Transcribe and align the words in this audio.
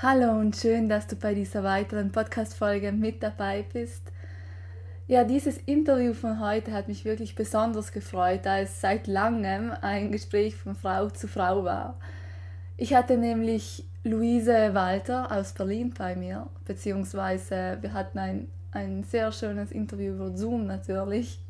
Hallo 0.00 0.30
und 0.30 0.54
schön, 0.54 0.88
dass 0.88 1.08
du 1.08 1.16
bei 1.16 1.34
dieser 1.34 1.64
weiteren 1.64 2.12
Podcast-Folge 2.12 2.92
mit 2.92 3.20
dabei 3.20 3.64
bist. 3.72 4.12
Ja, 5.08 5.24
dieses 5.24 5.58
Interview 5.58 6.14
von 6.14 6.38
heute 6.38 6.70
hat 6.70 6.86
mich 6.86 7.04
wirklich 7.04 7.34
besonders 7.34 7.90
gefreut, 7.90 8.42
da 8.44 8.60
es 8.60 8.80
seit 8.80 9.08
langem 9.08 9.72
ein 9.80 10.12
Gespräch 10.12 10.54
von 10.54 10.76
Frau 10.76 11.10
zu 11.10 11.26
Frau 11.26 11.64
war. 11.64 11.98
Ich 12.76 12.94
hatte 12.94 13.16
nämlich 13.16 13.88
Luise 14.04 14.72
Walter 14.72 15.32
aus 15.32 15.52
Berlin 15.52 15.92
bei 15.98 16.14
mir, 16.14 16.46
beziehungsweise 16.64 17.78
wir 17.80 17.92
hatten 17.92 18.18
ein, 18.20 18.48
ein 18.70 19.02
sehr 19.02 19.32
schönes 19.32 19.72
Interview 19.72 20.14
über 20.14 20.30
Zoom 20.36 20.68
natürlich. 20.68 21.40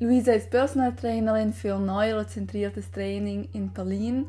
Luise 0.00 0.32
ist 0.32 0.50
Personal 0.50 0.96
Trainerin 0.96 1.52
für 1.52 1.78
neurozentriertes 1.78 2.90
Training 2.90 3.48
in 3.52 3.72
Berlin 3.72 4.26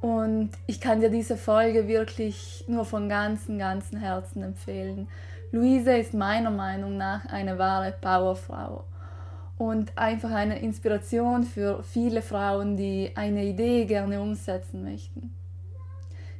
und 0.00 0.50
ich 0.66 0.80
kann 0.80 1.00
dir 1.00 1.10
diese 1.10 1.36
Folge 1.36 1.86
wirklich 1.86 2.64
nur 2.66 2.84
von 2.84 3.08
ganzem, 3.08 3.58
ganzem 3.58 3.98
Herzen 3.98 4.42
empfehlen. 4.42 5.08
Luise 5.52 5.96
ist 5.96 6.14
meiner 6.14 6.50
Meinung 6.50 6.96
nach 6.96 7.26
eine 7.26 7.58
wahre 7.58 7.92
Powerfrau 8.00 8.84
und 9.58 9.96
einfach 9.98 10.30
eine 10.30 10.60
Inspiration 10.60 11.44
für 11.44 11.82
viele 11.82 12.22
Frauen, 12.22 12.76
die 12.76 13.12
eine 13.14 13.44
Idee 13.44 13.84
gerne 13.84 14.22
umsetzen 14.22 14.84
möchten. 14.84 15.34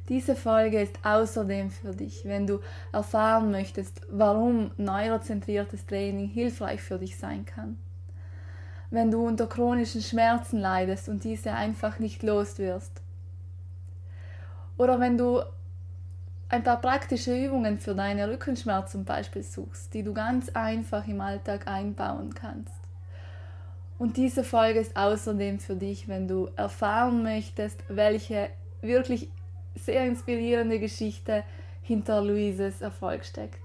Diese 0.09 0.35
Folge 0.35 0.81
ist 0.81 0.97
außerdem 1.03 1.69
für 1.69 1.91
dich, 1.91 2.25
wenn 2.25 2.47
du 2.47 2.59
erfahren 2.91 3.51
möchtest, 3.51 4.01
warum 4.09 4.71
neurozentriertes 4.77 5.85
Training 5.85 6.27
hilfreich 6.27 6.81
für 6.81 6.97
dich 6.97 7.17
sein 7.17 7.45
kann. 7.45 7.77
Wenn 8.89 9.11
du 9.11 9.25
unter 9.25 9.47
chronischen 9.47 10.01
Schmerzen 10.01 10.59
leidest 10.59 11.07
und 11.07 11.23
diese 11.23 11.53
einfach 11.53 11.99
nicht 11.99 12.23
los 12.23 12.57
wirst 12.57 13.01
oder 14.81 14.99
wenn 14.99 15.15
du 15.15 15.41
ein 16.49 16.63
paar 16.63 16.81
praktische 16.81 17.37
Übungen 17.37 17.77
für 17.77 17.93
deine 17.93 18.27
Rückenschmerzen 18.27 18.91
zum 18.91 19.05
Beispiel 19.05 19.43
suchst, 19.43 19.93
die 19.93 20.01
du 20.01 20.11
ganz 20.11 20.49
einfach 20.49 21.07
im 21.07 21.21
Alltag 21.21 21.67
einbauen 21.67 22.33
kannst. 22.33 22.73
Und 23.99 24.17
diese 24.17 24.43
Folge 24.43 24.79
ist 24.79 24.97
außerdem 24.97 25.59
für 25.59 25.75
dich, 25.75 26.07
wenn 26.07 26.27
du 26.27 26.49
erfahren 26.55 27.21
möchtest, 27.21 27.83
welche 27.89 28.49
wirklich 28.81 29.29
sehr 29.75 30.07
inspirierende 30.07 30.79
Geschichte 30.79 31.43
hinter 31.83 32.23
Luises 32.23 32.81
Erfolg 32.81 33.23
steckt. 33.23 33.59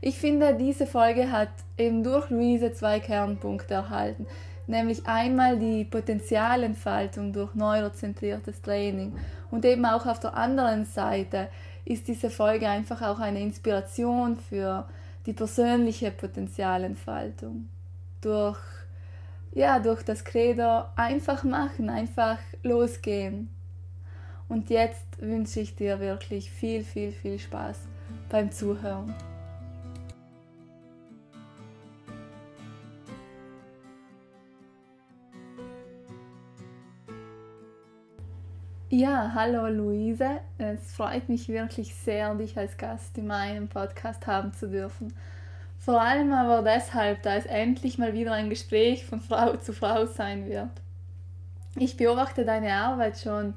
Ich 0.00 0.18
finde, 0.18 0.56
diese 0.56 0.86
Folge 0.86 1.30
hat 1.30 1.50
eben 1.78 2.02
durch 2.02 2.28
Luise 2.30 2.72
zwei 2.72 2.98
Kernpunkte 2.98 3.74
erhalten, 3.74 4.26
nämlich 4.66 5.06
einmal 5.06 5.60
die 5.60 5.84
Potenzialentfaltung 5.84 7.32
durch 7.32 7.54
neurozentriertes 7.54 8.60
Training 8.62 9.12
und 9.50 9.64
eben 9.64 9.84
auch 9.86 10.06
auf 10.06 10.20
der 10.20 10.36
anderen 10.36 10.84
Seite 10.84 11.48
ist 11.84 12.08
diese 12.08 12.30
Folge 12.30 12.68
einfach 12.68 13.02
auch 13.02 13.20
eine 13.20 13.40
Inspiration 13.40 14.36
für 14.36 14.88
die 15.24 15.32
persönliche 15.32 16.10
Potenzialentfaltung 16.10 17.68
durch 18.20 18.58
ja 19.56 19.78
durch 19.78 20.02
das 20.02 20.22
Credo 20.24 20.84
einfach 20.96 21.42
machen, 21.42 21.88
einfach 21.88 22.38
losgehen. 22.62 23.48
Und 24.48 24.70
jetzt 24.70 25.20
wünsche 25.20 25.60
ich 25.60 25.74
dir 25.74 25.98
wirklich 25.98 26.50
viel, 26.50 26.84
viel, 26.84 27.10
viel 27.10 27.38
Spaß 27.38 27.78
beim 28.28 28.52
Zuhören. 28.52 29.14
Ja, 38.88 39.32
hallo 39.34 39.66
Luise. 39.66 40.38
Es 40.58 40.92
freut 40.92 41.28
mich 41.28 41.48
wirklich 41.48 41.92
sehr, 41.92 42.32
dich 42.36 42.56
als 42.56 42.76
Gast 42.76 43.18
in 43.18 43.26
meinem 43.26 43.66
Podcast 43.66 44.28
haben 44.28 44.52
zu 44.52 44.68
dürfen. 44.68 45.12
Vor 45.80 46.00
allem 46.00 46.32
aber 46.32 46.62
deshalb, 46.62 47.20
da 47.24 47.34
es 47.34 47.46
endlich 47.46 47.98
mal 47.98 48.14
wieder 48.14 48.32
ein 48.32 48.48
Gespräch 48.48 49.04
von 49.04 49.20
Frau 49.20 49.56
zu 49.56 49.72
Frau 49.72 50.06
sein 50.06 50.48
wird. 50.48 50.70
Ich 51.74 51.96
beobachte 51.96 52.44
deine 52.44 52.74
Arbeit 52.74 53.18
schon 53.18 53.54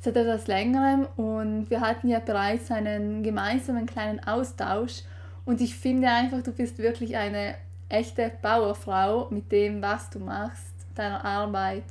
seit 0.00 0.16
etwas 0.16 0.48
längerem 0.48 1.06
und 1.16 1.70
wir 1.70 1.80
hatten 1.80 2.08
ja 2.08 2.18
bereits 2.18 2.72
einen 2.72 3.22
gemeinsamen 3.22 3.86
kleinen 3.86 4.26
Austausch 4.26 5.02
und 5.44 5.60
ich 5.60 5.76
finde 5.76 6.08
einfach, 6.08 6.42
du 6.42 6.50
bist 6.50 6.78
wirklich 6.78 7.16
eine 7.16 7.54
echte 7.88 8.32
Bauerfrau 8.42 9.28
mit 9.30 9.52
dem, 9.52 9.80
was 9.80 10.10
du 10.10 10.18
machst, 10.18 10.74
deiner 10.96 11.24
Arbeit, 11.24 11.84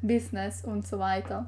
Business 0.00 0.64
und 0.64 0.86
so 0.86 0.98
weiter 0.98 1.44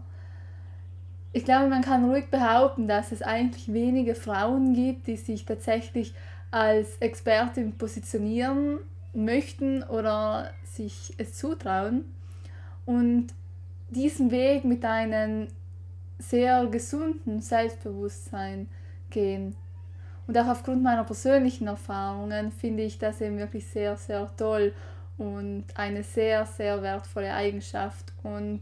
ich 1.33 1.45
glaube, 1.45 1.69
man 1.69 1.83
kann 1.83 2.09
ruhig 2.09 2.31
behaupten, 2.31 2.89
dass 2.89 3.13
es 3.13 3.23
eigentlich 3.23 3.73
wenige 3.73 4.15
Frauen 4.15 4.75
gibt, 4.75 5.07
die 5.07 5.17
sich 5.17 5.45
tatsächlich 5.45 6.15
als 6.51 6.97
Expertin 6.99 7.77
positionieren 7.77 8.79
möchten 9.13 9.83
oder 9.83 10.51
sich 10.65 11.15
es 11.19 11.35
zutrauen 11.35 12.05
und 12.85 13.29
diesen 13.91 14.31
Weg 14.31 14.65
mit 14.65 14.85
einem 14.85 15.49
sehr 16.19 16.67
gesunden 16.67 17.41
Selbstbewusstsein 17.41 18.69
gehen. 19.11 19.57
Und 20.27 20.37
auch 20.39 20.49
aufgrund 20.49 20.83
meiner 20.83 21.05
persönlichen 21.05 21.69
Erfahrungen 21.69 22.51
finde 22.51 22.83
ich 22.83 22.99
das 22.99 23.21
eben 23.21 23.39
wirklich 23.39 23.67
sehr, 23.67 23.97
sehr 23.97 24.29
toll 24.37 24.73
und 25.19 25.65
eine 25.75 26.03
sehr, 26.03 26.47
sehr 26.47 26.83
wertvolle 26.83 27.33
Eigenschaft. 27.33 28.13
Und 28.23 28.61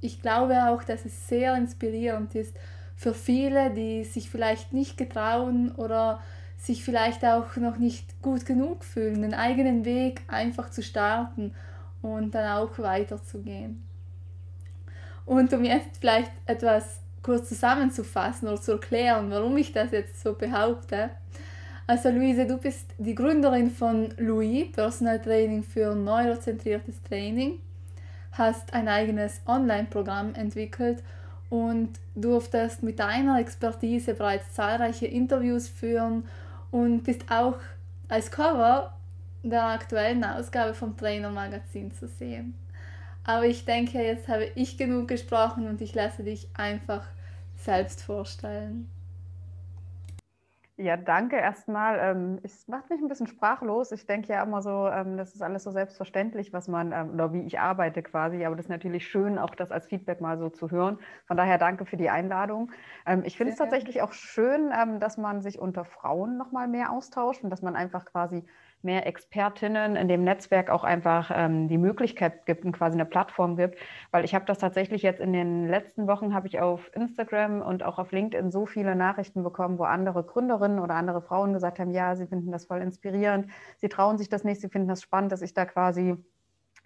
ich 0.00 0.20
glaube 0.20 0.68
auch, 0.68 0.82
dass 0.82 1.04
es 1.04 1.28
sehr 1.28 1.56
inspirierend 1.56 2.34
ist 2.34 2.56
für 2.96 3.14
viele, 3.14 3.70
die 3.70 4.04
sich 4.04 4.30
vielleicht 4.30 4.72
nicht 4.72 4.96
getrauen 4.96 5.72
oder 5.72 6.20
sich 6.58 6.84
vielleicht 6.84 7.24
auch 7.24 7.56
noch 7.56 7.76
nicht 7.76 8.22
gut 8.22 8.46
genug 8.46 8.84
fühlen, 8.84 9.22
den 9.22 9.34
eigenen 9.34 9.84
Weg 9.84 10.22
einfach 10.28 10.70
zu 10.70 10.82
starten 10.82 11.54
und 12.02 12.34
dann 12.34 12.58
auch 12.58 12.78
weiterzugehen. 12.78 13.86
Und 15.26 15.52
um 15.52 15.64
jetzt 15.64 15.98
vielleicht 16.00 16.32
etwas 16.46 17.00
kurz 17.22 17.48
zusammenzufassen 17.48 18.48
oder 18.48 18.60
zu 18.60 18.72
erklären, 18.72 19.30
warum 19.30 19.56
ich 19.56 19.72
das 19.72 19.90
jetzt 19.90 20.22
so 20.22 20.34
behaupte. 20.34 21.10
Also 21.88 22.10
Luise, 22.10 22.46
du 22.46 22.56
bist 22.56 22.94
die 22.98 23.14
Gründerin 23.14 23.70
von 23.70 24.08
Louis, 24.16 24.70
Personal 24.72 25.20
Training 25.20 25.62
für 25.62 25.94
neurozentriertes 25.94 27.02
Training 27.02 27.58
hast 28.38 28.74
ein 28.74 28.88
eigenes 28.88 29.40
Online-Programm 29.46 30.34
entwickelt 30.34 31.02
und 31.48 31.90
durftest 32.14 32.82
mit 32.82 32.98
deiner 32.98 33.38
Expertise 33.38 34.14
bereits 34.14 34.52
zahlreiche 34.52 35.06
Interviews 35.06 35.68
führen 35.68 36.24
und 36.70 37.02
bist 37.02 37.30
auch 37.30 37.58
als 38.08 38.30
Cover 38.30 38.92
der 39.42 39.64
aktuellen 39.64 40.24
Ausgabe 40.24 40.74
vom 40.74 40.96
Trainer 40.96 41.30
Magazin 41.30 41.92
zu 41.92 42.08
sehen. 42.08 42.54
Aber 43.24 43.46
ich 43.46 43.64
denke, 43.64 44.02
jetzt 44.02 44.28
habe 44.28 44.48
ich 44.54 44.76
genug 44.76 45.08
gesprochen 45.08 45.68
und 45.68 45.80
ich 45.80 45.94
lasse 45.94 46.22
dich 46.22 46.48
einfach 46.54 47.04
selbst 47.56 48.02
vorstellen. 48.02 48.88
Ja, 50.78 50.98
danke 50.98 51.36
erstmal. 51.36 51.98
Ähm, 51.98 52.38
es 52.42 52.68
macht 52.68 52.90
mich 52.90 53.00
ein 53.00 53.08
bisschen 53.08 53.26
sprachlos. 53.26 53.92
Ich 53.92 54.06
denke 54.06 54.28
ja 54.34 54.42
immer 54.42 54.60
so, 54.60 54.86
ähm, 54.88 55.16
das 55.16 55.34
ist 55.34 55.40
alles 55.40 55.64
so 55.64 55.70
selbstverständlich, 55.70 56.52
was 56.52 56.68
man, 56.68 56.92
ähm, 56.92 57.14
oder 57.14 57.32
wie 57.32 57.40
ich 57.46 57.58
arbeite 57.58 58.02
quasi. 58.02 58.44
Aber 58.44 58.56
das 58.56 58.66
ist 58.66 58.70
natürlich 58.70 59.08
schön, 59.08 59.38
auch 59.38 59.54
das 59.54 59.72
als 59.72 59.86
Feedback 59.86 60.20
mal 60.20 60.36
so 60.36 60.50
zu 60.50 60.70
hören. 60.70 60.98
Von 61.26 61.38
daher 61.38 61.56
danke 61.56 61.86
für 61.86 61.96
die 61.96 62.10
Einladung. 62.10 62.72
Ich 63.24 63.38
finde 63.38 63.52
es 63.52 63.58
tatsächlich 63.58 64.02
auch 64.02 64.12
schön, 64.12 64.70
dass 65.00 65.16
man 65.16 65.40
sich 65.40 65.58
unter 65.58 65.84
Frauen 65.84 66.36
nochmal 66.36 66.68
mehr 66.68 66.92
austauscht 66.92 67.42
und 67.42 67.50
dass 67.50 67.62
man 67.62 67.74
einfach 67.74 68.04
quasi 68.04 68.44
mehr 68.82 69.06
Expertinnen 69.06 69.96
in 69.96 70.08
dem 70.08 70.24
Netzwerk 70.24 70.70
auch 70.70 70.84
einfach 70.84 71.30
ähm, 71.34 71.68
die 71.68 71.78
Möglichkeit 71.78 72.46
gibt 72.46 72.64
und 72.64 72.72
quasi 72.72 72.94
eine 72.94 73.04
Plattform 73.04 73.56
gibt. 73.56 73.78
Weil 74.10 74.24
ich 74.24 74.34
habe 74.34 74.44
das 74.44 74.58
tatsächlich 74.58 75.02
jetzt 75.02 75.20
in 75.20 75.32
den 75.32 75.68
letzten 75.68 76.06
Wochen, 76.06 76.34
habe 76.34 76.46
ich 76.46 76.60
auf 76.60 76.90
Instagram 76.94 77.62
und 77.62 77.82
auch 77.82 77.98
auf 77.98 78.12
LinkedIn 78.12 78.50
so 78.50 78.66
viele 78.66 78.94
Nachrichten 78.94 79.42
bekommen, 79.42 79.78
wo 79.78 79.84
andere 79.84 80.24
Gründerinnen 80.24 80.78
oder 80.78 80.94
andere 80.94 81.22
Frauen 81.22 81.52
gesagt 81.52 81.78
haben, 81.78 81.90
ja, 81.90 82.16
sie 82.16 82.26
finden 82.26 82.52
das 82.52 82.66
voll 82.66 82.80
inspirierend, 82.80 83.50
sie 83.78 83.88
trauen 83.88 84.18
sich 84.18 84.28
das 84.28 84.44
nicht, 84.44 84.60
sie 84.60 84.68
finden 84.68 84.88
das 84.88 85.02
spannend, 85.02 85.32
dass 85.32 85.42
ich 85.42 85.54
da 85.54 85.64
quasi 85.66 86.16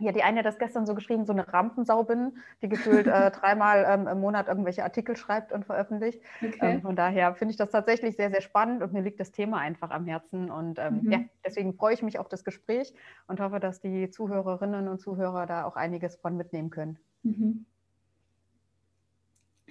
ja, 0.01 0.13
die 0.13 0.23
eine 0.23 0.39
hat 0.39 0.47
das 0.47 0.59
gestern 0.59 0.87
so 0.87 0.95
geschrieben, 0.95 1.25
so 1.25 1.33
eine 1.33 1.53
Rampensau 1.53 2.03
bin, 2.05 2.39
die 2.63 2.69
gefühlt 2.69 3.07
äh, 3.07 3.31
dreimal 3.31 3.87
ähm, 3.89 4.09
im 4.09 4.21
Monat 4.21 4.49
irgendwelche 4.49 4.83
Artikel 4.83 5.17
schreibt 5.17 5.53
und 5.53 5.65
veröffentlicht. 5.65 6.21
Okay. 6.43 6.59
Ähm, 6.61 6.83
von 6.83 6.97
daher 6.97 7.35
finde 7.35 7.53
ich 7.53 7.59
das 7.59 7.71
tatsächlich 7.71 8.17
sehr, 8.17 8.31
sehr 8.31 8.41
spannend 8.41 8.83
und 8.83 8.93
mir 8.93 9.03
liegt 9.03 9.21
das 9.21 9.31
Thema 9.31 9.59
einfach 9.59 9.91
am 9.91 10.07
Herzen. 10.07 10.51
Und 10.51 10.79
ähm, 10.79 11.01
mhm. 11.03 11.13
ja, 11.13 11.21
deswegen 11.45 11.75
freue 11.75 11.95
ich 11.95 12.03
mich 12.03 12.19
auf 12.19 12.29
das 12.29 12.45
Gespräch 12.45 12.95
und 13.27 13.41
hoffe, 13.41 13.61
dass 13.61 13.81
die 13.81 14.11
Zuhörerinnen 14.11 14.89
und 14.89 15.01
Zuhörer 15.01 15.47
da 15.47 15.65
auch 15.65 15.77
einiges 15.77 16.17
von 16.17 16.37
mitnehmen 16.37 16.71
können. 16.71 16.99
Mhm. 17.23 17.67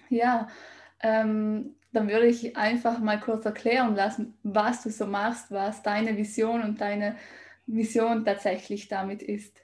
Ja, 0.09 0.47
ähm, 1.01 1.75
dann 1.91 2.07
würde 2.07 2.27
ich 2.27 2.55
einfach 2.55 2.99
mal 2.99 3.19
kurz 3.19 3.45
erklären 3.45 3.95
lassen, 3.95 4.37
was 4.43 4.83
du 4.83 4.89
so 4.89 5.07
machst, 5.07 5.51
was 5.51 5.81
deine 5.81 6.17
Vision 6.17 6.61
und 6.61 6.81
deine 6.81 7.15
Mission 7.65 8.25
tatsächlich 8.25 8.87
damit 8.87 9.23
ist. 9.23 9.63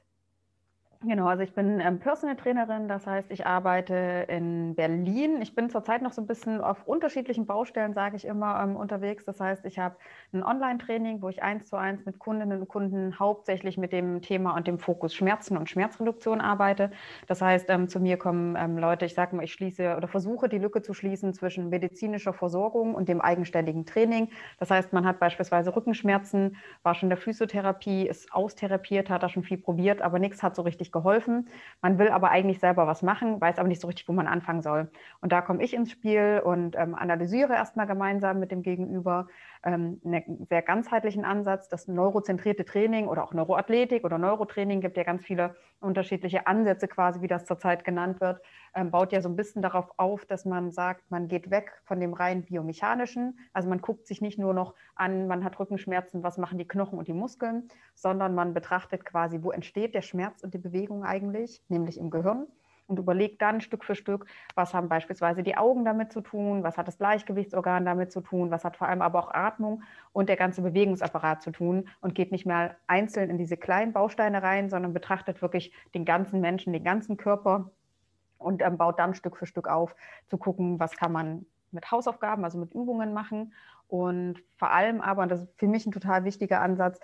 Genau, 1.07 1.27
also 1.27 1.43
ich 1.43 1.53
bin 1.53 1.79
ähm, 1.81 1.99
Personal 1.99 2.35
Trainerin, 2.35 2.87
das 2.87 3.05
heißt, 3.05 3.29
ich 3.29 3.45
arbeite 3.45 4.25
in 4.27 4.73
Berlin. 4.75 5.39
Ich 5.41 5.53
bin 5.53 5.69
zurzeit 5.69 6.01
noch 6.01 6.13
so 6.13 6.21
ein 6.21 6.25
bisschen 6.25 6.61
auf 6.61 6.87
unterschiedlichen 6.87 7.45
Baustellen, 7.45 7.93
sage 7.93 8.15
ich 8.15 8.25
immer, 8.25 8.59
ähm, 8.63 8.75
unterwegs. 8.75 9.23
Das 9.25 9.39
heißt, 9.39 9.65
ich 9.65 9.77
habe 9.77 9.97
ein 10.33 10.41
Online-Training, 10.43 11.21
wo 11.21 11.29
ich 11.29 11.43
eins 11.43 11.67
zu 11.67 11.75
eins 11.75 12.05
mit 12.05 12.17
Kundinnen 12.17 12.61
und 12.61 12.67
Kunden 12.69 13.19
hauptsächlich 13.19 13.77
mit 13.77 13.91
dem 13.91 14.21
Thema 14.21 14.55
und 14.55 14.65
dem 14.67 14.79
Fokus 14.79 15.13
Schmerzen 15.13 15.57
und 15.57 15.69
Schmerzreduktion 15.69 16.41
arbeite. 16.41 16.89
Das 17.27 17.39
heißt, 17.41 17.69
ähm, 17.69 17.87
zu 17.87 17.99
mir 17.99 18.17
kommen 18.17 18.55
ähm, 18.57 18.77
Leute, 18.79 19.05
ich 19.05 19.13
sage 19.13 19.35
mal, 19.35 19.43
ich 19.43 19.53
schließe 19.53 19.97
oder 19.97 20.07
versuche 20.07 20.49
die 20.49 20.57
Lücke 20.57 20.81
zu 20.81 20.95
schließen 20.95 21.33
zwischen 21.33 21.69
medizinischer 21.69 22.33
Versorgung 22.33 22.95
und 22.95 23.09
dem 23.09 23.21
eigenständigen 23.21 23.85
Training. 23.85 24.29
Das 24.59 24.71
heißt, 24.71 24.91
man 24.93 25.05
hat 25.05 25.19
beispielsweise 25.19 25.75
Rückenschmerzen, 25.75 26.55
war 26.81 26.95
schon 26.95 27.07
in 27.07 27.09
der 27.11 27.17
Physiotherapie, 27.17 28.07
ist 28.07 28.33
austherapiert, 28.33 29.09
hat 29.11 29.21
da 29.21 29.29
schon 29.29 29.43
viel 29.43 29.57
probiert, 29.59 30.01
aber 30.01 30.17
nichts 30.19 30.41
hat 30.41 30.55
so 30.55 30.63
richtig 30.63 30.91
geholfen. 30.95 31.49
Man 31.81 31.99
will 31.99 32.07
aber 32.07 32.29
eigentlich 32.31 32.59
selber 32.59 32.87
was 32.87 33.03
machen, 33.03 33.41
weiß 33.41 33.59
aber 33.59 33.67
nicht 33.67 33.81
so 33.81 33.87
richtig, 33.87 34.07
wo 34.07 34.13
man 34.13 34.27
anfangen 34.27 34.61
soll. 34.61 34.89
Und 35.19 35.33
da 35.33 35.41
komme 35.41 35.61
ich 35.61 35.73
ins 35.73 35.91
Spiel 35.91 36.41
und 36.43 36.75
ähm, 36.77 36.95
analysiere 36.95 37.53
erstmal 37.53 37.85
gemeinsam 37.85 38.39
mit 38.39 38.51
dem 38.51 38.63
Gegenüber 38.63 39.27
ähm, 39.65 39.99
einen 40.05 40.45
sehr 40.47 40.61
ganzheitlichen 40.61 41.25
Ansatz. 41.25 41.67
Das 41.67 41.87
neurozentrierte 41.87 42.65
Training 42.65 43.07
oder 43.07 43.23
auch 43.23 43.33
Neuroathletik 43.33 44.05
oder 44.05 44.17
Neurotraining 44.17 44.79
gibt 44.79 44.95
ja 44.95 45.03
ganz 45.03 45.23
viele 45.23 45.55
unterschiedliche 45.79 46.47
Ansätze 46.47 46.87
quasi, 46.87 47.21
wie 47.21 47.27
das 47.27 47.45
zurzeit 47.45 47.83
genannt 47.83 48.21
wird, 48.21 48.41
ähm, 48.75 48.91
baut 48.91 49.11
ja 49.11 49.21
so 49.21 49.29
ein 49.29 49.35
bisschen 49.35 49.61
darauf 49.61 49.91
auf, 49.97 50.25
dass 50.25 50.45
man 50.45 50.71
sagt, 50.71 51.09
man 51.09 51.27
geht 51.27 51.49
weg 51.49 51.71
von 51.83 51.99
dem 51.99 52.13
rein 52.13 52.45
biomechanischen. 52.45 53.39
Also 53.53 53.67
man 53.67 53.81
guckt 53.81 54.07
sich 54.07 54.21
nicht 54.21 54.37
nur 54.37 54.53
noch 54.53 54.75
an, 54.95 55.27
man 55.27 55.43
hat 55.43 55.59
Rückenschmerzen, 55.59 56.23
was 56.23 56.37
machen 56.37 56.57
die 56.57 56.67
Knochen 56.67 56.99
und 56.99 57.07
die 57.07 57.13
Muskeln, 57.13 57.67
sondern 57.95 58.35
man 58.35 58.53
betrachtet 58.53 59.03
quasi, 59.03 59.41
wo 59.41 59.51
entsteht 59.51 59.95
der 59.95 60.01
Schmerz 60.01 60.43
und 60.43 60.53
die 60.53 60.59
Bewegung 60.59 61.03
eigentlich, 61.03 61.63
nämlich 61.67 61.97
im 61.97 62.11
Gehirn 62.11 62.47
und 62.87 62.99
überlegt 62.99 63.41
dann 63.41 63.61
Stück 63.61 63.83
für 63.83 63.95
Stück, 63.95 64.25
was 64.53 64.73
haben 64.73 64.89
beispielsweise 64.89 65.43
die 65.43 65.57
Augen 65.57 65.85
damit 65.85 66.11
zu 66.11 66.21
tun, 66.21 66.63
was 66.63 66.77
hat 66.77 66.87
das 66.87 66.97
Gleichgewichtsorgan 66.97 67.85
damit 67.85 68.11
zu 68.11 68.21
tun, 68.21 68.51
was 68.51 68.63
hat 68.63 68.77
vor 68.77 68.87
allem 68.87 69.01
aber 69.01 69.19
auch 69.19 69.33
Atmung 69.33 69.83
und 70.13 70.29
der 70.29 70.35
ganze 70.35 70.61
Bewegungsapparat 70.61 71.41
zu 71.41 71.51
tun 71.51 71.87
und 72.01 72.15
geht 72.15 72.31
nicht 72.31 72.45
mehr 72.45 72.75
einzeln 72.87 73.29
in 73.29 73.37
diese 73.37 73.57
kleinen 73.57 73.93
Bausteine 73.93 74.43
rein, 74.43 74.69
sondern 74.69 74.93
betrachtet 74.93 75.41
wirklich 75.41 75.73
den 75.93 76.05
ganzen 76.05 76.41
Menschen, 76.41 76.73
den 76.73 76.83
ganzen 76.83 77.17
Körper 77.17 77.71
und 78.37 78.61
ähm, 78.61 78.77
baut 78.77 78.99
dann 78.99 79.15
Stück 79.15 79.37
für 79.37 79.45
Stück 79.45 79.67
auf, 79.67 79.95
zu 80.27 80.37
gucken, 80.37 80.79
was 80.79 80.97
kann 80.97 81.11
man 81.11 81.45
mit 81.71 81.91
Hausaufgaben, 81.91 82.43
also 82.43 82.57
mit 82.57 82.73
Übungen 82.73 83.13
machen. 83.13 83.53
Und 83.87 84.41
vor 84.57 84.71
allem 84.71 85.01
aber, 85.01 85.23
und 85.23 85.29
das 85.29 85.41
ist 85.41 85.59
für 85.59 85.67
mich 85.67 85.85
ein 85.85 85.91
total 85.91 86.23
wichtiger 86.23 86.61
Ansatz, 86.61 86.99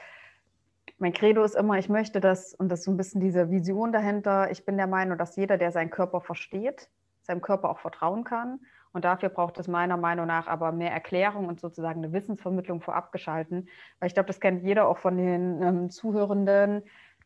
mein 0.97 1.13
Credo 1.13 1.43
ist 1.43 1.55
immer, 1.55 1.77
ich 1.79 1.89
möchte 1.89 2.19
das, 2.19 2.53
und 2.53 2.69
das 2.69 2.79
ist 2.79 2.85
so 2.85 2.91
ein 2.91 2.97
bisschen 2.97 3.21
diese 3.21 3.49
Vision 3.49 3.91
dahinter, 3.91 4.51
ich 4.51 4.65
bin 4.65 4.77
der 4.77 4.87
Meinung, 4.87 5.17
dass 5.17 5.35
jeder, 5.35 5.57
der 5.57 5.71
seinen 5.71 5.89
Körper 5.89 6.21
versteht, 6.21 6.89
seinem 7.21 7.41
Körper 7.41 7.69
auch 7.69 7.79
vertrauen 7.79 8.23
kann. 8.23 8.59
Und 8.93 9.05
dafür 9.05 9.29
braucht 9.29 9.57
es 9.57 9.67
meiner 9.67 9.97
Meinung 9.97 10.27
nach 10.27 10.47
aber 10.47 10.71
mehr 10.71 10.91
Erklärung 10.91 11.47
und 11.47 11.61
sozusagen 11.61 12.03
eine 12.03 12.13
Wissensvermittlung 12.13 12.81
vorab 12.81 13.11
geschalten. 13.11 13.69
Weil 13.99 14.07
ich 14.07 14.13
glaube, 14.13 14.27
das 14.27 14.39
kennt 14.39 14.63
jeder 14.63 14.87
auch 14.87 14.97
von 14.97 15.17
den 15.17 15.61
ähm, 15.61 15.89
Zuhörenden. 15.89 16.83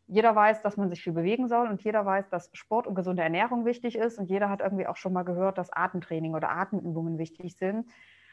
Jeder 0.08 0.36
weiß, 0.36 0.62
dass 0.62 0.78
man 0.78 0.90
sich 0.90 1.02
viel 1.02 1.14
bewegen 1.14 1.48
soll 1.48 1.68
und 1.68 1.82
jeder 1.84 2.06
weiß, 2.06 2.30
dass 2.30 2.52
Sport 2.54 2.86
und 2.86 2.94
gesunde 2.94 3.24
Ernährung 3.24 3.66
wichtig 3.66 3.98
ist. 3.98 4.20
Und 4.20 4.30
jeder 4.30 4.50
hat 4.50 4.62
irgendwie 4.62 4.86
auch 4.86 4.98
schon 4.98 5.14
mal 5.14 5.24
gehört, 5.24 5.58
dass 5.58 5.72
Atemtraining 5.72 6.36
oder 6.36 6.52
Atemübungen 6.52 7.18
wichtig 7.18 7.56
sind. 7.58 7.88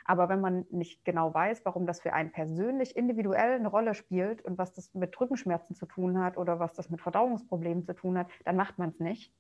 Aber 0.05 0.29
wenn 0.29 0.41
man 0.41 0.67
nicht 0.71 1.05
genau 1.05 1.33
weiß, 1.33 1.65
warum 1.65 1.87
das 1.87 2.01
für 2.01 2.13
einen 2.13 2.33
persönlich 2.33 2.97
individuell 2.97 3.55
eine 3.55 3.69
Rolle 3.69 3.95
spielt 3.95 4.43
und 4.43 4.59
was 4.59 4.73
das 4.73 4.93
mit 4.95 5.19
Rückenschmerzen 5.21 5.75
zu 5.75 5.87
tun 5.87 6.19
hat 6.23 6.37
oder 6.37 6.59
was 6.59 6.73
das 6.75 6.91
mit 6.91 7.01
Verdauungsproblemen 7.01 7.85
zu 7.85 7.95
tun 7.95 8.19
hat, 8.19 8.29
dann 8.45 8.57
macht 8.57 8.79
man 8.79 8.91
es 8.91 9.01
nicht, 9.01 9.33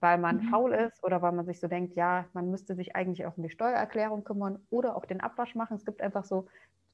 weil 0.00 0.18
man 0.18 0.36
mhm. 0.36 0.48
faul 0.48 0.72
ist 0.72 1.02
oder 1.04 1.22
weil 1.22 1.32
man 1.32 1.46
sich 1.46 1.60
so 1.60 1.68
denkt, 1.68 1.94
ja, 1.94 2.24
man 2.32 2.50
müsste 2.50 2.74
sich 2.74 2.96
eigentlich 2.96 3.26
auch 3.26 3.36
um 3.36 3.42
die 3.42 3.50
Steuererklärung 3.50 4.24
kümmern 4.24 4.58
oder 4.70 4.96
auch 4.96 5.04
den 5.04 5.20
Abwasch 5.20 5.54
machen. 5.54 5.76
Es 5.76 5.84
gibt 5.84 6.00
einfach 6.00 6.24
so 6.24 6.46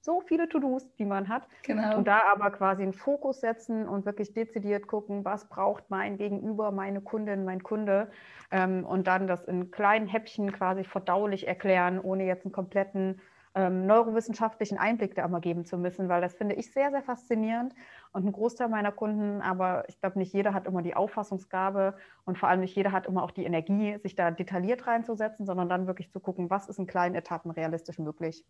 so 0.07 0.21
viele 0.21 0.49
To-Dos, 0.49 0.95
die 0.95 1.05
man 1.05 1.29
hat. 1.29 1.49
Genau. 1.65 1.99
Und 1.99 2.07
da 2.07 2.23
aber 2.33 2.51
quasi 2.53 2.85
einen 2.85 2.93
Fokus 2.93 3.41
setzen 3.41 3.89
und 3.89 4.07
wirklich 4.07 4.33
dezidiert 4.33 4.87
gucken, 4.87 5.25
was 5.25 5.49
braucht 5.49 5.91
mein 5.91 6.17
Gegenüber, 6.17 6.71
meine 6.71 7.01
Kundin, 7.01 7.45
mein 7.45 7.63
Kunde. 7.63 8.09
Ähm, 8.53 8.87
und 8.87 9.09
dann 9.09 9.27
das 9.27 9.45
in 9.45 9.73
kleinen 9.73 10.07
Häppchen 10.07 10.53
quasi 10.53 10.85
verdaulich 10.85 11.49
erklären, 11.49 11.99
ohne 12.01 12.25
jetzt 12.25 12.45
einen 12.45 12.53
kompletten 12.53 13.21
ähm, 13.57 13.87
neurowissenschaftlichen 13.87 14.77
Einblick 14.77 15.15
da 15.15 15.25
immer 15.25 15.41
geben 15.41 15.65
zu 15.65 15.79
müssen, 15.79 16.11
weil 16.11 16.21
das 16.21 16.35
finde 16.35 16.55
ich 16.57 16.71
sehr, 16.73 16.91
sehr 16.91 17.03
faszinierend. 17.03 17.75
Und 18.13 18.27
ein 18.27 18.33
Großteil 18.33 18.69
meiner 18.69 18.93
Kunden, 18.93 19.41
aber 19.41 19.89
ich 19.89 19.99
glaube, 19.99 20.19
nicht 20.19 20.35
jeder 20.35 20.53
hat 20.53 20.67
immer 20.67 20.83
die 20.83 20.95
Auffassungsgabe 20.95 21.97
und 22.27 22.37
vor 22.37 22.51
allem 22.51 22.61
nicht 22.61 22.77
jeder 22.77 22.93
hat 22.93 23.07
immer 23.07 23.23
auch 23.23 23.31
die 23.31 23.45
Energie, 23.45 23.99
sich 24.03 24.15
da 24.15 24.31
detailliert 24.31 24.87
reinzusetzen, 24.87 25.47
sondern 25.47 25.71
dann 25.71 25.87
wirklich 25.87 26.11
zu 26.11 26.21
gucken, 26.21 26.51
was 26.51 26.69
ist 26.69 26.79
in 26.79 26.87
kleinen 26.87 27.15
Etappen 27.15 27.51
realistisch 27.51 27.99
möglich. 27.99 28.45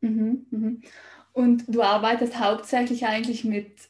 Mhm, 0.00 0.46
mhm. 0.50 0.82
Und 1.32 1.64
du 1.66 1.82
arbeitest 1.82 2.38
hauptsächlich 2.38 3.06
eigentlich 3.06 3.44
mit 3.44 3.88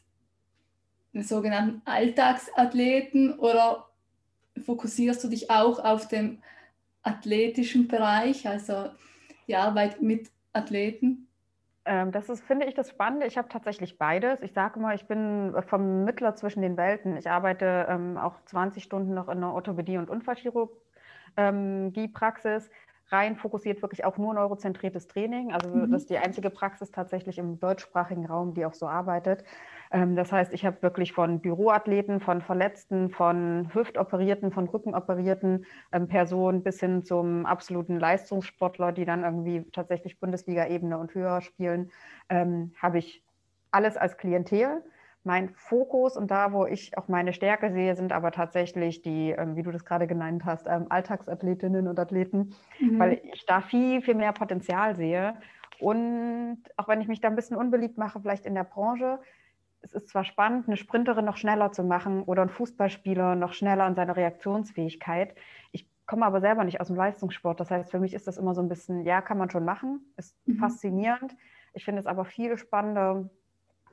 sogenannten 1.13 1.83
Alltagsathleten 1.85 3.39
oder 3.39 3.91
fokussierst 4.65 5.23
du 5.23 5.29
dich 5.29 5.51
auch 5.51 5.85
auf 5.85 6.09
den 6.09 6.43
athletischen 7.03 7.89
Bereich, 7.89 8.49
also 8.49 8.89
die 9.49 9.57
Arbeit 9.57 10.03
mit 10.03 10.31
Athleten? 10.53 11.29
Ähm, 11.87 12.13
das 12.13 12.29
ist, 12.29 12.45
finde 12.45 12.67
ich, 12.67 12.75
das 12.75 12.91
Spannende. 12.91 13.27
Ich 13.27 13.37
habe 13.37 13.49
tatsächlich 13.49 13.99
beides. 13.99 14.41
Ich 14.43 14.53
sage 14.53 14.79
mal, 14.81 14.95
ich 14.95 15.07
bin 15.07 15.55
vom 15.67 16.05
Mittler 16.05 16.35
zwischen 16.35 16.63
den 16.63 16.77
Welten. 16.77 17.17
Ich 17.17 17.29
arbeite 17.29 17.87
ähm, 17.89 18.17
auch 18.17 18.37
20 18.47 18.83
Stunden 18.83 19.15
noch 19.15 19.29
in 19.29 19.41
der 19.41 19.51
Orthopädie- 19.51 19.99
und 19.99 20.09
Unfallchirurgie-Praxis 20.09 22.71
rein 23.09 23.37
fokussiert 23.37 23.83
wirklich 23.83 24.05
auf 24.05 24.19
nur 24.19 24.35
neurozentriertes 24.35 25.09
Training. 25.09 25.53
Also 25.53 25.69
mhm. 25.69 25.91
das 25.91 26.03
ist 26.03 26.11
die 26.11 26.19
einzige 26.19 26.51
Praxis 26.51 26.91
tatsächlich 26.91 27.39
im 27.39 27.61
deutschsprachigen 27.61 28.27
Raum, 28.27 28.55
die 28.55 28.65
auch 28.65 28.75
so 28.75 28.87
arbeitet. 28.87 29.45
Ähm, 29.91 30.17
das 30.17 30.33
heißt, 30.33 30.53
ich 30.53 30.65
habe 30.65 30.83
wirklich 30.83 31.13
von 31.13 31.41
Büroathleten, 31.41 32.21
von 32.21 32.41
Verletzten, 32.41 33.11
von 33.11 33.73
Hüftoperierten, 33.73 34.53
von 34.53 34.69
Rückenoperierten 34.69 35.67
ähm, 35.93 36.09
Personen 36.09 36.63
bis 36.63 36.81
hin 36.81 37.05
zum 37.05 37.47
absoluten 37.47 37.99
Leistungssportler, 37.99 38.93
die 38.93 39.05
dann 39.05 39.25
irgendwie 39.25 39.65
tatsächlich 39.73 40.19
Bundesliga-Ebene 40.19 40.99
und 40.99 41.15
höher 41.15 41.41
spielen, 41.41 41.91
ähm, 42.29 42.73
habe 42.81 42.99
ich 42.99 43.23
alles 43.71 43.97
als 43.97 44.17
Klientel 44.17 44.83
mein 45.25 45.55
Fokus 45.55 46.17
und 46.17 46.31
da, 46.31 46.53
wo 46.53 46.67
ich 46.67 46.97
auch 46.99 47.09
meine 47.09 47.33
Stärke 47.33 47.73
sehe, 47.73 47.97
sind 47.97 48.13
aber 48.13 48.31
tatsächlich 48.31 49.03
die, 49.03 49.31
ähm, 49.31 49.57
wie 49.57 49.63
du 49.63 49.71
das 49.71 49.85
gerade 49.85 50.07
genannt 50.07 50.45
hast, 50.45 50.67
ähm, 50.67 50.87
Alltagsathletinnen 50.91 51.89
und 51.89 51.99
Athleten, 51.99 52.55
mhm. 52.79 52.99
weil 52.99 53.21
ich 53.33 53.47
da 53.47 53.63
viel, 53.63 54.03
viel 54.03 54.15
mehr 54.15 54.33
Potenzial 54.33 54.95
sehe. 54.97 55.35
Und 55.81 56.63
auch 56.77 56.89
wenn 56.89 57.01
ich 57.01 57.09
mich 57.09 57.21
da 57.21 57.29
ein 57.29 57.37
bisschen 57.37 57.57
unbeliebt 57.57 57.99
mache, 57.99 58.21
vielleicht 58.21 58.47
in 58.47 58.55
der 58.55 58.65
Branche, 58.65 59.19
es 59.81 59.93
ist 59.93 60.09
zwar 60.09 60.25
spannend, 60.25 60.67
eine 60.67 60.77
Sprinterin 60.77 61.25
noch 61.25 61.37
schneller 61.37 61.73
zu 61.73 61.85
machen 61.85 62.23
oder 62.23 62.43
einen 62.43 62.51
Fußballspieler 62.51 63.35
noch 63.35 63.53
schneller 63.53 63.87
in 63.87 63.95
seiner 63.95 64.17
Reaktionsfähigkeit. 64.17 65.35
Ich 65.73 65.89
komme 66.07 66.27
aber 66.27 66.41
selber 66.41 66.65
nicht 66.65 66.81
aus 66.81 66.89
dem 66.89 66.97
Leistungssport. 66.97 67.61
Das 67.61 67.71
heißt, 67.71 67.91
für 67.91 67.99
mich 67.99 68.15
ist 68.15 68.27
das 68.27 68.39
immer 68.39 68.55
so 68.55 68.63
ein 68.63 68.69
bisschen, 68.69 69.05
ja, 69.05 69.21
kann 69.21 69.39
man 69.39 69.51
schon 69.51 69.65
machen, 69.65 70.13
ist 70.17 70.37
mhm. 70.47 70.57
faszinierend. 70.57 71.37
Ich 71.73 71.85
finde 71.85 72.01
es 72.01 72.07
aber 72.07 72.25
viel 72.25 72.57
spannender, 72.57 73.29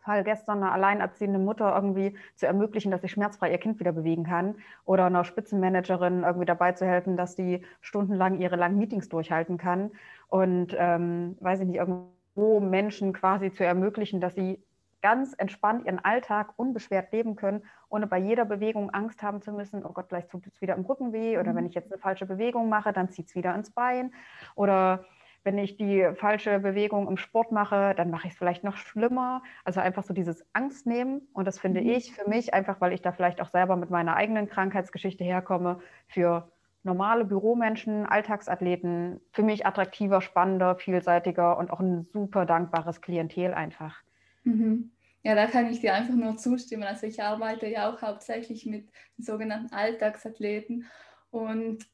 Fall 0.01 0.23
gestern 0.23 0.57
einer 0.61 0.73
alleinerziehende 0.73 1.39
Mutter 1.39 1.73
irgendwie 1.73 2.15
zu 2.35 2.47
ermöglichen, 2.47 2.91
dass 2.91 3.01
sie 3.01 3.09
schmerzfrei 3.09 3.51
ihr 3.51 3.57
Kind 3.57 3.79
wieder 3.79 3.91
bewegen 3.91 4.23
kann. 4.23 4.55
Oder 4.85 5.05
einer 5.05 5.23
Spitzenmanagerin 5.23 6.23
irgendwie 6.23 6.45
dabei 6.45 6.73
zu 6.73 6.85
helfen, 6.85 7.17
dass 7.17 7.35
die 7.35 7.63
stundenlang 7.81 8.39
ihre 8.39 8.55
langen 8.55 8.77
Meetings 8.77 9.09
durchhalten 9.09 9.57
kann. 9.57 9.91
Und 10.27 10.75
ähm, 10.77 11.37
weiß 11.39 11.61
ich 11.61 11.67
nicht, 11.67 11.77
irgendwo 11.77 12.59
Menschen 12.59 13.13
quasi 13.13 13.51
zu 13.51 13.63
ermöglichen, 13.65 14.21
dass 14.21 14.35
sie 14.35 14.59
ganz 15.01 15.33
entspannt 15.37 15.85
ihren 15.85 15.99
Alltag 15.99 16.53
unbeschwert 16.57 17.11
leben 17.11 17.35
können, 17.35 17.63
ohne 17.89 18.07
bei 18.07 18.17
jeder 18.17 18.45
Bewegung 18.45 18.91
Angst 18.91 19.23
haben 19.23 19.41
zu 19.41 19.51
müssen, 19.51 19.83
oh 19.83 19.91
Gott, 19.93 20.05
vielleicht 20.09 20.29
tut 20.29 20.45
es 20.47 20.61
wieder 20.61 20.75
im 20.75 20.85
Rücken 20.85 21.11
weh 21.11 21.37
oder 21.37 21.51
mhm. 21.51 21.57
wenn 21.57 21.65
ich 21.65 21.73
jetzt 21.73 21.91
eine 21.91 21.99
falsche 21.99 22.25
Bewegung 22.25 22.69
mache, 22.69 22.93
dann 22.93 23.09
zieht 23.09 23.27
es 23.27 23.35
wieder 23.35 23.53
ins 23.55 23.71
Bein. 23.71 24.13
Oder 24.55 25.05
wenn 25.43 25.57
ich 25.57 25.77
die 25.77 26.07
falsche 26.15 26.59
Bewegung 26.59 27.07
im 27.07 27.17
Sport 27.17 27.51
mache, 27.51 27.93
dann 27.95 28.11
mache 28.11 28.27
ich 28.27 28.33
es 28.33 28.37
vielleicht 28.37 28.63
noch 28.63 28.77
schlimmer. 28.77 29.41
Also 29.63 29.79
einfach 29.79 30.03
so 30.03 30.13
dieses 30.13 30.45
Angst 30.53 30.85
nehmen. 30.85 31.27
Und 31.33 31.45
das 31.45 31.59
finde 31.59 31.81
mhm. 31.81 31.89
ich 31.89 32.13
für 32.13 32.29
mich 32.29 32.53
einfach, 32.53 32.79
weil 32.79 32.93
ich 32.93 33.01
da 33.01 33.11
vielleicht 33.11 33.41
auch 33.41 33.49
selber 33.49 33.75
mit 33.75 33.89
meiner 33.89 34.15
eigenen 34.15 34.47
Krankheitsgeschichte 34.47 35.23
herkomme, 35.23 35.79
für 36.07 36.51
normale 36.83 37.25
Büromenschen, 37.25 38.05
Alltagsathleten, 38.05 39.19
für 39.31 39.43
mich 39.43 39.65
attraktiver, 39.65 40.21
spannender, 40.21 40.75
vielseitiger 40.75 41.57
und 41.57 41.71
auch 41.71 41.79
ein 41.79 42.07
super 42.11 42.45
dankbares 42.45 43.01
Klientel 43.01 43.53
einfach. 43.53 44.01
Mhm. 44.43 44.91
Ja, 45.23 45.35
da 45.35 45.45
kann 45.45 45.69
ich 45.69 45.81
dir 45.81 45.93
einfach 45.93 46.15
nur 46.15 46.37
zustimmen. 46.37 46.83
Also 46.83 47.05
ich 47.05 47.21
arbeite 47.21 47.67
ja 47.67 47.91
auch 47.91 48.01
hauptsächlich 48.01 48.65
mit 48.65 48.89
sogenannten 49.17 49.73
Alltagsathleten 49.73 50.85
und 51.29 51.85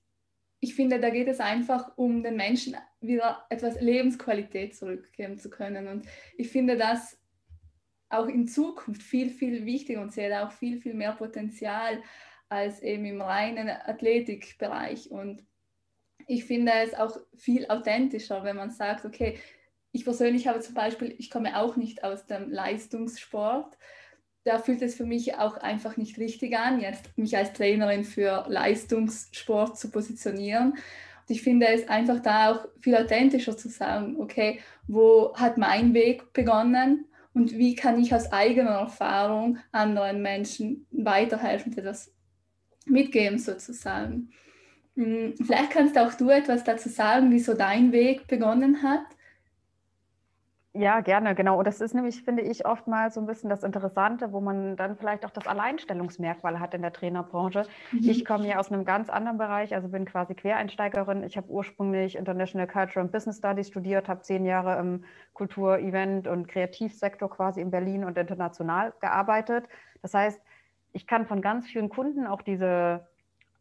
ich 0.60 0.76
finde, 0.76 1.00
da 1.00 1.10
geht 1.10 1.28
es 1.28 1.40
einfach 1.40 1.98
um 1.98 2.24
den 2.24 2.36
Menschen 2.36 2.76
wieder 3.00 3.46
etwas 3.50 3.80
Lebensqualität 3.80 4.76
zurückgeben 4.76 5.38
zu 5.38 5.50
können. 5.50 5.88
Und 5.88 6.06
ich 6.38 6.50
finde 6.50 6.78
das 6.78 7.20
auch 8.10 8.28
in 8.28 8.48
Zukunft 8.48 9.04
viel, 9.04 9.30
viel 9.30 9.66
wichtiger 9.66 10.02
und 10.02 10.14
sehe 10.14 10.30
da 10.30 10.48
auch 10.48 10.52
viel, 10.52 10.80
viel 10.80 10.94
mehr 10.94 11.12
Potenzial 11.12 12.02
als 12.50 12.82
eben 12.82 13.06
im 13.06 13.22
reinen 13.22 13.70
Athletikbereich. 13.70 15.12
Und 15.12 15.46
ich 16.26 16.46
finde 16.46 16.72
es 16.84 16.94
auch 16.94 17.18
viel 17.36 17.68
authentischer, 17.68 18.44
wenn 18.44 18.56
man 18.56 18.72
sagt, 18.72 19.06
okay, 19.06 19.38
ich 19.92 20.04
persönlich 20.04 20.48
habe 20.48 20.60
zum 20.60 20.74
Beispiel, 20.74 21.16
ich 21.18 21.30
komme 21.30 21.58
auch 21.58 21.76
nicht 21.76 22.04
aus 22.04 22.26
dem 22.26 22.50
Leistungssport. 22.52 23.78
Da 24.48 24.60
fühlt 24.60 24.82
es 24.82 24.96
für 24.96 25.04
mich 25.04 25.36
auch 25.36 25.58
einfach 25.58 25.98
nicht 25.98 26.18
richtig 26.18 26.58
an, 26.58 26.80
jetzt 26.80 27.18
mich 27.18 27.36
als 27.36 27.52
Trainerin 27.52 28.06
für 28.06 28.46
Leistungssport 28.48 29.78
zu 29.78 29.92
positionieren. 29.92 30.72
Und 30.72 30.80
ich 31.28 31.42
finde 31.42 31.68
es 31.68 31.90
einfach 31.90 32.22
da 32.22 32.54
auch 32.54 32.66
viel 32.80 32.96
authentischer 32.96 33.58
zu 33.58 33.68
sagen, 33.68 34.16
okay, 34.22 34.62
wo 34.88 35.36
hat 35.36 35.58
mein 35.58 35.94
Weg 35.94 36.32
begonnen 36.32 37.08
und 37.34 37.58
wie 37.58 37.76
kann 37.76 38.00
ich 38.00 38.16
aus 38.16 38.32
eigener 38.32 38.72
Erfahrung 38.72 39.58
anderen 39.74 40.22
Menschen 40.22 40.88
weiterhelfen, 40.92 41.74
die 41.74 41.82
das 41.82 42.14
mitgeben 42.86 43.40
sozusagen. 43.40 44.32
Hm, 44.96 45.36
vielleicht 45.46 45.72
kannst 45.72 45.98
auch 45.98 46.14
du 46.14 46.30
etwas 46.30 46.64
dazu 46.64 46.88
sagen, 46.88 47.32
wie 47.32 47.40
so 47.40 47.54
dein 47.54 47.92
Weg 47.92 48.28
begonnen 48.28 48.82
hat. 48.82 49.06
Ja, 50.78 51.00
gerne, 51.00 51.34
genau. 51.34 51.58
Und 51.58 51.66
das 51.66 51.82
ist 51.82 51.96
nämlich, 51.96 52.22
finde 52.22 52.44
ich, 52.44 52.66
oftmals 52.68 53.16
so 53.16 53.20
ein 53.20 53.26
bisschen 53.26 53.50
das 53.50 53.64
Interessante, 53.64 54.32
wo 54.32 54.42
man 54.42 54.76
dann 54.76 54.96
vielleicht 54.96 55.26
auch 55.26 55.32
das 55.32 55.48
Alleinstellungsmerkmal 55.48 56.60
hat 56.60 56.76
in 56.76 56.84
der 56.84 56.94
Trainerbranche. 56.94 57.66
Mhm. 57.92 58.10
Ich 58.10 58.24
komme 58.24 58.48
ja 58.48 58.60
aus 58.60 58.72
einem 58.72 58.86
ganz 58.86 59.10
anderen 59.10 59.40
Bereich, 59.40 59.74
also 59.74 59.88
bin 59.88 60.06
quasi 60.06 60.36
Quereinsteigerin. 60.36 61.24
Ich 61.24 61.36
habe 61.36 61.50
ursprünglich 61.50 62.16
International 62.16 62.68
Culture 62.68 63.02
and 63.02 63.12
Business 63.12 63.40
Studies 63.40 63.70
studiert, 63.70 64.08
habe 64.08 64.22
zehn 64.22 64.46
Jahre 64.46 64.78
im 64.80 65.04
Kultur-, 65.34 65.80
Event- 65.80 66.28
und 66.28 66.48
Kreativsektor 66.48 67.30
quasi 67.30 67.60
in 67.60 67.72
Berlin 67.72 68.04
und 68.04 68.16
international 68.16 68.94
gearbeitet. 69.00 69.68
Das 70.04 70.14
heißt, 70.14 70.40
ich 70.94 71.08
kann 71.08 71.26
von 71.26 71.42
ganz 71.42 71.66
vielen 71.66 71.90
Kunden 71.90 72.28
auch 72.28 72.44
diese 72.44 73.08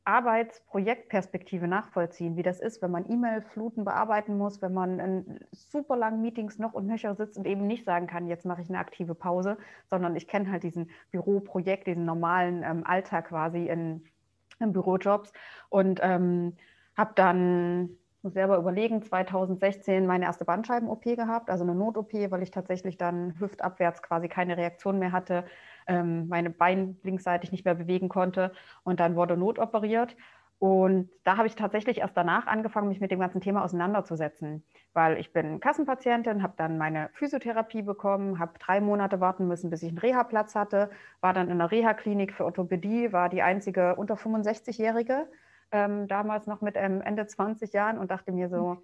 Arbeitsprojektperspektive 0.07 1.67
nachvollziehen, 1.67 2.37
wie 2.37 2.43
das 2.43 2.61
ist, 2.61 2.81
wenn 2.81 2.91
man 2.91 3.11
E-Mail-Fluten 3.11 3.85
bearbeiten 3.85 4.39
muss, 4.39 4.63
wenn 4.63 4.73
man 4.73 5.01
in 5.01 5.41
super 5.53 5.97
langen 5.97 6.23
Meetings 6.23 6.59
noch 6.59 6.75
und 6.75 6.87
nöcher 6.87 7.15
sitzt 7.15 7.37
und 7.37 7.47
eben 7.47 7.67
nicht 7.67 7.85
sagen 7.85 8.07
kann, 8.07 8.29
jetzt 8.29 8.47
mache 8.47 8.63
ich 8.63 8.69
eine 8.69 8.79
aktive 8.79 9.15
Pause, 9.15 9.59
sondern 9.91 10.15
ich 10.15 10.29
kenne 10.29 10.51
halt 10.51 10.63
diesen 10.63 10.91
Büroprojekt, 11.11 11.87
diesen 11.87 12.05
normalen 12.05 12.63
ähm, 12.63 12.83
Alltag 12.87 13.29
quasi 13.29 13.67
in, 13.67 14.05
in 14.61 14.73
Bürojobs. 14.73 15.33
Und 15.71 16.01
ähm, 16.03 16.57
habe 16.97 17.13
dann 17.17 17.99
muss 18.27 18.35
selber 18.35 18.59
überlegen, 18.59 19.03
2016 19.03 20.05
meine 20.05 20.25
erste 20.25 20.45
Bandscheiben-OP 20.45 21.05
gehabt, 21.05 21.49
also 21.49 21.63
eine 21.63 21.77
Not-OP, 21.77 22.13
weil 22.13 22.43
ich 22.43 22.51
tatsächlich 22.51 22.99
dann 22.99 23.39
hüftabwärts 23.39 24.03
quasi 24.03 24.29
keine 24.29 24.57
Reaktion 24.57 24.99
mehr 24.99 25.13
hatte, 25.13 25.45
ähm, 25.87 26.29
meine 26.29 26.51
Beine 26.51 26.97
linksseitig 27.03 27.53
nicht 27.53 27.65
mehr 27.65 27.75
bewegen 27.75 28.09
konnte 28.09 28.53
und 28.85 29.01
dann 29.01 29.17
wurde 29.17 29.37
notoperiert. 29.37 30.17
Und 30.59 31.11
da 31.25 31.37
habe 31.37 31.47
ich 31.49 31.55
tatsächlich 31.55 31.99
erst 31.99 32.17
danach 32.17 32.47
angefangen, 32.47 32.89
mich 32.89 33.01
mit 33.01 33.11
dem 33.11 33.21
ganzen 33.21 33.43
Thema 33.43 33.63
auseinanderzusetzen, 33.63 34.65
weil 34.95 35.19
ich 35.19 35.35
bin 35.35 35.61
Kassenpatientin, 35.61 36.43
habe 36.43 36.55
dann 36.57 36.79
meine 36.79 37.11
Physiotherapie 37.13 37.83
bekommen, 37.83 38.39
habe 38.39 38.59
drei 38.59 38.81
Monate 38.81 39.21
warten 39.21 39.47
müssen, 39.49 39.69
bis 39.69 39.83
ich 39.83 39.91
einen 39.91 39.99
Reha-Platz 39.99 40.55
hatte, 40.55 40.89
war 41.21 41.35
dann 41.35 41.51
in 41.51 41.59
der 41.59 41.71
Reha-Klinik 41.71 42.33
für 42.33 42.47
Orthopädie, 42.47 43.13
war 43.13 43.29
die 43.29 43.43
einzige 43.43 43.97
unter 43.97 44.15
65-Jährige, 44.15 45.29
ähm, 45.73 46.09
damals 46.09 46.47
noch 46.47 46.63
mit 46.63 46.77
ähm, 46.79 47.03
Ende 47.03 47.27
20 47.27 47.75
Jahren 47.75 47.99
und 47.99 48.11
dachte 48.11 48.33
mir 48.33 48.49
so, 48.49 48.83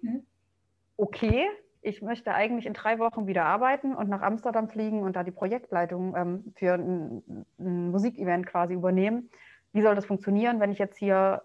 okay, 0.97 1.47
ich 1.83 2.01
möchte 2.01 2.33
eigentlich 2.33 2.65
in 2.65 2.73
drei 2.73 2.97
Wochen 2.97 3.27
wieder 3.27 3.45
arbeiten 3.45 3.93
und 3.93 4.09
nach 4.09 4.21
Amsterdam 4.21 4.69
fliegen 4.69 5.03
und 5.03 5.15
da 5.15 5.23
die 5.23 5.31
Projektleitung 5.31 6.15
ähm, 6.15 6.53
für 6.55 6.73
ein, 6.73 7.45
ein 7.59 7.91
Musikevent 7.91 8.47
quasi 8.47 8.73
übernehmen. 8.73 9.29
Wie 9.73 9.81
soll 9.81 9.95
das 9.95 10.05
funktionieren, 10.05 10.59
wenn 10.59 10.71
ich 10.71 10.79
jetzt 10.79 10.97
hier 10.97 11.43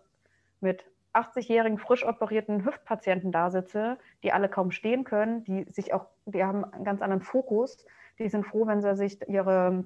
mit 0.61 0.85
80-jährigen 1.15 1.79
frisch 1.79 2.07
operierten 2.07 2.65
Hüftpatienten 2.65 3.33
da 3.33 3.51
sitze, 3.51 3.99
die 4.23 4.33
alle 4.33 4.49
kaum 4.49 4.71
stehen 4.71 5.05
können, 5.05 5.43
die 5.45 5.65
sich 5.71 5.93
auch, 5.93 6.07
die 6.27 6.45
haben 6.45 6.65
einen 6.65 6.85
ganz 6.85 7.03
anderen 7.03 7.23
Fokus, 7.23 7.85
die 8.19 8.29
sind 8.29 8.47
froh, 8.47 8.67
wenn 8.67 8.81
sie 8.81 8.95
sich 8.95 9.19
ihre 9.29 9.85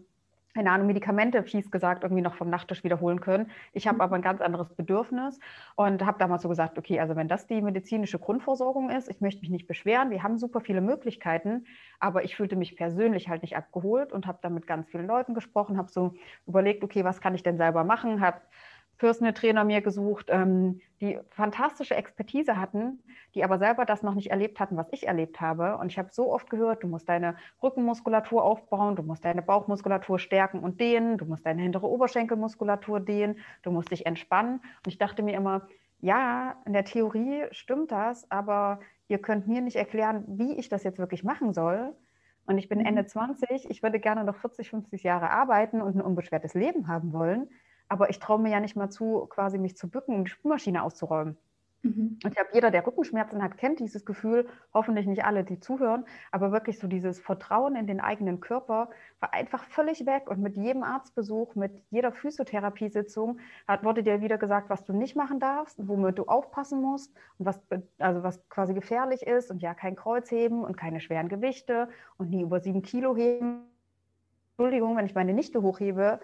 keine 0.54 0.70
Ahnung, 0.70 0.86
Medikamente, 0.86 1.42
fies 1.42 1.70
gesagt, 1.70 2.02
irgendwie 2.02 2.22
noch 2.22 2.34
vom 2.34 2.50
Nachttisch 2.50 2.84
wiederholen 2.84 3.20
können. 3.20 3.50
Ich 3.72 3.86
habe 3.86 3.96
mhm. 3.96 4.00
aber 4.02 4.16
ein 4.16 4.22
ganz 4.22 4.40
anderes 4.40 4.74
Bedürfnis 4.74 5.38
und 5.76 6.04
habe 6.04 6.18
damals 6.18 6.42
so 6.42 6.48
gesagt, 6.48 6.78
okay, 6.78 7.00
also 7.00 7.16
wenn 7.16 7.28
das 7.28 7.46
die 7.46 7.60
medizinische 7.62 8.18
Grundversorgung 8.18 8.90
ist, 8.90 9.08
ich 9.08 9.20
möchte 9.20 9.40
mich 9.40 9.50
nicht 9.50 9.66
beschweren, 9.66 10.10
wir 10.10 10.22
haben 10.22 10.38
super 10.38 10.60
viele 10.60 10.80
Möglichkeiten, 10.80 11.66
aber 12.00 12.24
ich 12.24 12.36
fühlte 12.36 12.56
mich 12.56 12.76
persönlich 12.76 13.28
halt 13.28 13.42
nicht 13.42 13.56
abgeholt 13.56 14.12
und 14.12 14.26
habe 14.26 14.38
dann 14.42 14.54
mit 14.54 14.66
ganz 14.66 14.88
vielen 14.88 15.06
Leuten 15.06 15.34
gesprochen, 15.34 15.78
habe 15.78 15.90
so 15.90 16.14
überlegt, 16.46 16.84
okay, 16.84 17.04
was 17.04 17.20
kann 17.20 17.34
ich 17.34 17.42
denn 17.42 17.56
selber 17.56 17.84
machen, 17.84 18.20
habe 18.20 18.40
Personal 18.98 19.32
Trainer 19.32 19.64
mir 19.64 19.80
gesucht, 19.80 20.26
ähm, 20.28 20.80
die 21.00 21.18
fantastische 21.30 21.96
Expertise 21.96 22.56
hatten, 22.56 23.02
die 23.34 23.42
aber 23.42 23.58
selber 23.58 23.84
das 23.84 24.02
noch 24.02 24.14
nicht 24.14 24.30
erlebt 24.30 24.60
hatten, 24.60 24.76
was 24.76 24.86
ich 24.92 25.08
erlebt 25.08 25.40
habe. 25.40 25.76
Und 25.78 25.90
ich 25.90 25.98
habe 25.98 26.10
so 26.12 26.32
oft 26.32 26.48
gehört, 26.48 26.84
du 26.84 26.86
musst 26.86 27.08
deine 27.08 27.36
Rückenmuskulatur 27.62 28.44
aufbauen, 28.44 28.94
du 28.94 29.02
musst 29.02 29.24
deine 29.24 29.42
Bauchmuskulatur 29.42 30.18
stärken 30.18 30.60
und 30.60 30.80
dehnen, 30.80 31.18
du 31.18 31.24
musst 31.24 31.44
deine 31.44 31.62
hintere 31.62 31.88
Oberschenkelmuskulatur 31.88 33.00
dehnen, 33.00 33.38
du 33.62 33.72
musst 33.72 33.90
dich 33.90 34.06
entspannen. 34.06 34.60
Und 34.60 34.86
ich 34.86 34.98
dachte 34.98 35.22
mir 35.22 35.34
immer, 35.34 35.66
ja, 36.00 36.56
in 36.64 36.72
der 36.72 36.84
Theorie 36.84 37.46
stimmt 37.50 37.90
das, 37.90 38.30
aber 38.30 38.80
ihr 39.08 39.18
könnt 39.18 39.48
mir 39.48 39.60
nicht 39.60 39.76
erklären, 39.76 40.24
wie 40.28 40.54
ich 40.58 40.68
das 40.68 40.84
jetzt 40.84 40.98
wirklich 40.98 41.24
machen 41.24 41.52
soll. 41.52 41.96
Und 42.46 42.58
ich 42.58 42.68
bin 42.68 42.78
mhm. 42.78 42.86
Ende 42.86 43.06
20, 43.06 43.68
ich 43.70 43.82
würde 43.82 43.98
gerne 43.98 44.22
noch 44.24 44.36
40, 44.36 44.70
50 44.70 45.02
Jahre 45.02 45.30
arbeiten 45.30 45.80
und 45.80 45.96
ein 45.96 46.02
unbeschwertes 46.02 46.54
Leben 46.54 46.86
haben 46.86 47.12
wollen 47.12 47.48
aber 47.92 48.08
ich 48.08 48.18
traue 48.18 48.40
mir 48.40 48.50
ja 48.50 48.58
nicht 48.58 48.74
mal 48.74 48.88
zu, 48.88 49.26
quasi 49.26 49.58
mich 49.58 49.76
zu 49.76 49.86
bücken, 49.86 50.14
um 50.14 50.24
die 50.24 50.30
Spülmaschine 50.30 50.82
auszuräumen. 50.82 51.36
Mhm. 51.82 52.20
Und 52.24 52.30
ich 52.30 52.34
glaube, 52.34 52.48
jeder, 52.54 52.70
der 52.70 52.86
Rückenschmerzen 52.86 53.42
hat, 53.42 53.58
kennt 53.58 53.80
dieses 53.80 54.06
Gefühl, 54.06 54.48
hoffentlich 54.72 55.06
nicht 55.06 55.26
alle, 55.26 55.44
die 55.44 55.60
zuhören, 55.60 56.06
aber 56.30 56.52
wirklich 56.52 56.78
so 56.78 56.86
dieses 56.86 57.20
Vertrauen 57.20 57.76
in 57.76 57.86
den 57.86 58.00
eigenen 58.00 58.40
Körper 58.40 58.88
war 59.20 59.34
einfach 59.34 59.64
völlig 59.64 60.06
weg. 60.06 60.30
Und 60.30 60.40
mit 60.40 60.56
jedem 60.56 60.84
Arztbesuch, 60.84 61.54
mit 61.54 61.82
jeder 61.90 62.12
Physiotherapiesitzung 62.12 63.40
hat, 63.68 63.84
wurde 63.84 64.02
dir 64.02 64.22
wieder 64.22 64.38
gesagt, 64.38 64.70
was 64.70 64.84
du 64.84 64.94
nicht 64.94 65.14
machen 65.14 65.38
darfst, 65.38 65.76
womit 65.86 66.16
du 66.16 66.24
aufpassen 66.24 66.80
musst 66.80 67.12
und 67.38 67.44
was, 67.44 67.60
also 67.98 68.22
was 68.22 68.48
quasi 68.48 68.72
gefährlich 68.72 69.26
ist 69.26 69.50
und 69.50 69.60
ja, 69.60 69.74
kein 69.74 69.96
Kreuzheben 69.96 70.64
und 70.64 70.78
keine 70.78 71.00
schweren 71.00 71.28
Gewichte 71.28 71.90
und 72.16 72.30
nie 72.30 72.40
über 72.40 72.60
sieben 72.60 72.80
Kilo 72.80 73.14
heben. 73.14 73.66
Entschuldigung, 74.56 74.96
wenn 74.96 75.04
ich 75.04 75.14
meine 75.14 75.34
Nichte 75.34 75.60
hochhebe, 75.60 76.20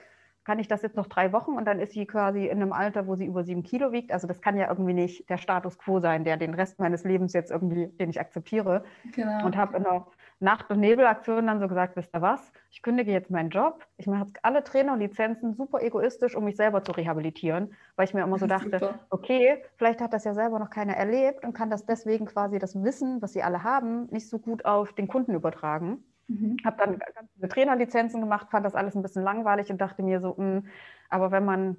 kann 0.49 0.59
ich 0.59 0.67
das 0.67 0.81
jetzt 0.81 0.97
noch 0.97 1.09
drei 1.09 1.35
Wochen 1.35 1.50
und 1.50 1.67
dann 1.67 1.78
ist 1.78 1.93
sie 1.93 2.07
quasi 2.07 2.47
in 2.47 2.62
einem 2.62 2.73
Alter, 2.73 3.07
wo 3.07 3.17
sie 3.17 3.26
über 3.26 3.45
sieben 3.45 3.62
Kilo 3.62 3.93
wiegt. 3.93 4.12
Also 4.12 4.26
das 4.26 4.40
kann 4.40 4.57
ja 4.57 4.67
irgendwie 4.71 4.95
nicht 4.95 5.28
der 5.28 5.37
Status 5.37 5.78
quo 5.78 6.00
sein, 6.00 6.25
der 6.25 6.38
den 6.38 6.55
Rest 6.55 6.78
meines 6.78 7.05
Lebens 7.05 7.35
jetzt 7.35 7.50
irgendwie, 7.50 7.88
den 7.88 8.09
ich 8.09 8.19
akzeptiere. 8.19 8.83
Genau. 9.14 9.45
Und 9.45 9.59
habe 9.59 9.76
in 9.76 9.83
der 9.83 10.07
Nacht- 10.40 10.71
und 10.71 10.81
Nebelaktion 10.81 11.49
dann 11.49 11.61
so 11.61 11.69
gesagt, 11.69 11.97
wisst 11.97 12.14
ihr 12.14 12.23
was, 12.23 12.50
ich 12.71 12.81
kündige 12.81 13.12
jetzt 13.12 13.31
meinen 13.31 13.50
Job, 13.50 13.85
ich 13.99 14.07
mache 14.07 14.25
jetzt 14.25 14.43
alle 14.43 14.64
Trainerlizenzen 14.64 15.52
super 15.52 15.83
egoistisch, 15.83 16.35
um 16.35 16.45
mich 16.45 16.57
selber 16.57 16.83
zu 16.83 16.93
rehabilitieren, 16.93 17.75
weil 17.97 18.07
ich 18.07 18.14
mir 18.14 18.23
immer 18.23 18.38
so 18.38 18.47
dachte, 18.47 18.78
super. 18.78 18.99
okay, 19.11 19.62
vielleicht 19.76 20.00
hat 20.00 20.14
das 20.14 20.25
ja 20.25 20.33
selber 20.33 20.59
noch 20.59 20.71
keiner 20.71 20.97
erlebt 20.97 21.45
und 21.45 21.52
kann 21.52 21.69
das 21.69 21.85
deswegen 21.85 22.25
quasi 22.25 22.59
das 22.59 22.83
Wissen, 22.83 23.21
was 23.21 23.35
sie 23.35 23.43
alle 23.43 23.64
haben, 23.64 24.07
nicht 24.12 24.31
so 24.31 24.38
gut 24.38 24.64
auf 24.64 24.95
den 24.95 25.09
Kunden 25.09 25.35
übertragen. 25.35 26.02
Mhm. 26.28 26.56
Habe 26.64 26.76
dann 26.76 26.99
ganz 26.99 27.32
viele 27.35 27.49
Trainerlizenzen 27.49 28.20
gemacht, 28.20 28.49
fand 28.50 28.64
das 28.64 28.75
alles 28.75 28.94
ein 28.94 29.02
bisschen 29.02 29.23
langweilig 29.23 29.70
und 29.70 29.80
dachte 29.80 30.02
mir 30.02 30.20
so, 30.20 30.35
mh, 30.37 30.37
hm, 30.37 30.66
aber 31.08 31.30
wenn 31.30 31.44
man 31.44 31.76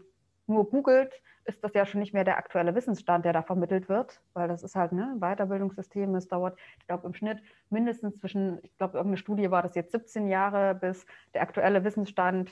nur 0.48 0.70
googelt, 0.70 1.14
ist 1.46 1.64
das 1.64 1.74
ja 1.74 1.86
schon 1.86 2.00
nicht 2.00 2.14
mehr 2.14 2.24
der 2.24 2.38
aktuelle 2.38 2.76
Wissensstand, 2.76 3.26
der 3.26 3.34
da 3.34 3.42
vermittelt 3.42 3.90
wird, 3.90 4.22
weil 4.34 4.48
das 4.48 4.64
ist 4.64 4.76
halt 4.76 4.92
ne, 4.92 5.14
ein 5.14 5.20
Weiterbildungssystem. 5.20 6.14
Es 6.16 6.28
dauert, 6.28 6.58
ich 6.80 6.88
glaube, 6.88 7.08
im 7.08 7.14
Schnitt 7.14 7.42
mindestens 7.70 8.18
zwischen, 8.18 8.60
ich 8.64 8.76
glaube, 8.78 8.98
irgendeine 8.98 9.18
Studie 9.18 9.50
war 9.52 9.62
das 9.62 9.76
jetzt 9.76 9.92
17 9.92 10.28
Jahre, 10.28 10.76
bis 10.76 11.06
der 11.34 11.42
aktuelle 11.42 11.84
Wissensstand 11.84 12.52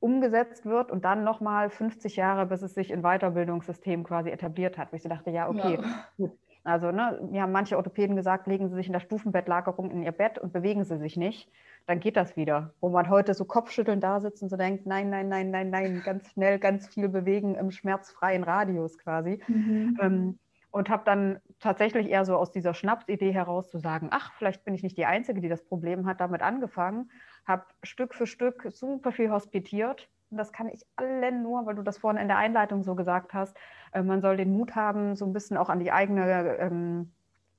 umgesetzt 0.00 0.64
wird 0.64 0.90
und 0.90 1.04
dann 1.04 1.24
nochmal 1.24 1.70
50 1.70 2.16
Jahre, 2.16 2.46
bis 2.46 2.62
es 2.62 2.74
sich 2.74 2.90
in 2.90 3.02
Weiterbildungssystemen 3.02 4.04
quasi 4.04 4.30
etabliert 4.30 4.78
hat. 4.78 4.92
Wo 4.92 4.96
ich 4.96 5.02
so 5.02 5.08
dachte, 5.08 5.30
ja, 5.30 5.48
okay, 5.48 5.78
ja. 5.80 6.04
gut, 6.16 6.38
also 6.64 6.90
ne, 6.90 7.20
mir 7.30 7.42
haben 7.42 7.52
manche 7.52 7.76
Orthopäden 7.76 8.16
gesagt, 8.16 8.46
legen 8.46 8.68
Sie 8.68 8.74
sich 8.74 8.86
in 8.86 8.92
der 8.92 9.00
Stufenbettlagerung 9.00 9.90
in 9.90 10.02
Ihr 10.02 10.12
Bett 10.12 10.38
und 10.38 10.52
bewegen 10.52 10.84
Sie 10.84 10.98
sich 10.98 11.16
nicht. 11.16 11.50
Dann 11.86 12.00
geht 12.00 12.16
das 12.16 12.36
wieder. 12.36 12.74
Wo 12.80 12.90
man 12.90 13.08
heute 13.08 13.34
so 13.34 13.44
Kopfschütteln 13.44 14.00
da 14.00 14.20
sitzt 14.20 14.42
und 14.42 14.48
so 14.50 14.56
denkt, 14.56 14.86
nein, 14.86 15.10
nein, 15.10 15.28
nein, 15.28 15.50
nein, 15.50 15.70
nein, 15.70 16.02
ganz 16.04 16.30
schnell, 16.30 16.58
ganz 16.58 16.88
viel 16.88 17.08
bewegen 17.08 17.54
im 17.54 17.70
schmerzfreien 17.70 18.44
Radius 18.44 18.98
quasi. 18.98 19.40
Mhm. 19.48 19.98
Ähm, 20.00 20.38
und 20.70 20.88
habe 20.88 21.02
dann 21.04 21.40
tatsächlich 21.58 22.08
eher 22.08 22.24
so 22.24 22.36
aus 22.36 22.52
dieser 22.52 22.74
Schnapsidee 22.74 23.32
heraus 23.32 23.68
zu 23.70 23.78
sagen, 23.78 24.08
ach, 24.12 24.32
vielleicht 24.34 24.64
bin 24.64 24.74
ich 24.74 24.82
nicht 24.82 24.96
die 24.96 25.06
Einzige, 25.06 25.40
die 25.40 25.48
das 25.48 25.64
Problem 25.64 26.06
hat, 26.06 26.20
damit 26.20 26.42
angefangen, 26.42 27.10
habe 27.44 27.64
Stück 27.82 28.14
für 28.14 28.26
Stück 28.26 28.68
super 28.70 29.10
viel 29.10 29.30
hospitiert. 29.30 30.08
Und 30.30 30.36
das 30.36 30.52
kann 30.52 30.68
ich 30.68 30.86
allen 30.96 31.42
nur, 31.42 31.66
weil 31.66 31.74
du 31.74 31.82
das 31.82 31.98
vorhin 31.98 32.20
in 32.20 32.28
der 32.28 32.38
Einleitung 32.38 32.82
so 32.82 32.94
gesagt 32.94 33.34
hast, 33.34 33.56
äh, 33.92 34.02
man 34.02 34.20
soll 34.20 34.36
den 34.36 34.52
Mut 34.52 34.76
haben, 34.76 35.16
so 35.16 35.26
ein 35.26 35.32
bisschen 35.32 35.56
auch 35.56 35.68
an 35.68 35.80
die 35.80 35.92
eigene, 35.92 36.56
ähm, 36.58 37.12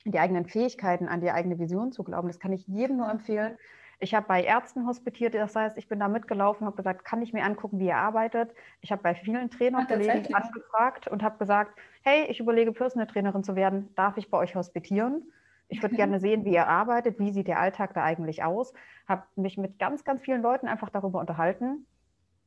die 0.05 0.19
eigenen 0.19 0.45
Fähigkeiten, 0.45 1.07
an 1.07 1.21
die 1.21 1.31
eigene 1.31 1.59
Vision 1.59 1.91
zu 1.91 2.03
glauben. 2.03 2.27
Das 2.27 2.39
kann 2.39 2.53
ich 2.53 2.67
jedem 2.67 2.97
nur 2.97 3.09
empfehlen. 3.09 3.57
Ich 4.03 4.15
habe 4.15 4.25
bei 4.27 4.43
Ärzten 4.43 4.87
hospitiert, 4.87 5.35
das 5.35 5.55
heißt, 5.55 5.77
ich 5.77 5.87
bin 5.87 5.99
da 5.99 6.07
mitgelaufen, 6.07 6.65
habe 6.65 6.75
gesagt, 6.75 7.05
kann 7.05 7.21
ich 7.21 7.33
mir 7.33 7.43
angucken, 7.43 7.77
wie 7.77 7.85
ihr 7.85 7.97
arbeitet. 7.97 8.51
Ich 8.81 8.91
habe 8.91 9.03
bei 9.03 9.13
vielen 9.13 9.51
Trainerkollegen 9.51 10.33
angefragt 10.33 11.07
und 11.07 11.21
habe 11.21 11.37
gesagt, 11.37 11.77
hey, 12.01 12.25
ich 12.27 12.39
überlege, 12.39 12.71
Personal 12.71 13.05
Trainerin 13.05 13.43
zu 13.43 13.55
werden, 13.55 13.93
darf 13.93 14.17
ich 14.17 14.31
bei 14.31 14.39
euch 14.39 14.55
hospitieren? 14.55 15.31
Ich 15.67 15.83
würde 15.83 15.95
gerne 15.95 16.19
sehen, 16.19 16.45
wie 16.45 16.53
ihr 16.53 16.67
arbeitet, 16.67 17.19
wie 17.19 17.31
sieht 17.31 17.47
der 17.47 17.59
Alltag 17.59 17.93
da 17.93 18.03
eigentlich 18.03 18.43
aus. 18.43 18.73
Habe 19.07 19.23
mich 19.35 19.59
mit 19.59 19.77
ganz, 19.77 20.03
ganz 20.03 20.23
vielen 20.23 20.41
Leuten 20.41 20.67
einfach 20.67 20.89
darüber 20.89 21.19
unterhalten. 21.19 21.85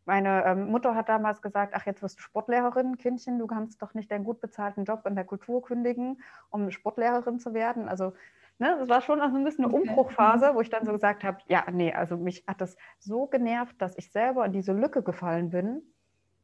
Meine 0.07 0.45
ähm, 0.45 0.71
Mutter 0.71 0.95
hat 0.95 1.09
damals 1.09 1.41
gesagt, 1.41 1.73
ach, 1.75 1.87
jetzt 1.87 2.03
wirst 2.03 2.19
du 2.19 2.23
Sportlehrerin, 2.23 2.99
Kindchen, 2.99 3.39
du 3.39 3.47
kannst 3.47 3.81
doch 3.81 3.95
nicht 3.95 4.11
deinen 4.11 4.25
gut 4.25 4.41
bezahlten 4.41 4.85
Job 4.85 5.07
in 5.07 5.15
der 5.15 5.25
Kultur 5.25 5.63
kündigen, 5.63 6.21
um 6.51 6.71
Sportlehrerin 6.71 7.39
zu 7.39 7.55
werden. 7.55 7.89
Also 7.89 8.13
ne, 8.59 8.77
das 8.79 8.89
war 8.89 9.01
schon 9.01 9.21
also 9.21 9.37
ein 9.37 9.45
bisschen 9.45 9.65
eine 9.65 9.75
Umbruchphase, 9.75 10.55
wo 10.55 10.61
ich 10.61 10.71
dann 10.71 10.85
so 10.85 10.93
gesagt 10.93 11.25
habe, 11.25 11.39
ja, 11.49 11.65
nee, 11.73 11.93
also 11.93 12.17
mich 12.17 12.45
hat 12.47 12.61
das 12.61 12.77
so 12.99 13.27
genervt, 13.27 13.81
dass 13.81 13.97
ich 13.97 14.11
selber 14.13 14.45
in 14.45 14.53
diese 14.53 14.73
Lücke 14.73 15.03
gefallen 15.03 15.51
bin, 15.51 15.83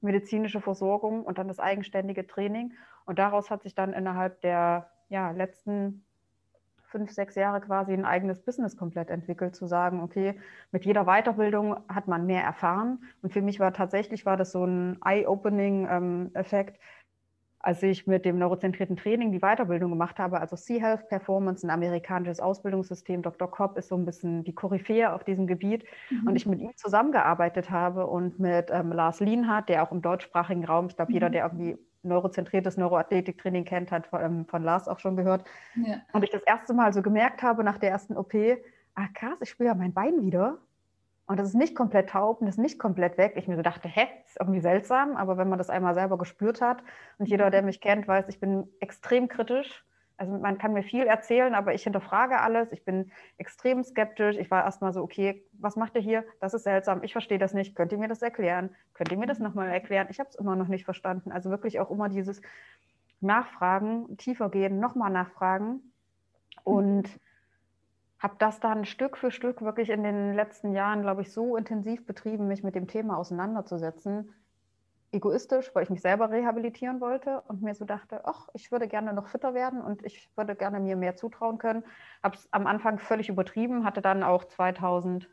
medizinische 0.01 0.61
Versorgung 0.61 1.25
und 1.25 1.39
dann 1.39 1.49
das 1.49 1.61
eigenständige 1.61 2.27
Training. 2.27 2.73
Und 3.05 3.19
daraus 3.19 3.51
hat 3.51 3.63
sich 3.63 3.75
dann 3.75 3.93
innerhalb 3.93 4.41
der 4.41 4.91
ja, 5.09 5.31
letzten 5.33 6.05
fünf, 6.91 7.11
sechs 7.13 7.35
Jahre 7.37 7.61
quasi 7.61 7.93
ein 7.93 8.05
eigenes 8.05 8.41
Business 8.41 8.77
komplett 8.77 9.11
entwickelt, 9.11 9.55
zu 9.55 9.67
sagen, 9.67 10.03
okay, 10.03 10.35
mit 10.73 10.85
jeder 10.85 11.05
Weiterbildung 11.05 11.77
hat 11.89 12.09
man 12.09 12.27
mehr 12.27 12.43
erfahren. 12.43 13.03
Und 13.23 13.33
für 13.33 13.43
mich 13.43 13.61
war 13.61 13.73
tatsächlich, 13.73 14.27
war 14.27 14.37
das 14.37 14.53
so 14.53 14.65
ein 14.65 14.99
Eye-Opening-Effekt, 15.05 16.77
ähm, 16.77 16.83
als 17.63 17.83
ich 17.83 18.07
mit 18.07 18.25
dem 18.25 18.39
neurozentrierten 18.39 18.97
Training 18.97 19.33
die 19.33 19.41
Weiterbildung 19.41 19.91
gemacht 19.91 20.19
habe, 20.19 20.41
also 20.41 20.57
Sea-Health 20.57 21.09
Performance, 21.09 21.67
ein 21.67 21.71
amerikanisches 21.71 22.41
Ausbildungssystem. 22.41 23.21
Dr. 23.23 23.51
Kopp 23.51 23.77
ist 23.77 23.89
so 23.89 23.97
ein 23.97 24.07
bisschen 24.07 24.45
die 24.45 24.55
Koryphäe 24.55 25.13
auf 25.13 25.25
diesem 25.25 25.47
Gebiet. 25.47 25.85
Mhm. 26.09 26.29
Und 26.29 26.37
ich 26.37 26.47
mit 26.47 26.61
ihm 26.61 26.75
zusammengearbeitet 26.77 27.71
habe 27.71 28.07
und 28.07 28.41
mit 28.41 28.71
ähm, 28.71 28.93
Lars 28.93 29.21
Lienhardt, 29.21 29.69
der 29.69 29.83
auch 29.83 29.93
im 29.93 30.01
deutschsprachigen 30.01 30.65
Raum, 30.65 30.87
ich 30.87 30.97
glaube, 30.97 31.11
mhm. 31.11 31.15
jeder, 31.17 31.31
der 31.31 31.45
irgendwie 31.45 31.77
neurozentriertes 32.03 32.77
Neuroathletiktraining 32.77 33.65
kennt, 33.65 33.91
hat 33.91 34.07
von, 34.07 34.23
ähm, 34.23 34.47
von 34.47 34.63
Lars 34.63 34.89
auch 34.89 34.99
schon 34.99 35.17
gehört. 35.17 35.45
Ja. 35.77 36.01
Und 36.13 36.23
ich 36.25 36.31
das 36.31 36.43
erste 36.43 36.75
Mal 36.75 36.93
so 36.93 37.03
gemerkt 37.03 37.43
habe 37.43 37.65
nach 37.65 37.79
der 37.79 37.91
ersten 37.91 38.17
OP, 38.17 38.35
ah 38.95 39.09
krass, 39.15 39.39
ich 39.41 39.51
spüre 39.51 39.69
ja 39.69 39.75
mein 39.75 39.93
Bein 39.93 40.23
wieder. 40.23 40.59
Und 41.27 41.39
das 41.39 41.49
ist 41.49 41.55
nicht 41.55 41.77
komplett 41.77 42.11
taub 42.11 42.41
und 42.41 42.47
das 42.47 42.57
ist 42.57 42.63
nicht 42.63 42.81
komplett 42.81 43.17
weg. 43.17 43.35
Ich 43.37 43.47
mir 43.47 43.55
so 43.55 43.63
dachte, 43.63 43.87
hä, 43.89 44.09
ist 44.27 44.41
irgendwie 44.41 44.61
seltsam, 44.61 45.17
aber 45.17 45.37
wenn 45.39 45.49
man 45.49 45.59
das 45.59 45.71
einmal 45.71 45.95
selber 45.95 46.19
gespürt 46.19 46.61
hat 46.61 46.83
und 47.19 47.27
jeder, 47.27 47.51
der 47.51 47.63
mich 47.63 47.81
kennt, 47.81 48.09
weiß, 48.09 48.27
ich 48.29 48.41
bin 48.41 48.67
extrem 48.81 49.29
kritisch 49.29 49.85
also 50.21 50.37
man 50.37 50.59
kann 50.59 50.75
mir 50.75 50.83
viel 50.83 51.07
erzählen, 51.07 51.55
aber 51.55 51.73
ich 51.73 51.83
hinterfrage 51.83 52.39
alles. 52.41 52.73
Ich 52.73 52.85
bin 52.85 53.11
extrem 53.39 53.83
skeptisch. 53.83 54.37
Ich 54.37 54.51
war 54.51 54.65
erstmal 54.65 54.93
so, 54.93 55.01
okay, 55.01 55.43
was 55.55 55.77
macht 55.77 55.95
ihr 55.95 56.03
hier? 56.03 56.27
Das 56.41 56.53
ist 56.53 56.65
seltsam. 56.65 57.03
Ich 57.03 57.13
verstehe 57.13 57.39
das 57.39 57.55
nicht. 57.55 57.75
Könnt 57.75 57.91
ihr 57.91 57.97
mir 57.97 58.07
das 58.07 58.21
erklären? 58.21 58.69
Könnt 58.93 59.11
ihr 59.11 59.17
mir 59.17 59.25
das 59.25 59.39
nochmal 59.39 59.71
erklären? 59.71 60.09
Ich 60.11 60.21
habe 60.21 60.29
es 60.29 60.35
immer 60.35 60.57
noch 60.57 60.69
nicht 60.69 60.85
verstanden. 60.85 61.33
Also 61.33 61.49
wirklich 61.49 61.81
auch 61.81 61.91
immer 61.91 62.11
dieses 62.11 62.43
Nachfragen, 63.23 64.19
tiefer 64.19 64.51
gehen, 64.51 64.79
nochmal 64.79 65.11
nachfragen. 65.11 65.91
Und 66.65 67.09
habe 68.19 68.35
das 68.39 68.61
dann 68.61 68.85
Stück 68.85 69.17
für 69.17 69.31
Stück 69.31 69.63
wirklich 69.63 69.89
in 69.89 70.03
den 70.03 70.35
letzten 70.35 70.75
Jahren, 70.75 71.01
glaube 71.01 71.23
ich, 71.23 71.33
so 71.33 71.57
intensiv 71.57 72.05
betrieben, 72.05 72.47
mich 72.47 72.63
mit 72.63 72.75
dem 72.75 72.89
Thema 72.89 73.17
auseinanderzusetzen, 73.17 74.35
egoistisch, 75.13 75.71
weil 75.75 75.83
ich 75.83 75.91
mich 75.91 76.01
selber 76.01 76.31
rehabilitieren 76.31 77.01
wollte 77.01 77.43
und 77.49 77.63
mir 77.63 77.75
so 77.75 77.85
dachte, 77.85 78.23
ach, 78.25 78.49
ich 78.55 78.71
würde 78.71 78.87
gerne 78.87 79.13
noch 79.13 79.29
fitter 79.29 79.55
werden 79.55 79.81
und 79.81 80.05
ich 80.05 80.29
würde 80.37 80.55
gerne 80.55 80.81
mir 80.81 80.97
mehr 80.97 81.17
zutrauen 81.17 81.59
können. 81.59 81.85
Habe 82.23 82.37
es 82.37 82.49
am 82.53 82.67
Anfang 82.67 82.99
völlig 82.99 83.29
übertrieben, 83.29 83.85
hatte 83.85 84.03
dann 84.03 84.23
auch 84.23 84.45
2000, 84.45 85.29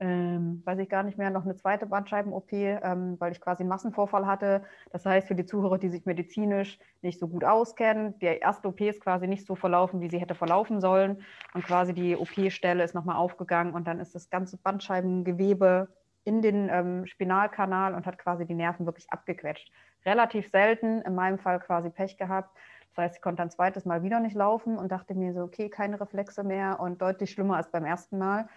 ähm, 0.00 0.62
weiß 0.64 0.80
ich 0.80 0.88
gar 0.88 1.04
nicht 1.04 1.16
mehr, 1.16 1.30
noch 1.30 1.44
eine 1.44 1.54
zweite 1.54 1.86
Bandscheiben-OP, 1.86 2.52
ähm, 2.52 3.20
weil 3.20 3.30
ich 3.30 3.40
quasi 3.40 3.62
einen 3.62 3.68
Massenvorfall 3.68 4.26
hatte. 4.26 4.64
Das 4.90 5.06
heißt, 5.06 5.28
für 5.28 5.36
die 5.36 5.46
Zuhörer, 5.46 5.78
die 5.78 5.90
sich 5.90 6.04
medizinisch 6.04 6.80
nicht 7.02 7.20
so 7.20 7.28
gut 7.28 7.44
auskennen, 7.44 8.18
die 8.18 8.26
erste 8.26 8.66
OP 8.66 8.80
ist 8.80 9.00
quasi 9.00 9.28
nicht 9.28 9.46
so 9.46 9.54
verlaufen, 9.54 10.00
wie 10.00 10.10
sie 10.10 10.18
hätte 10.18 10.34
verlaufen 10.34 10.80
sollen. 10.80 11.22
Und 11.54 11.64
quasi 11.64 11.94
die 11.94 12.16
OP-Stelle 12.16 12.82
ist 12.82 12.94
nochmal 12.94 13.16
aufgegangen 13.16 13.74
und 13.74 13.86
dann 13.86 14.00
ist 14.00 14.16
das 14.16 14.28
ganze 14.28 14.56
Bandscheibengewebe 14.56 15.88
in 16.24 16.42
den 16.42 16.68
ähm, 16.68 17.06
Spinalkanal 17.06 17.94
und 17.94 18.06
hat 18.06 18.18
quasi 18.18 18.46
die 18.46 18.54
Nerven 18.54 18.86
wirklich 18.86 19.10
abgequetscht. 19.10 19.70
Relativ 20.04 20.50
selten, 20.50 21.02
in 21.02 21.14
meinem 21.14 21.38
Fall 21.38 21.60
quasi 21.60 21.90
Pech 21.90 22.16
gehabt. 22.16 22.56
Das 22.94 23.04
heißt, 23.04 23.16
ich 23.16 23.22
konnte 23.22 23.42
ein 23.42 23.50
zweites 23.50 23.84
Mal 23.84 24.02
wieder 24.02 24.20
nicht 24.20 24.34
laufen 24.34 24.76
und 24.76 24.92
dachte 24.92 25.14
mir 25.14 25.32
so, 25.32 25.42
okay, 25.42 25.68
keine 25.68 26.00
Reflexe 26.00 26.44
mehr 26.44 26.78
und 26.80 27.00
deutlich 27.00 27.30
schlimmer 27.30 27.56
als 27.56 27.70
beim 27.70 27.84
ersten 27.84 28.18
Mal. 28.18 28.48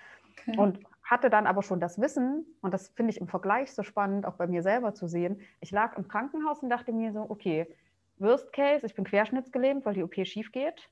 Okay. 0.47 0.57
Und 0.57 0.79
hatte 1.03 1.29
dann 1.29 1.47
aber 1.47 1.61
schon 1.61 1.79
das 1.79 2.01
Wissen, 2.01 2.45
und 2.61 2.73
das 2.73 2.89
finde 2.89 3.11
ich 3.11 3.21
im 3.21 3.27
Vergleich 3.27 3.73
so 3.73 3.83
spannend, 3.83 4.25
auch 4.25 4.33
bei 4.33 4.47
mir 4.47 4.63
selber 4.63 4.93
zu 4.93 5.07
sehen. 5.07 5.39
Ich 5.61 5.71
lag 5.71 5.95
im 5.97 6.07
Krankenhaus 6.07 6.59
und 6.59 6.69
dachte 6.69 6.91
mir 6.91 7.13
so, 7.13 7.25
okay, 7.29 7.67
Worst 8.17 8.51
Case, 8.53 8.85
ich 8.85 8.95
bin 8.95 9.05
querschnittsgelähmt, 9.05 9.85
weil 9.85 9.93
die 9.93 10.03
OP 10.03 10.15
schief 10.25 10.51
geht. 10.51 10.89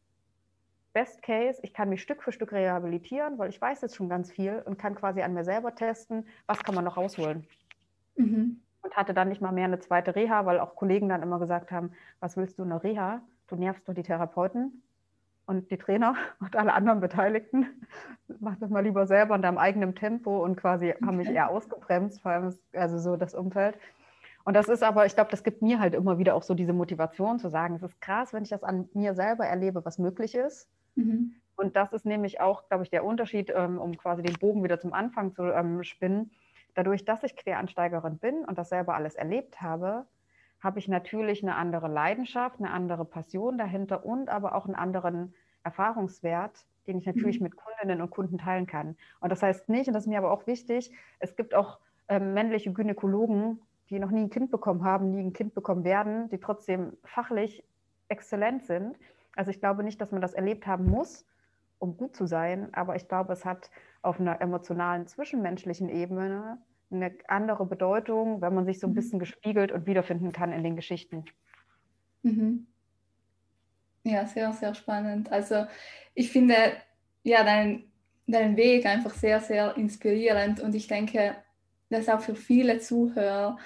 Best 0.93 1.23
Case, 1.23 1.60
ich 1.63 1.73
kann 1.73 1.89
mich 1.89 2.01
Stück 2.01 2.21
für 2.21 2.32
Stück 2.32 2.51
rehabilitieren, 2.51 3.39
weil 3.39 3.49
ich 3.49 3.60
weiß 3.60 3.82
jetzt 3.82 3.95
schon 3.95 4.10
ganz 4.10 4.32
viel 4.32 4.62
und 4.65 4.77
kann 4.77 4.95
quasi 4.95 5.21
an 5.21 5.34
mir 5.34 5.43
selber 5.43 5.73
testen, 5.73 6.27
was 6.45 6.63
kann 6.63 6.75
man 6.75 6.86
noch 6.86 6.97
rausholen. 6.97 7.47
Mhm. 8.15 8.62
Und 8.84 8.95
hatte 8.95 9.13
dann 9.13 9.29
nicht 9.29 9.41
mal 9.41 9.51
mehr 9.51 9.65
eine 9.65 9.79
zweite 9.79 10.15
Reha, 10.15 10.45
weil 10.45 10.60
auch 10.60 10.75
Kollegen 10.75 11.10
dann 11.10 11.23
immer 11.23 11.39
gesagt 11.39 11.71
haben, 11.71 11.93
was 12.19 12.38
willst 12.38 12.60
du 12.60 12.63
in 12.63 12.69
der 12.69 12.84
Reha? 12.84 13.21
Du 13.47 13.56
nervst 13.56 13.88
doch 13.88 13.93
die 13.93 14.03
Therapeuten 14.03 14.84
und 15.47 15.71
die 15.71 15.77
Trainer 15.77 16.15
und 16.39 16.56
alle 16.56 16.73
anderen 16.73 16.99
Beteiligten. 16.99 17.65
Mach 18.39 18.56
das 18.58 18.69
mal 18.69 18.84
lieber 18.84 19.08
selber 19.08 19.36
in 19.36 19.41
deinem 19.41 19.58
eigenen 19.58 19.95
Tempo 19.95 20.43
und 20.43 20.58
quasi 20.58 20.91
okay. 20.91 21.06
haben 21.06 21.17
mich 21.17 21.29
eher 21.29 21.49
ausgebremst, 21.49 22.21
vor 22.21 22.32
allem 22.32 22.53
also 22.73 22.99
so 22.99 23.15
das 23.15 23.34
Umfeld. 23.34 23.77
Und 24.45 24.56
das 24.56 24.67
ist 24.67 24.84
aber, 24.84 25.06
ich 25.06 25.15
glaube, 25.15 25.32
das 25.32 25.43
gibt 25.43 25.62
mir 25.62 25.79
halt 25.79 25.93
immer 25.95 26.17
wieder 26.17 26.36
auch 26.36 26.43
so 26.43 26.53
diese 26.53 26.73
Motivation 26.73 27.39
zu 27.39 27.49
sagen, 27.49 27.75
es 27.75 27.84
ist 27.84 28.01
krass, 28.01 28.34
wenn 28.34 28.43
ich 28.43 28.49
das 28.49 28.63
an 28.63 28.89
mir 28.93 29.15
selber 29.15 29.45
erlebe, 29.45 29.86
was 29.86 29.97
möglich 29.97 30.36
ist. 30.36 30.67
Mhm. 30.95 31.36
Und 31.56 31.75
das 31.75 31.93
ist 31.93 32.06
nämlich 32.06 32.41
auch, 32.41 32.67
glaube 32.67 32.84
ich, 32.84 32.89
der 32.89 33.06
Unterschied, 33.06 33.51
ähm, 33.56 33.79
um 33.79 33.95
quasi 33.97 34.23
den 34.23 34.38
Bogen 34.39 34.63
wieder 34.63 34.79
zum 34.79 34.93
Anfang 34.93 35.34
zu 35.34 35.43
ähm, 35.43 35.84
spinnen. 35.84 36.32
Dadurch, 36.73 37.06
dass 37.06 37.23
ich 37.23 37.36
Quereinsteigerin 37.36 38.17
bin 38.17 38.43
und 38.45 38.58
das 38.58 38.69
selber 38.69 38.95
alles 38.95 39.15
erlebt 39.15 39.62
habe, 39.62 40.06
habe 40.60 40.79
ich 40.79 40.88
natürlich 40.88 41.43
eine 41.43 41.56
andere 41.56 41.88
Leidenschaft, 41.88 42.60
eine 42.60 42.71
andere 42.71 43.06
Passion 43.06 43.58
dahinter 43.58 44.06
und 44.06 44.29
aber 44.29 44.56
auch 44.56 44.65
einen 44.65 44.75
anderen 44.75 45.34
Erfahrungswert, 45.63 46.65
den 46.88 46.97
ich 46.97 47.06
natürlich 47.06 47.39
mhm. 47.39 47.43
mit 47.43 47.56
Kundinnen 47.58 48.01
und 48.01 48.10
Kunden 48.10 48.38
teilen 48.38 48.65
kann. 48.65 48.95
Und 49.19 49.32
das 49.32 49.43
heißt 49.43 49.69
nicht, 49.69 49.88
und 49.88 49.93
das 49.93 50.03
ist 50.03 50.10
mir 50.10 50.17
aber 50.17 50.32
auch 50.32 50.47
wichtig, 50.47 50.91
es 51.19 51.36
gibt 51.36 51.53
auch 51.53 51.79
ähm, 52.08 52.34
männliche 52.34 52.71
Gynäkologen, 52.71 53.62
die 53.89 53.99
noch 53.99 54.10
nie 54.10 54.21
ein 54.21 54.29
Kind 54.29 54.51
bekommen 54.51 54.84
haben, 54.84 55.12
nie 55.12 55.21
ein 55.21 55.34
Kind 55.34 55.53
bekommen 55.53 55.84
werden, 55.84 56.29
die 56.29 56.39
trotzdem 56.39 56.93
fachlich 57.03 57.63
exzellent 58.08 58.65
sind. 58.65 58.97
Also 59.36 59.52
ich 59.52 59.60
glaube 59.60 59.84
nicht, 59.84 60.00
dass 60.00 60.12
man 60.12 60.22
das 60.22 60.34
erlebt 60.34 60.67
haben 60.67 60.86
muss, 60.86 61.26
um 61.80 61.98
gut 61.98 62.15
zu 62.15 62.26
sein, 62.26 62.74
aber 62.74 62.96
ich 62.96 63.08
glaube, 63.08 63.34
es 63.34 63.46
hat 63.46 63.69
auf 64.02 64.19
einer 64.19 64.41
emotionalen, 64.41 65.08
zwischenmenschlichen 65.08 65.89
Ebene 65.89 66.60
eine 66.91 67.15
andere 67.28 67.65
Bedeutung, 67.65 68.41
wenn 68.41 68.54
man 68.54 68.65
sich 68.65 68.80
so 68.80 68.88
ein 68.88 68.91
mhm. 68.91 68.96
bisschen 68.96 69.19
gespiegelt 69.19 69.72
und 69.72 69.88
wiederfinden 69.88 70.32
kann 70.32 70.52
in 70.52 70.63
den 70.63 70.76
Geschichten. 70.76 71.26
Mhm. 72.22 72.67
Ja, 74.04 74.26
sehr, 74.26 74.52
sehr 74.54 74.76
spannend. 74.76 75.32
Also 75.32 75.65
ich 76.13 76.32
finde 76.32 76.56
ja 77.24 77.43
deinen, 77.43 77.91
deinen 78.28 78.58
Weg 78.58 78.86
einfach 78.86 79.13
sehr, 79.13 79.39
sehr 79.39 79.76
inspirierend 79.78 80.60
und 80.60 80.76
ich 80.76 80.88
denke, 80.88 81.36
dass 81.89 82.10
auch 82.10 82.22
für 82.22 82.36
viele 82.36 82.80
Zuhörer 82.80 83.58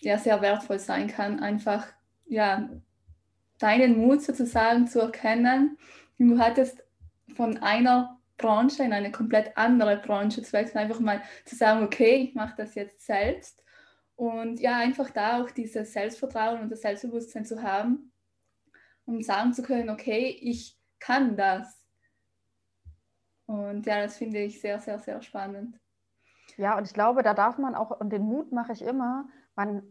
ja 0.00 0.18
sehr 0.18 0.40
wertvoll 0.40 0.78
sein 0.78 1.08
kann, 1.08 1.40
einfach 1.40 1.86
ja 2.26 2.68
deinen 3.60 3.98
Mut 3.98 4.22
sozusagen 4.22 4.88
zu 4.88 5.00
erkennen. 5.00 5.78
Du 6.18 6.38
hattest 6.38 6.82
von 7.36 7.58
einer 7.58 8.18
Branche 8.36 8.82
in 8.82 8.92
eine 8.92 9.12
komplett 9.12 9.56
andere 9.56 9.98
Branche 9.98 10.42
zu 10.42 10.52
wechseln, 10.52 10.78
einfach 10.78 11.00
mal 11.00 11.22
zu 11.44 11.54
sagen, 11.54 11.84
okay, 11.84 12.16
ich 12.16 12.34
mache 12.34 12.54
das 12.56 12.74
jetzt 12.74 13.06
selbst. 13.06 13.62
Und 14.16 14.60
ja, 14.60 14.76
einfach 14.78 15.10
da 15.10 15.42
auch 15.42 15.50
dieses 15.50 15.92
Selbstvertrauen 15.92 16.60
und 16.60 16.70
das 16.70 16.82
Selbstbewusstsein 16.82 17.44
zu 17.44 17.62
haben, 17.62 18.12
um 19.04 19.22
sagen 19.22 19.52
zu 19.52 19.62
können, 19.62 19.90
okay, 19.90 20.36
ich 20.40 20.78
kann 20.98 21.36
das. 21.36 21.86
Und 23.46 23.86
ja, 23.86 24.02
das 24.02 24.16
finde 24.18 24.40
ich 24.40 24.60
sehr, 24.60 24.78
sehr, 24.78 24.98
sehr 24.98 25.22
spannend. 25.22 25.78
Ja, 26.56 26.76
und 26.76 26.86
ich 26.86 26.92
glaube, 26.92 27.22
da 27.22 27.34
darf 27.34 27.58
man 27.58 27.74
auch, 27.74 27.98
und 28.00 28.10
den 28.10 28.22
Mut 28.22 28.52
mache 28.52 28.72
ich 28.72 28.82
immer, 28.82 29.28
man 29.54 29.82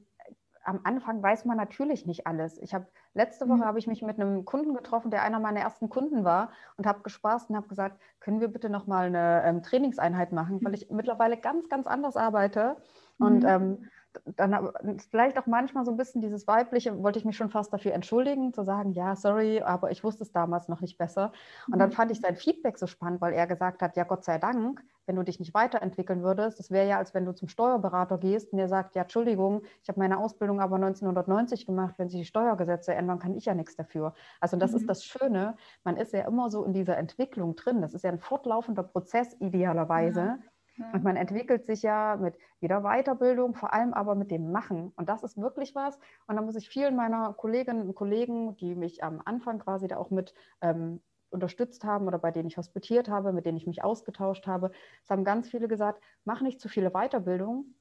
am 0.69 0.81
Anfang 0.83 1.23
weiß 1.23 1.45
man 1.45 1.57
natürlich 1.57 2.05
nicht 2.05 2.27
alles. 2.27 2.59
Ich 2.59 2.75
habe 2.75 2.85
letzte 3.15 3.49
Woche 3.49 3.57
mhm. 3.57 3.65
habe 3.65 3.79
ich 3.79 3.87
mich 3.87 4.03
mit 4.03 4.19
einem 4.19 4.45
Kunden 4.45 4.75
getroffen, 4.75 5.09
der 5.09 5.23
einer 5.23 5.39
meiner 5.39 5.61
ersten 5.61 5.89
Kunden 5.89 6.23
war 6.23 6.51
und 6.77 6.85
habe 6.85 7.01
gespaßt 7.01 7.49
und 7.49 7.55
habe 7.55 7.67
gesagt, 7.67 7.99
können 8.19 8.39
wir 8.39 8.49
bitte 8.49 8.69
noch 8.69 8.85
mal 8.85 9.07
eine 9.07 9.41
ähm, 9.45 9.63
Trainingseinheit 9.63 10.31
machen, 10.31 10.59
weil 10.61 10.75
ich 10.75 10.91
mittlerweile 10.91 11.37
ganz 11.37 11.69
ganz 11.69 11.87
anders 11.87 12.15
arbeite 12.17 12.77
mhm. 13.17 13.25
und 13.25 13.45
ähm, 13.45 13.89
dann 14.35 14.71
vielleicht 15.11 15.37
auch 15.37 15.45
manchmal 15.45 15.85
so 15.85 15.91
ein 15.91 15.97
bisschen 15.97 16.21
dieses 16.21 16.47
Weibliche, 16.47 17.01
wollte 17.03 17.19
ich 17.19 17.25
mich 17.25 17.37
schon 17.37 17.49
fast 17.49 17.71
dafür 17.71 17.93
entschuldigen, 17.93 18.53
zu 18.53 18.63
sagen, 18.63 18.91
ja, 18.93 19.15
sorry, 19.15 19.61
aber 19.61 19.91
ich 19.91 20.03
wusste 20.03 20.23
es 20.23 20.31
damals 20.31 20.67
noch 20.67 20.81
nicht 20.81 20.97
besser. 20.97 21.31
Und 21.71 21.79
dann 21.79 21.89
mhm. 21.89 21.93
fand 21.93 22.11
ich 22.11 22.19
sein 22.19 22.35
Feedback 22.35 22.77
so 22.77 22.87
spannend, 22.87 23.21
weil 23.21 23.33
er 23.33 23.47
gesagt 23.47 23.81
hat, 23.81 23.95
ja, 23.95 24.03
Gott 24.03 24.23
sei 24.23 24.37
Dank, 24.37 24.83
wenn 25.05 25.15
du 25.15 25.23
dich 25.23 25.39
nicht 25.39 25.53
weiterentwickeln 25.53 26.23
würdest, 26.23 26.59
das 26.59 26.71
wäre 26.71 26.87
ja, 26.87 26.97
als 26.97 27.13
wenn 27.13 27.25
du 27.25 27.33
zum 27.33 27.47
Steuerberater 27.47 28.17
gehst 28.17 28.51
und 28.51 28.57
der 28.57 28.67
sagt, 28.67 28.95
ja, 28.95 29.03
Entschuldigung, 29.03 29.63
ich 29.81 29.89
habe 29.89 29.99
meine 29.99 30.17
Ausbildung 30.17 30.61
aber 30.61 30.75
1990 30.75 31.65
gemacht, 31.65 31.95
wenn 31.97 32.09
sich 32.09 32.19
die 32.19 32.25
Steuergesetze 32.25 32.93
ändern, 32.93 33.19
kann 33.19 33.35
ich 33.35 33.45
ja 33.45 33.53
nichts 33.53 33.75
dafür. 33.75 34.13
Also 34.39 34.57
das 34.57 34.71
mhm. 34.71 34.77
ist 34.77 34.89
das 34.89 35.03
Schöne, 35.03 35.55
man 35.83 35.97
ist 35.97 36.13
ja 36.13 36.27
immer 36.27 36.49
so 36.49 36.63
in 36.63 36.73
dieser 36.73 36.97
Entwicklung 36.97 37.55
drin. 37.55 37.81
Das 37.81 37.93
ist 37.93 38.03
ja 38.03 38.11
ein 38.11 38.19
fortlaufender 38.19 38.83
Prozess 38.83 39.35
idealerweise. 39.39 40.39
Ja. 40.79 40.91
Und 40.93 41.03
man 41.03 41.17
entwickelt 41.17 41.65
sich 41.65 41.81
ja 41.81 42.15
mit 42.15 42.35
jeder 42.61 42.81
Weiterbildung, 42.81 43.53
vor 43.53 43.73
allem 43.73 43.93
aber 43.93 44.15
mit 44.15 44.31
dem 44.31 44.51
Machen. 44.51 44.93
Und 44.95 45.09
das 45.09 45.23
ist 45.23 45.37
wirklich 45.37 45.75
was. 45.75 45.99
Und 46.27 46.37
da 46.37 46.41
muss 46.41 46.55
ich 46.55 46.69
vielen 46.69 46.95
meiner 46.95 47.33
Kolleginnen 47.33 47.81
und 47.81 47.95
Kollegen, 47.95 48.55
die 48.57 48.75
mich 48.75 49.03
am 49.03 49.21
Anfang 49.25 49.59
quasi 49.59 49.87
da 49.87 49.97
auch 49.97 50.09
mit 50.09 50.33
ähm, 50.61 51.01
unterstützt 51.31 51.83
haben 51.83 52.07
oder 52.07 52.17
bei 52.17 52.31
denen 52.31 52.47
ich 52.47 52.57
hospitiert 52.57 53.09
habe, 53.09 53.33
mit 53.33 53.45
denen 53.45 53.57
ich 53.57 53.67
mich 53.67 53.83
ausgetauscht 53.83 54.47
habe, 54.47 54.71
es 55.03 55.09
haben 55.09 55.23
ganz 55.23 55.49
viele 55.49 55.67
gesagt, 55.67 56.01
mach 56.23 56.41
nicht 56.41 56.59
zu 56.59 56.69
viele 56.69 56.91
Weiterbildungen, 56.91 57.75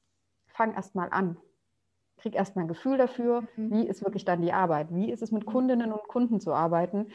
fang 0.47 0.73
erst 0.75 0.93
mal 0.93 1.09
an. 1.09 1.37
Krieg 2.17 2.35
erst 2.35 2.55
mal 2.55 2.63
ein 2.63 2.67
Gefühl 2.67 2.97
dafür, 2.97 3.43
mhm. 3.55 3.71
wie 3.71 3.87
ist 3.87 4.03
wirklich 4.03 4.25
dann 4.25 4.41
die 4.41 4.51
Arbeit, 4.51 4.93
wie 4.93 5.09
ist 5.09 5.23
es 5.23 5.31
mit 5.31 5.45
mhm. 5.45 5.51
Kundinnen 5.51 5.93
und 5.93 6.07
Kunden 6.07 6.39
zu 6.39 6.53
arbeiten 6.53 7.07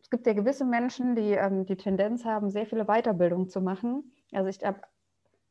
es 0.00 0.10
gibt 0.10 0.26
ja 0.26 0.32
gewisse 0.32 0.64
Menschen, 0.64 1.14
die 1.14 1.32
ähm, 1.32 1.66
die 1.66 1.76
Tendenz 1.76 2.24
haben, 2.24 2.50
sehr 2.50 2.66
viele 2.66 2.84
Weiterbildungen 2.86 3.48
zu 3.48 3.60
machen. 3.60 4.12
Also 4.32 4.48
ich 4.48 4.64
habe, 4.64 4.80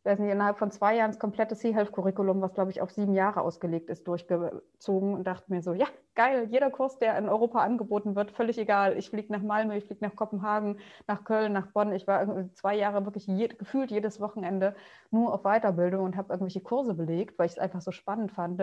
weiß 0.03 0.19
nicht, 0.19 0.31
innerhalb 0.31 0.57
von 0.57 0.71
zwei 0.71 0.95
Jahren 0.95 1.11
das 1.11 1.19
komplette 1.19 1.55
Sea-Health-Curriculum, 1.55 2.41
was 2.41 2.53
glaube 2.53 2.71
ich 2.71 2.81
auf 2.81 2.91
sieben 2.91 3.13
Jahre 3.13 3.41
ausgelegt 3.41 3.89
ist, 3.89 4.07
durchgezogen 4.07 5.13
und 5.13 5.27
dachte 5.27 5.51
mir 5.51 5.61
so, 5.61 5.73
ja, 5.73 5.85
geil, 6.15 6.47
jeder 6.49 6.71
Kurs, 6.71 6.97
der 6.97 7.17
in 7.17 7.29
Europa 7.29 7.59
angeboten 7.59 8.15
wird, 8.15 8.31
völlig 8.31 8.57
egal. 8.57 8.97
Ich 8.97 9.09
fliege 9.09 9.31
nach 9.31 9.41
Malmö, 9.41 9.75
ich 9.75 9.85
fliege 9.85 10.03
nach 10.03 10.15
Kopenhagen, 10.15 10.79
nach 11.07 11.23
Köln, 11.23 11.53
nach 11.53 11.67
Bonn. 11.67 11.93
Ich 11.93 12.07
war 12.07 12.49
zwei 12.53 12.75
Jahre 12.75 13.05
wirklich 13.05 13.27
je, 13.27 13.47
gefühlt 13.49 13.91
jedes 13.91 14.19
Wochenende 14.19 14.75
nur 15.11 15.33
auf 15.33 15.43
Weiterbildung 15.43 16.03
und 16.03 16.17
habe 16.17 16.33
irgendwelche 16.33 16.61
Kurse 16.61 16.93
belegt, 16.93 17.37
weil 17.37 17.45
ich 17.45 17.53
es 17.53 17.59
einfach 17.59 17.81
so 17.81 17.91
spannend 17.91 18.31
fand. 18.31 18.59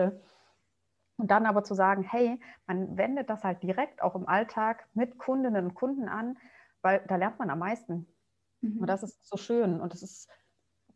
Und 1.17 1.31
dann 1.31 1.45
aber 1.45 1.63
zu 1.63 1.73
sagen, 1.73 2.03
hey, 2.03 2.39
man 2.67 2.95
wendet 2.97 3.29
das 3.29 3.43
halt 3.43 3.63
direkt 3.63 4.01
auch 4.01 4.15
im 4.15 4.27
Alltag 4.27 4.87
mit 4.93 5.17
Kundinnen 5.17 5.65
und 5.65 5.73
Kunden 5.75 6.07
an, 6.07 6.37
weil 6.81 7.03
da 7.07 7.15
lernt 7.15 7.39
man 7.39 7.49
am 7.49 7.59
meisten. 7.59 8.07
Mhm. 8.61 8.81
Und 8.81 8.87
das 8.87 9.03
ist 9.03 9.27
so 9.27 9.35
schön. 9.35 9.81
Und 9.81 9.93
das 9.93 10.03
ist 10.03 10.29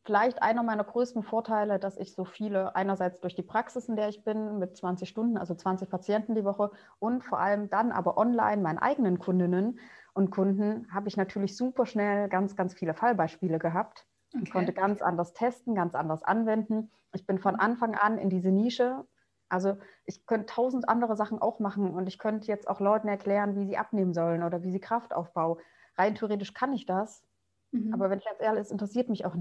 vielleicht 0.04 0.42
einer 0.42 0.64
meiner 0.64 0.84
größten 0.84 1.24
Vorteile, 1.24 1.80
dass 1.80 1.98
ich 1.98 2.14
so 2.14 2.26
viele, 2.26 2.76
einerseits 2.76 3.20
durch 3.20 3.36
die 3.36 3.44
Praxis, 3.44 3.88
in 3.88 3.96
der 3.96 4.10
ich 4.10 4.24
bin, 4.24 4.58
mit 4.58 4.76
20 4.76 5.08
Stunden, 5.08 5.38
also 5.38 5.54
20 5.54 5.90
Patienten 5.90 6.36
die 6.36 6.44
Woche 6.44 6.72
und 7.00 7.24
vor 7.24 7.40
allem 7.40 7.70
dann 7.70 7.92
aber 7.92 8.18
online 8.18 8.62
meinen 8.62 8.80
eigenen 8.80 9.20
Kundinnen 9.20 9.80
und 10.14 10.32
Kunden, 10.32 10.88
habe 10.94 11.08
ich 11.08 11.18
natürlich 11.18 11.56
super 11.56 11.86
schnell 11.86 12.30
ganz, 12.30 12.56
ganz 12.56 12.74
viele 12.74 12.94
Fallbeispiele 12.94 13.60
gehabt. 13.60 14.06
Okay. 14.34 14.44
Ich 14.44 14.52
konnte 14.52 14.74
ganz 14.74 15.02
anders 15.02 15.34
testen, 15.34 15.76
ganz 15.76 15.94
anders 15.94 16.24
anwenden. 16.24 16.92
Ich 17.14 17.26
bin 17.26 17.40
von 17.40 17.56
mhm. 17.56 17.60
Anfang 17.60 17.96
an 17.96 18.18
in 18.18 18.30
diese 18.30 18.50
Nische 18.50 19.06
also 19.52 19.78
ich 20.06 20.26
könnte 20.26 20.46
tausend 20.46 20.88
andere 20.88 21.18
Sachen 21.18 21.42
auch 21.42 21.60
machen 21.60 21.94
und 21.94 22.08
ich 22.08 22.18
könnte 22.18 22.48
jetzt 22.48 22.70
auch 22.70 22.80
Leuten 22.80 23.10
erklären, 23.10 23.56
wie 23.56 23.66
sie 23.66 23.78
abnehmen 23.78 24.14
sollen 24.14 24.44
oder 24.44 24.64
wie 24.64 24.72
sie 24.72 24.80
Kraft 24.80 25.14
aufbauen. 25.14 25.60
Rein 25.98 26.16
theoretisch 26.16 26.54
kann 26.54 26.72
ich 26.72 26.86
das, 26.86 27.24
mhm. 27.72 27.94
aber 27.94 28.10
wenn 28.10 28.20
ich 28.20 28.26
jetzt 28.26 28.42
ehrlich, 28.42 28.62
es 28.62 28.72
interessiert 28.72 29.10
mich 29.10 29.26
auch 29.26 29.36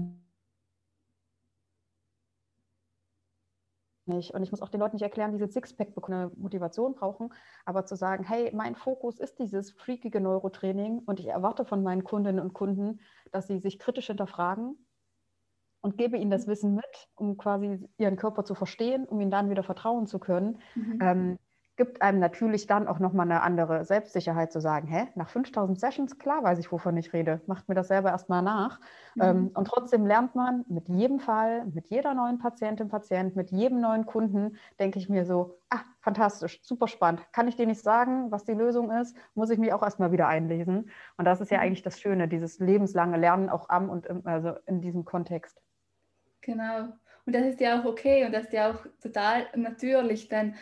nicht. 4.05 4.33
Und 4.33 4.43
ich 4.43 4.51
muss 4.51 4.61
auch 4.61 4.67
den 4.67 4.81
Leuten 4.81 4.97
nicht 4.97 5.03
erklären, 5.03 5.33
wie 5.33 5.37
sie 5.37 5.47
Sixpack 5.47 5.93
eine 6.07 6.29
Motivation 6.35 6.93
brauchen, 6.93 7.33
aber 7.63 7.85
zu 7.85 7.95
sagen, 7.95 8.25
hey, 8.25 8.51
mein 8.53 8.75
Fokus 8.75 9.17
ist 9.17 9.39
dieses 9.39 9.71
freakige 9.71 10.19
Neurotraining 10.19 10.99
und 11.05 11.21
ich 11.21 11.27
erwarte 11.27 11.63
von 11.63 11.81
meinen 11.83 12.03
Kundinnen 12.03 12.41
und 12.41 12.51
Kunden, 12.53 12.99
dass 13.31 13.47
sie 13.47 13.59
sich 13.59 13.79
kritisch 13.79 14.07
hinterfragen 14.07 14.77
und 15.81 15.97
gebe 15.97 16.17
ihnen 16.17 16.31
das 16.31 16.47
Wissen 16.47 16.75
mit, 16.75 17.09
um 17.15 17.37
quasi 17.37 17.87
ihren 17.97 18.15
Körper 18.15 18.43
zu 18.43 18.55
verstehen, 18.55 19.05
um 19.05 19.19
ihnen 19.19 19.31
dann 19.31 19.49
wieder 19.49 19.63
vertrauen 19.63 20.07
zu 20.07 20.19
können, 20.19 20.59
mhm. 20.75 20.99
ähm, 21.01 21.37
gibt 21.81 22.03
einem 22.03 22.19
natürlich 22.19 22.67
dann 22.67 22.87
auch 22.87 22.99
nochmal 22.99 23.25
eine 23.25 23.41
andere 23.41 23.85
Selbstsicherheit 23.85 24.51
zu 24.51 24.59
sagen, 24.59 24.87
hä, 24.87 25.07
nach 25.15 25.29
5000 25.29 25.79
Sessions, 25.79 26.19
klar 26.19 26.43
weiß 26.43 26.59
ich, 26.59 26.71
wovon 26.71 26.95
ich 26.97 27.11
rede, 27.11 27.41
macht 27.47 27.69
mir 27.69 27.73
das 27.75 27.87
selber 27.87 28.11
erstmal 28.11 28.43
nach. 28.43 28.79
Mhm. 29.15 29.21
Ähm, 29.23 29.51
und 29.55 29.67
trotzdem 29.67 30.05
lernt 30.05 30.35
man 30.35 30.63
mit 30.67 30.89
jedem 30.89 31.19
Fall, 31.19 31.65
mit 31.65 31.89
jeder 31.89 32.13
neuen 32.13 32.37
Patientin, 32.37 32.87
Patient, 32.87 33.35
mit 33.35 33.49
jedem 33.49 33.81
neuen 33.81 34.05
Kunden, 34.05 34.57
denke 34.79 34.99
ich 34.99 35.09
mir 35.09 35.25
so, 35.25 35.57
ah, 35.71 35.79
fantastisch, 36.01 36.59
super 36.61 36.87
spannend. 36.87 37.25
Kann 37.31 37.47
ich 37.47 37.55
dir 37.55 37.65
nicht 37.65 37.81
sagen, 37.81 38.31
was 38.31 38.43
die 38.43 38.53
Lösung 38.53 38.91
ist, 38.91 39.17
muss 39.33 39.49
ich 39.49 39.57
mich 39.57 39.73
auch 39.73 39.81
erstmal 39.81 40.11
wieder 40.11 40.27
einlesen. 40.27 40.91
Und 41.17 41.25
das 41.25 41.41
ist 41.41 41.49
ja 41.49 41.57
mhm. 41.57 41.63
eigentlich 41.63 41.83
das 41.83 41.99
Schöne, 41.99 42.27
dieses 42.27 42.59
lebenslange 42.59 43.17
Lernen 43.17 43.49
auch 43.49 43.69
am 43.69 43.89
und 43.89 44.05
im, 44.05 44.21
also 44.25 44.53
in 44.67 44.81
diesem 44.81 45.03
Kontext. 45.03 45.59
Genau. 46.41 46.93
Und 47.25 47.35
das 47.35 47.45
ist 47.45 47.59
ja 47.59 47.79
auch 47.79 47.85
okay 47.85 48.25
und 48.25 48.31
das 48.31 48.45
ist 48.45 48.53
ja 48.53 48.71
auch 48.71 48.85
total 49.01 49.47
natürlich, 49.55 50.27
denn 50.27 50.55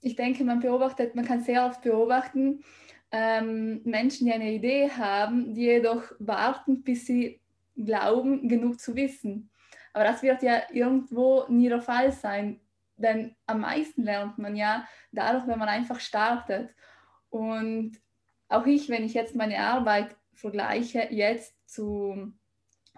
ich 0.00 0.16
denke, 0.16 0.44
man 0.44 0.60
beobachtet, 0.60 1.14
man 1.14 1.24
kann 1.24 1.42
sehr 1.42 1.66
oft 1.66 1.82
beobachten, 1.82 2.62
ähm, 3.10 3.80
Menschen, 3.84 4.26
die 4.26 4.32
eine 4.32 4.52
Idee 4.52 4.90
haben, 4.90 5.54
die 5.54 5.62
jedoch 5.62 6.02
warten, 6.18 6.82
bis 6.82 7.06
sie 7.06 7.40
glauben, 7.76 8.48
genug 8.48 8.80
zu 8.80 8.94
wissen. 8.94 9.50
Aber 9.92 10.04
das 10.04 10.22
wird 10.22 10.42
ja 10.42 10.62
irgendwo 10.72 11.44
nie 11.48 11.68
der 11.68 11.80
Fall 11.80 12.12
sein, 12.12 12.60
denn 12.96 13.34
am 13.46 13.60
meisten 13.60 14.02
lernt 14.02 14.38
man 14.38 14.56
ja 14.56 14.86
dadurch, 15.12 15.46
wenn 15.46 15.58
man 15.58 15.68
einfach 15.68 16.00
startet. 16.00 16.74
Und 17.30 18.00
auch 18.48 18.66
ich, 18.66 18.88
wenn 18.88 19.04
ich 19.04 19.14
jetzt 19.14 19.34
meine 19.34 19.58
Arbeit 19.58 20.16
vergleiche, 20.32 21.08
jetzt 21.10 21.54
zu 21.68 22.32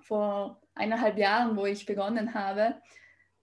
vor 0.01 0.61
eineinhalb 0.77 1.19
Jahren, 1.19 1.57
wo 1.57 1.67
ich 1.67 1.87
begonnen 1.87 2.35
habe, 2.35 2.77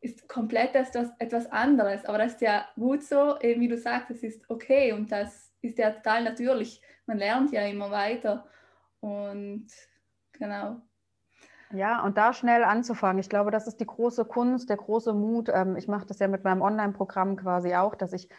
ist 0.01 0.27
komplett 0.27 0.75
etwas, 0.75 1.09
etwas 1.19 1.51
anderes. 1.51 2.05
Aber 2.05 2.17
das 2.17 2.33
ist 2.33 2.41
ja 2.41 2.65
gut 2.75 3.03
so, 3.03 3.39
eben 3.39 3.61
wie 3.61 3.67
du 3.67 3.77
sagst, 3.77 4.11
es 4.11 4.23
ist 4.23 4.49
okay 4.49 4.91
und 4.93 5.11
das 5.11 5.51
ist 5.61 5.77
ja 5.77 5.91
total 5.91 6.23
natürlich. 6.23 6.81
Man 7.05 7.17
lernt 7.17 7.51
ja 7.51 7.65
immer 7.65 7.89
weiter 7.89 8.45
und 8.99 9.67
genau. 10.33 10.81
Ja, 11.71 12.03
und 12.03 12.17
da 12.17 12.33
schnell 12.33 12.63
anzufangen. 12.63 13.19
Ich 13.19 13.29
glaube, 13.29 13.49
das 13.49 13.65
ist 13.65 13.79
die 13.79 13.85
große 13.85 14.25
Kunst, 14.25 14.69
der 14.69 14.77
große 14.77 15.13
Mut. 15.13 15.49
Ähm, 15.51 15.75
ich 15.75 15.87
mache 15.87 16.05
das 16.05 16.19
ja 16.19 16.27
mit 16.27 16.43
meinem 16.43 16.61
Online-Programm 16.61 17.35
quasi 17.35 17.73
auch, 17.73 17.95
dass 17.95 18.13
ich 18.13 18.29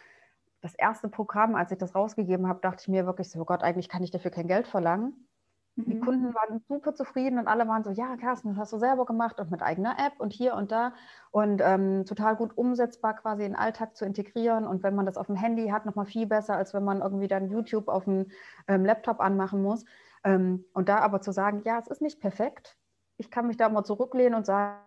das 0.61 0.73
erste 0.73 1.09
Programm, 1.09 1.53
als 1.55 1.71
ich 1.71 1.77
das 1.77 1.93
rausgegeben 1.95 2.47
habe, 2.47 2.61
dachte 2.61 2.81
ich 2.81 2.87
mir 2.87 3.05
wirklich 3.05 3.29
so, 3.29 3.41
oh 3.41 3.45
Gott, 3.45 3.61
eigentlich 3.61 3.89
kann 3.89 4.03
ich 4.03 4.11
dafür 4.11 4.31
kein 4.31 4.47
Geld 4.47 4.67
verlangen. 4.67 5.24
Die 5.77 5.95
mhm. 5.95 6.01
Kunden 6.01 6.33
waren 6.33 6.63
super 6.69 6.95
zufrieden 6.95 7.37
und 7.37 7.47
alle 7.47 7.67
waren 7.67 7.83
so, 7.83 7.91
ja, 7.91 8.15
Carsten, 8.15 8.49
das 8.49 8.57
hast 8.57 8.73
du 8.73 8.77
selber 8.77 9.05
gemacht 9.05 9.39
und 9.41 9.51
mit 9.51 9.61
eigener 9.61 9.97
App 9.99 10.13
und 10.19 10.31
hier 10.31 10.55
und 10.55 10.71
da 10.71 10.93
und 11.31 11.61
ähm, 11.61 12.05
total 12.05 12.37
gut 12.37 12.57
umsetzbar 12.57 13.15
quasi 13.15 13.43
in 13.43 13.51
den 13.51 13.59
Alltag 13.59 13.97
zu 13.97 14.05
integrieren. 14.05 14.65
Und 14.67 14.83
wenn 14.83 14.95
man 14.95 15.05
das 15.05 15.17
auf 15.17 15.27
dem 15.27 15.35
Handy 15.35 15.67
hat, 15.67 15.85
nochmal 15.85 16.05
viel 16.05 16.27
besser, 16.27 16.55
als 16.55 16.73
wenn 16.73 16.85
man 16.85 17.01
irgendwie 17.01 17.27
dann 17.27 17.49
YouTube 17.49 17.89
auf 17.89 18.05
dem 18.05 18.27
ähm, 18.69 18.85
Laptop 18.85 19.19
anmachen 19.19 19.61
muss. 19.61 19.83
Ähm, 20.23 20.63
und 20.73 20.87
da 20.87 20.99
aber 20.99 21.19
zu 21.21 21.33
sagen, 21.33 21.61
ja, 21.65 21.77
es 21.79 21.87
ist 21.87 22.01
nicht 22.01 22.21
perfekt. 22.21 22.77
Ich 23.17 23.29
kann 23.29 23.47
mich 23.47 23.57
da 23.57 23.67
mal 23.67 23.83
zurücklehnen 23.83 24.35
und 24.35 24.45
sagen, 24.45 24.79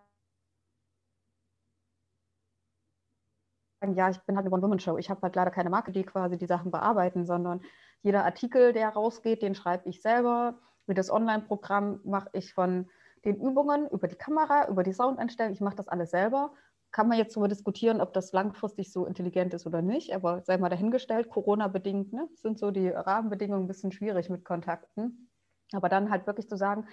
ja, 3.93 4.09
ich 4.09 4.19
bin 4.21 4.35
halt 4.35 4.45
eine 4.45 4.53
One-Woman-Show. 4.55 4.97
Ich 4.97 5.09
habe 5.11 5.21
halt 5.21 5.35
leider 5.35 5.51
keine 5.51 5.69
Marke, 5.69 5.91
die 5.91 6.03
quasi 6.03 6.37
die 6.37 6.47
Sachen 6.47 6.71
bearbeiten, 6.71 7.25
sondern 7.25 7.61
jeder 8.01 8.25
Artikel, 8.25 8.73
der 8.73 8.89
rausgeht, 8.89 9.41
den 9.43 9.55
schreibe 9.55 9.87
ich 9.87 10.01
selber 10.01 10.59
wie 10.89 10.93
das 10.93 11.11
Online-Programm 11.11 12.01
mache 12.03 12.29
ich 12.33 12.53
von 12.53 12.89
den 13.25 13.39
Übungen 13.39 13.87
über 13.89 14.07
die 14.07 14.15
Kamera, 14.15 14.67
über 14.67 14.83
die 14.83 14.93
Soundeinstellung. 14.93 15.53
Ich 15.53 15.61
mache 15.61 15.75
das 15.75 15.87
alles 15.87 16.11
selber. 16.11 16.53
Kann 16.91 17.07
man 17.07 17.17
jetzt 17.17 17.35
darüber 17.35 17.47
diskutieren, 17.47 18.01
ob 18.01 18.13
das 18.13 18.33
langfristig 18.33 18.91
so 18.91 19.05
intelligent 19.05 19.53
ist 19.53 19.67
oder 19.67 19.81
nicht, 19.81 20.13
aber 20.13 20.41
sei 20.41 20.57
mal 20.57 20.69
dahingestellt, 20.69 21.29
Corona-bedingt, 21.29 22.11
ne, 22.13 22.27
sind 22.33 22.57
so 22.57 22.71
die 22.71 22.89
Rahmenbedingungen 22.89 23.65
ein 23.65 23.67
bisschen 23.67 23.91
schwierig 23.91 24.29
mit 24.29 24.43
Kontakten. 24.43 25.29
Aber 25.71 25.87
dann 25.87 26.09
halt 26.09 26.25
wirklich 26.25 26.49
zu 26.49 26.57
sagen, 26.57 26.87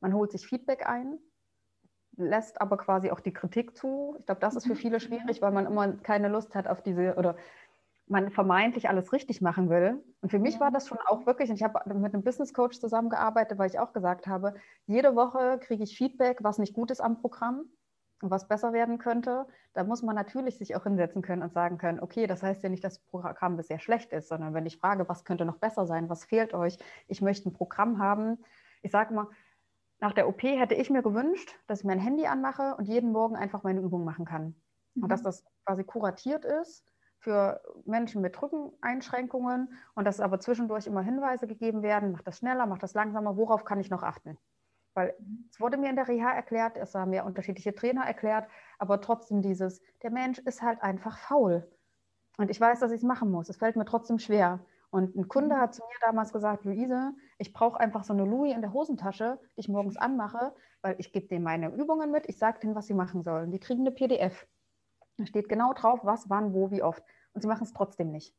man 0.00 0.14
holt 0.14 0.32
sich 0.32 0.46
Feedback 0.46 0.88
ein, 0.88 1.18
lässt 2.16 2.60
aber 2.62 2.78
quasi 2.78 3.10
auch 3.10 3.20
die 3.20 3.32
Kritik 3.32 3.76
zu. 3.76 4.16
Ich 4.18 4.26
glaube, 4.26 4.40
das 4.40 4.56
ist 4.56 4.66
für 4.66 4.72
mhm. 4.72 4.78
viele 4.78 5.00
schwierig, 5.00 5.42
weil 5.42 5.52
man 5.52 5.66
immer 5.66 5.92
keine 5.98 6.28
Lust 6.28 6.54
hat 6.54 6.66
auf 6.66 6.82
diese 6.82 7.16
oder 7.16 7.36
man 8.06 8.30
vermeintlich 8.30 8.88
alles 8.88 9.12
richtig 9.12 9.40
machen 9.40 9.70
will. 9.70 10.02
Und 10.20 10.30
für 10.30 10.38
mich 10.38 10.54
ja. 10.54 10.60
war 10.60 10.70
das 10.70 10.88
schon 10.88 10.98
auch 11.06 11.26
wirklich, 11.26 11.50
und 11.50 11.56
ich 11.56 11.62
habe 11.62 11.80
mit 11.94 12.14
einem 12.14 12.22
Business 12.22 12.52
Coach 12.52 12.78
zusammengearbeitet, 12.78 13.58
weil 13.58 13.70
ich 13.70 13.78
auch 13.78 13.92
gesagt 13.92 14.26
habe, 14.26 14.54
jede 14.86 15.14
Woche 15.14 15.58
kriege 15.60 15.82
ich 15.84 15.96
Feedback, 15.96 16.38
was 16.42 16.58
nicht 16.58 16.74
gut 16.74 16.90
ist 16.90 17.00
am 17.00 17.20
Programm 17.20 17.64
und 18.22 18.30
was 18.30 18.48
besser 18.48 18.72
werden 18.72 18.98
könnte. 18.98 19.46
Da 19.72 19.84
muss 19.84 20.02
man 20.02 20.14
natürlich 20.14 20.58
sich 20.58 20.76
auch 20.76 20.84
hinsetzen 20.84 21.22
können 21.22 21.42
und 21.42 21.52
sagen 21.52 21.78
können, 21.78 22.00
okay, 22.00 22.26
das 22.26 22.42
heißt 22.42 22.62
ja 22.62 22.68
nicht, 22.68 22.84
dass 22.84 22.94
das 22.94 23.04
Programm 23.06 23.56
bisher 23.56 23.78
schlecht 23.78 24.12
ist, 24.12 24.28
sondern 24.28 24.54
wenn 24.54 24.66
ich 24.66 24.78
frage, 24.78 25.08
was 25.08 25.24
könnte 25.24 25.44
noch 25.44 25.56
besser 25.56 25.86
sein, 25.86 26.08
was 26.08 26.24
fehlt 26.24 26.54
euch, 26.54 26.78
ich 27.08 27.22
möchte 27.22 27.48
ein 27.48 27.52
Programm 27.52 27.98
haben. 27.98 28.38
Ich 28.82 28.90
sage 28.90 29.14
mal, 29.14 29.28
nach 30.00 30.12
der 30.12 30.28
OP 30.28 30.42
hätte 30.42 30.74
ich 30.74 30.90
mir 30.90 31.02
gewünscht, 31.02 31.54
dass 31.68 31.80
ich 31.80 31.84
mein 31.84 32.00
Handy 32.00 32.26
anmache 32.26 32.74
und 32.76 32.86
jeden 32.86 33.12
Morgen 33.12 33.36
einfach 33.36 33.62
meine 33.62 33.80
Übung 33.80 34.04
machen 34.04 34.24
kann. 34.24 34.56
Mhm. 34.94 35.04
Und 35.04 35.08
dass 35.08 35.22
das 35.22 35.44
quasi 35.64 35.84
kuratiert 35.84 36.44
ist 36.44 36.91
für 37.22 37.62
Menschen 37.84 38.20
mit 38.20 38.40
Rückeneinschränkungen 38.42 39.72
und 39.94 40.04
dass 40.04 40.20
aber 40.20 40.40
zwischendurch 40.40 40.86
immer 40.86 41.02
Hinweise 41.02 41.46
gegeben 41.46 41.82
werden, 41.82 42.12
macht 42.12 42.26
das 42.26 42.38
schneller, 42.38 42.66
macht 42.66 42.82
das 42.82 42.94
langsamer, 42.94 43.36
worauf 43.36 43.64
kann 43.64 43.80
ich 43.80 43.90
noch 43.90 44.02
achten? 44.02 44.38
Weil 44.94 45.14
es 45.50 45.60
wurde 45.60 45.78
mir 45.78 45.90
in 45.90 45.96
der 45.96 46.08
Reha 46.08 46.32
erklärt, 46.32 46.76
es 46.76 46.94
haben 46.94 47.10
mir 47.10 47.24
unterschiedliche 47.24 47.74
Trainer 47.74 48.04
erklärt, 48.04 48.48
aber 48.78 49.00
trotzdem 49.00 49.40
dieses, 49.40 49.82
der 50.02 50.10
Mensch 50.10 50.38
ist 50.40 50.62
halt 50.62 50.82
einfach 50.82 51.16
faul. 51.18 51.70
Und 52.38 52.50
ich 52.50 52.60
weiß, 52.60 52.80
dass 52.80 52.92
ich 52.92 52.98
es 52.98 53.04
machen 53.04 53.30
muss. 53.30 53.48
Es 53.48 53.58
fällt 53.58 53.76
mir 53.76 53.84
trotzdem 53.84 54.18
schwer. 54.18 54.64
Und 54.90 55.16
ein 55.16 55.28
Kunde 55.28 55.56
hat 55.58 55.74
zu 55.74 55.82
mir 55.82 55.98
damals 56.06 56.32
gesagt, 56.32 56.64
Luise, 56.64 57.14
ich 57.38 57.52
brauche 57.52 57.80
einfach 57.80 58.04
so 58.04 58.12
eine 58.12 58.24
Louis 58.24 58.54
in 58.54 58.60
der 58.60 58.72
Hosentasche, 58.72 59.38
die 59.56 59.60
ich 59.60 59.68
morgens 59.68 59.96
anmache, 59.96 60.54
weil 60.82 60.96
ich 60.98 61.12
gebe 61.12 61.28
denen 61.28 61.44
meine 61.44 61.70
Übungen 61.74 62.10
mit, 62.10 62.28
ich 62.28 62.38
sage 62.38 62.60
denen, 62.60 62.74
was 62.74 62.86
sie 62.88 62.94
machen 62.94 63.22
sollen. 63.22 63.50
Die 63.52 63.60
kriegen 63.60 63.80
eine 63.82 63.92
PDF. 63.92 64.46
Da 65.18 65.26
steht 65.26 65.48
genau 65.48 65.72
drauf, 65.72 66.00
was, 66.02 66.28
wann, 66.30 66.52
wo, 66.54 66.70
wie 66.70 66.82
oft. 66.82 67.02
Und 67.32 67.42
sie 67.42 67.48
machen 67.48 67.64
es 67.64 67.72
trotzdem 67.72 68.10
nicht. 68.10 68.34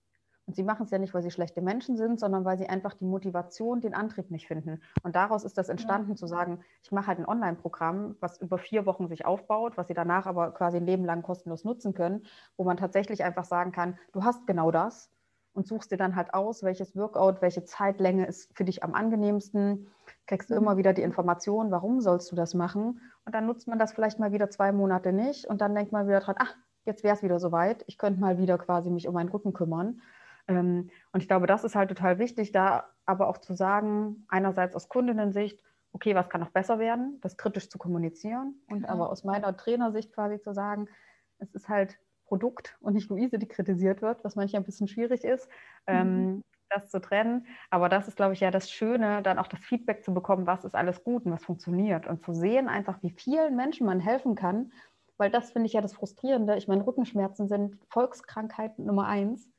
Und 0.45 0.55
sie 0.55 0.63
machen 0.63 0.83
es 0.83 0.91
ja 0.91 0.97
nicht, 0.97 1.13
weil 1.13 1.23
sie 1.23 1.31
schlechte 1.31 1.62
Menschen 1.62 1.95
sind, 1.95 2.19
sondern 2.19 2.43
weil 2.43 2.57
sie 2.57 2.67
einfach 2.67 2.93
die 2.93 3.05
Motivation, 3.05 3.79
den 3.79 3.93
Antrieb 3.93 4.29
nicht 4.29 4.47
finden. 4.47 4.81
Und 5.01 5.15
daraus 5.15 5.45
ist 5.45 5.57
das 5.57 5.69
entstanden, 5.69 6.12
ja. 6.12 6.15
zu 6.15 6.27
sagen, 6.27 6.59
ich 6.83 6.91
mache 6.91 7.07
halt 7.07 7.19
ein 7.19 7.25
Online-Programm, 7.25 8.17
was 8.19 8.41
über 8.41 8.57
vier 8.57 8.86
Wochen 8.86 9.07
sich 9.07 9.25
aufbaut, 9.25 9.77
was 9.77 9.88
sie 9.88 9.93
danach 9.93 10.25
aber 10.25 10.51
quasi 10.51 10.77
ein 10.77 10.86
Leben 10.86 11.05
lang 11.05 11.21
kostenlos 11.21 11.63
nutzen 11.63 11.93
können, 11.93 12.25
wo 12.57 12.65
man 12.65 12.75
tatsächlich 12.75 13.23
einfach 13.23 13.45
sagen 13.45 13.71
kann, 13.71 13.97
du 14.12 14.25
hast 14.25 14.45
genau 14.45 14.69
das 14.69 15.09
und 15.53 15.65
suchst 15.65 15.91
dir 15.91 15.97
dann 15.97 16.15
halt 16.15 16.33
aus, 16.33 16.63
welches 16.63 16.95
Workout, 16.95 17.41
welche 17.41 17.63
Zeitlänge 17.63 18.25
ist 18.25 18.51
für 18.53 18.65
dich 18.65 18.83
am 18.83 18.95
angenehmsten, 18.95 19.88
kriegst 20.25 20.49
du 20.49 20.55
immer 20.55 20.73
mhm. 20.73 20.77
wieder 20.77 20.93
die 20.93 21.01
Information, 21.01 21.71
warum 21.71 22.01
sollst 22.01 22.31
du 22.31 22.36
das 22.36 22.53
machen. 22.53 23.01
Und 23.25 23.36
dann 23.36 23.45
nutzt 23.45 23.67
man 23.67 23.79
das 23.79 23.93
vielleicht 23.93 24.19
mal 24.19 24.31
wieder 24.31 24.49
zwei 24.49 24.71
Monate 24.71 25.13
nicht 25.13 25.45
und 25.45 25.62
dann 25.62 25.75
denkt 25.75 25.91
man 25.91 26.07
wieder 26.07 26.19
dran, 26.19 26.36
ach, 26.39 26.55
jetzt 26.86 27.03
wäre 27.03 27.15
es 27.15 27.23
wieder 27.23 27.39
soweit, 27.39 27.83
ich 27.88 27.97
könnte 27.97 28.19
mal 28.19 28.38
wieder 28.38 28.57
quasi 28.57 28.89
mich 28.89 29.07
um 29.07 29.13
meinen 29.13 29.29
Rücken 29.29 29.53
kümmern. 29.53 30.01
Ähm, 30.47 30.89
und 31.12 31.21
ich 31.21 31.27
glaube, 31.27 31.47
das 31.47 31.63
ist 31.63 31.75
halt 31.75 31.89
total 31.89 32.19
wichtig, 32.19 32.51
da 32.51 32.89
aber 33.05 33.27
auch 33.27 33.38
zu 33.38 33.53
sagen, 33.53 34.25
einerseits 34.27 34.75
aus 34.75 34.89
Kundinnensicht, 34.89 35.59
okay, 35.93 36.15
was 36.15 36.29
kann 36.29 36.41
noch 36.41 36.49
besser 36.49 36.79
werden, 36.79 37.19
das 37.21 37.38
kritisch 37.38 37.69
zu 37.69 37.77
kommunizieren 37.77 38.55
und 38.67 38.81
genau. 38.81 38.93
aber 38.93 39.09
aus 39.09 39.23
meiner 39.23 39.55
Trainersicht 39.55 40.13
quasi 40.13 40.41
zu 40.41 40.53
sagen, 40.53 40.89
es 41.38 41.53
ist 41.53 41.69
halt 41.69 41.97
Produkt 42.25 42.77
und 42.81 42.93
nicht 42.93 43.09
Luise, 43.09 43.38
die 43.38 43.47
kritisiert 43.47 44.01
wird, 44.01 44.23
was 44.23 44.36
manchmal 44.36 44.62
ein 44.62 44.65
bisschen 44.65 44.88
schwierig 44.88 45.23
ist, 45.23 45.47
ähm, 45.88 46.25
mhm. 46.25 46.43
Das 46.73 46.89
zu 46.89 46.99
trennen. 47.01 47.47
Aber 47.69 47.89
das 47.89 48.07
ist, 48.07 48.15
glaube 48.17 48.33
ich, 48.33 48.39
ja 48.39 48.51
das 48.51 48.71
Schöne, 48.71 49.21
dann 49.21 49.39
auch 49.39 49.47
das 49.47 49.59
Feedback 49.59 50.03
zu 50.03 50.13
bekommen, 50.13 50.47
was 50.47 50.65
ist 50.65 50.75
alles 50.75 51.03
gut 51.03 51.25
und 51.25 51.31
was 51.31 51.43
funktioniert 51.43 52.07
und 52.07 52.23
zu 52.23 52.33
sehen 52.33 52.67
einfach, 52.67 53.01
wie 53.01 53.12
vielen 53.12 53.55
Menschen 53.55 53.86
man 53.86 53.99
helfen 53.99 54.36
kann, 54.36 54.71
weil 55.17 55.29
das 55.29 55.51
finde 55.51 55.67
ich 55.67 55.73
ja 55.73 55.81
das 55.81 55.93
Frustrierende. 55.93 56.57
Ich 56.57 56.67
meine, 56.67 56.86
Rückenschmerzen 56.86 57.47
sind 57.47 57.77
Volkskrankheit 57.89 58.79
Nummer 58.79 59.07
eins. 59.07 59.49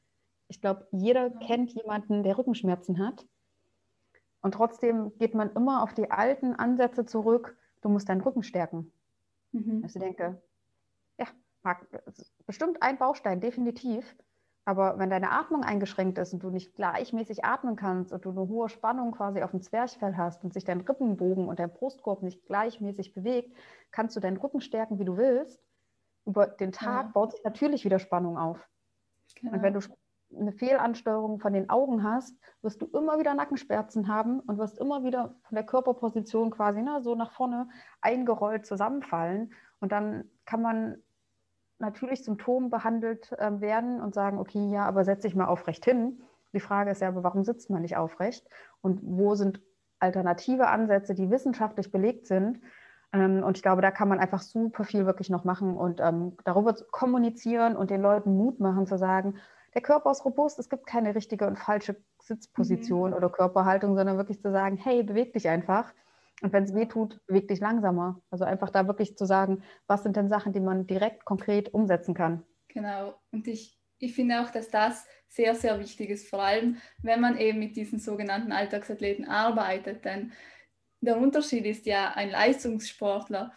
Ich 0.48 0.60
glaube, 0.60 0.86
jeder 0.92 1.30
kennt 1.30 1.72
jemanden, 1.72 2.22
der 2.22 2.36
Rückenschmerzen 2.36 2.98
hat. 2.98 3.26
Und 4.42 4.52
trotzdem 4.52 5.16
geht 5.18 5.34
man 5.34 5.50
immer 5.52 5.82
auf 5.82 5.94
die 5.94 6.10
alten 6.10 6.54
Ansätze 6.54 7.06
zurück, 7.06 7.56
du 7.80 7.88
musst 7.88 8.08
deinen 8.08 8.20
Rücken 8.20 8.42
stärken. 8.42 8.92
Mhm. 9.52 9.80
Also 9.82 9.98
ich 9.98 10.04
denke, 10.04 10.42
ja, 11.18 11.26
mag, 11.62 11.86
bestimmt 12.46 12.82
ein 12.82 12.98
Baustein, 12.98 13.40
definitiv. 13.40 14.16
Aber 14.66 14.98
wenn 14.98 15.10
deine 15.10 15.30
Atmung 15.30 15.62
eingeschränkt 15.62 16.16
ist 16.18 16.32
und 16.32 16.42
du 16.42 16.48
nicht 16.48 16.74
gleichmäßig 16.74 17.44
atmen 17.44 17.76
kannst 17.76 18.12
und 18.12 18.24
du 18.24 18.30
eine 18.30 18.48
hohe 18.48 18.70
Spannung 18.70 19.12
quasi 19.12 19.42
auf 19.42 19.50
dem 19.50 19.60
Zwerchfell 19.60 20.16
hast 20.16 20.42
und 20.42 20.54
sich 20.54 20.64
dein 20.64 20.80
Rippenbogen 20.80 21.48
und 21.48 21.58
dein 21.58 21.72
Brustkorb 21.72 22.22
nicht 22.22 22.46
gleichmäßig 22.46 23.12
bewegt, 23.12 23.54
kannst 23.90 24.16
du 24.16 24.20
deinen 24.20 24.38
Rücken 24.38 24.62
stärken, 24.62 24.98
wie 24.98 25.04
du 25.04 25.16
willst. 25.18 25.62
Über 26.24 26.46
den 26.46 26.72
Tag 26.72 27.06
ja. 27.06 27.12
baut 27.12 27.32
sich 27.32 27.44
natürlich 27.44 27.84
wieder 27.84 27.98
Spannung 27.98 28.38
auf. 28.38 28.66
Genau. 29.34 29.52
Und 29.52 29.62
wenn 29.62 29.74
du 29.74 29.80
eine 30.34 30.52
Fehlansteuerung 30.52 31.38
von 31.38 31.52
den 31.52 31.68
Augen 31.68 32.02
hast, 32.02 32.34
wirst 32.62 32.80
du 32.80 32.86
immer 32.86 33.18
wieder 33.18 33.34
Nackenschmerzen 33.34 34.08
haben 34.08 34.40
und 34.40 34.58
wirst 34.58 34.78
immer 34.78 35.04
wieder 35.04 35.36
von 35.42 35.54
der 35.54 35.64
Körperposition 35.64 36.50
quasi 36.50 36.82
ne, 36.82 37.02
so 37.02 37.14
nach 37.14 37.32
vorne 37.32 37.68
eingerollt 38.00 38.66
zusammenfallen. 38.66 39.52
Und 39.80 39.92
dann 39.92 40.30
kann 40.46 40.62
man 40.62 41.02
natürlich 41.78 42.24
Symptom 42.24 42.70
behandelt 42.70 43.32
äh, 43.32 43.60
werden 43.60 44.00
und 44.00 44.14
sagen, 44.14 44.38
okay, 44.38 44.70
ja, 44.70 44.86
aber 44.86 45.04
setz 45.04 45.22
dich 45.22 45.34
mal 45.34 45.46
aufrecht 45.46 45.84
hin. 45.84 46.22
Die 46.52 46.60
Frage 46.60 46.90
ist 46.90 47.00
ja, 47.00 47.08
aber 47.08 47.24
warum 47.24 47.44
sitzt 47.44 47.70
man 47.70 47.82
nicht 47.82 47.96
aufrecht? 47.96 48.48
Und 48.80 49.00
wo 49.02 49.34
sind 49.34 49.60
alternative 49.98 50.68
Ansätze, 50.68 51.14
die 51.14 51.30
wissenschaftlich 51.30 51.90
belegt 51.90 52.26
sind? 52.26 52.60
Ähm, 53.12 53.42
und 53.42 53.56
ich 53.56 53.62
glaube, 53.62 53.82
da 53.82 53.90
kann 53.90 54.08
man 54.08 54.20
einfach 54.20 54.40
super 54.40 54.84
viel 54.84 55.06
wirklich 55.06 55.30
noch 55.30 55.44
machen 55.44 55.76
und 55.76 56.00
ähm, 56.00 56.36
darüber 56.44 56.74
kommunizieren 56.90 57.76
und 57.76 57.90
den 57.90 58.02
Leuten 58.02 58.36
Mut 58.36 58.60
machen 58.60 58.86
zu 58.86 58.98
sagen, 58.98 59.36
der 59.74 59.82
Körper 59.82 60.12
ist 60.12 60.24
robust, 60.24 60.58
es 60.60 60.68
gibt 60.68 60.86
keine 60.86 61.14
richtige 61.14 61.46
und 61.46 61.58
falsche 61.58 61.96
Sitzposition 62.22 63.10
mhm. 63.10 63.16
oder 63.16 63.28
Körperhaltung, 63.28 63.96
sondern 63.96 64.16
wirklich 64.16 64.40
zu 64.40 64.52
sagen, 64.52 64.76
hey, 64.76 65.02
beweg 65.02 65.32
dich 65.32 65.48
einfach. 65.48 65.92
Und 66.42 66.52
wenn 66.52 66.64
es 66.64 66.74
weh 66.74 66.86
tut, 66.86 67.20
beweg 67.26 67.48
dich 67.48 67.60
langsamer. 67.60 68.20
Also 68.30 68.44
einfach 68.44 68.70
da 68.70 68.86
wirklich 68.86 69.16
zu 69.16 69.24
sagen, 69.24 69.62
was 69.86 70.02
sind 70.02 70.16
denn 70.16 70.28
Sachen, 70.28 70.52
die 70.52 70.60
man 70.60 70.86
direkt 70.86 71.24
konkret 71.24 71.72
umsetzen 71.72 72.14
kann. 72.14 72.42
Genau. 72.68 73.14
Und 73.30 73.46
ich, 73.46 73.78
ich 73.98 74.14
finde 74.14 74.42
auch, 74.42 74.50
dass 74.50 74.68
das 74.68 75.06
sehr, 75.28 75.54
sehr 75.54 75.78
wichtig 75.78 76.10
ist, 76.10 76.28
vor 76.28 76.42
allem 76.42 76.76
wenn 76.98 77.20
man 77.20 77.38
eben 77.38 77.58
mit 77.58 77.76
diesen 77.76 77.98
sogenannten 77.98 78.52
Alltagsathleten 78.52 79.26
arbeitet. 79.26 80.04
Denn 80.04 80.32
der 81.00 81.18
Unterschied 81.18 81.66
ist 81.66 81.86
ja, 81.86 82.12
ein 82.14 82.30
Leistungssportler 82.30 83.52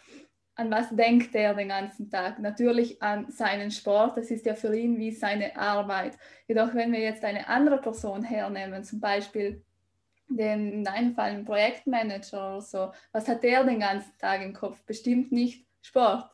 an 0.58 0.72
was 0.72 0.90
denkt 0.90 1.36
er 1.36 1.54
den 1.54 1.68
ganzen 1.68 2.10
Tag? 2.10 2.40
Natürlich 2.40 3.00
an 3.00 3.30
seinen 3.30 3.70
Sport, 3.70 4.16
das 4.16 4.30
ist 4.32 4.44
ja 4.44 4.56
für 4.56 4.76
ihn 4.76 4.98
wie 4.98 5.12
seine 5.12 5.56
Arbeit. 5.56 6.18
Jedoch 6.48 6.74
wenn 6.74 6.92
wir 6.92 6.98
jetzt 6.98 7.24
eine 7.24 7.46
andere 7.48 7.80
Person 7.80 8.24
hernehmen, 8.24 8.82
zum 8.82 8.98
Beispiel 8.98 9.64
den, 10.28 10.72
in 10.72 10.84
deinem 10.84 11.14
Fall 11.14 11.30
einen 11.30 11.44
Projektmanager 11.44 12.50
oder 12.50 12.60
so, 12.60 12.92
was 13.12 13.28
hat 13.28 13.42
der 13.42 13.64
den 13.64 13.80
ganzen 13.80 14.16
Tag 14.18 14.42
im 14.42 14.52
Kopf? 14.52 14.80
Bestimmt 14.82 15.32
nicht 15.32 15.66
Sport. 15.82 16.30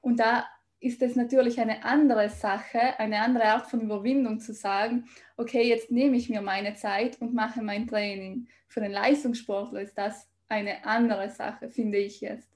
Und 0.00 0.20
da 0.20 0.46
ist 0.80 1.00
es 1.00 1.16
natürlich 1.16 1.58
eine 1.60 1.82
andere 1.82 2.28
Sache, 2.28 2.98
eine 2.98 3.20
andere 3.22 3.44
Art 3.44 3.66
von 3.66 3.80
Überwindung 3.80 4.38
zu 4.38 4.52
sagen, 4.52 5.08
okay, 5.36 5.66
jetzt 5.66 5.90
nehme 5.90 6.16
ich 6.16 6.28
mir 6.28 6.42
meine 6.42 6.74
Zeit 6.74 7.20
und 7.20 7.32
mache 7.32 7.62
mein 7.62 7.86
Training. 7.86 8.48
Für 8.68 8.80
den 8.80 8.92
Leistungssportler 8.92 9.80
ist 9.80 9.96
das 9.96 10.28
eine 10.48 10.84
andere 10.84 11.30
Sache, 11.30 11.70
finde 11.70 11.98
ich 11.98 12.20
jetzt. 12.20 12.50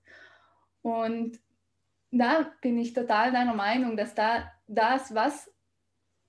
Und 0.83 1.41
da 2.11 2.53
bin 2.61 2.79
ich 2.79 2.93
total 2.93 3.33
deiner 3.33 3.55
Meinung, 3.55 3.97
dass 3.97 4.15
da 4.15 4.53
das, 4.67 5.15
was 5.15 5.51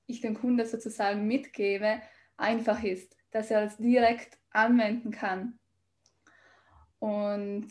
ich 0.08 0.22
dem 0.22 0.36
Kunden 0.36 0.66
sozusagen 0.66 1.28
mitgebe, 1.28 2.02
einfach 2.38 2.82
ist, 2.84 3.19
dass 3.32 3.52
er 3.52 3.64
es 3.64 3.78
direkt 3.78 4.38
anwenden 4.52 5.12
kann. 5.12 5.60
Und 7.00 7.68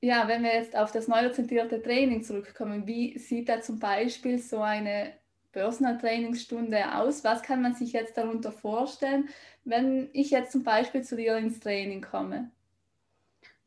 ja, 0.00 0.28
wenn 0.28 0.42
wir 0.42 0.54
jetzt 0.54 0.76
auf 0.76 0.92
das 0.92 1.08
neurozentrierte 1.08 1.80
Training 1.80 2.22
zurückkommen, 2.22 2.86
wie 2.86 3.18
sieht 3.18 3.48
da 3.48 3.60
zum 3.60 3.78
Beispiel 3.78 4.38
so 4.38 4.60
eine 4.60 5.12
Personal 5.52 5.96
Trainingsstunde 5.98 6.96
aus? 6.96 7.24
Was 7.24 7.42
kann 7.42 7.62
man 7.62 7.74
sich 7.74 7.92
jetzt 7.92 8.16
darunter 8.18 8.52
vorstellen, 8.52 9.28
wenn 9.64 10.10
ich 10.12 10.30
jetzt 10.30 10.52
zum 10.52 10.64
Beispiel 10.64 11.02
zu 11.02 11.16
dir 11.16 11.36
ins 11.38 11.60
Training 11.60 12.02
komme? 12.02 12.50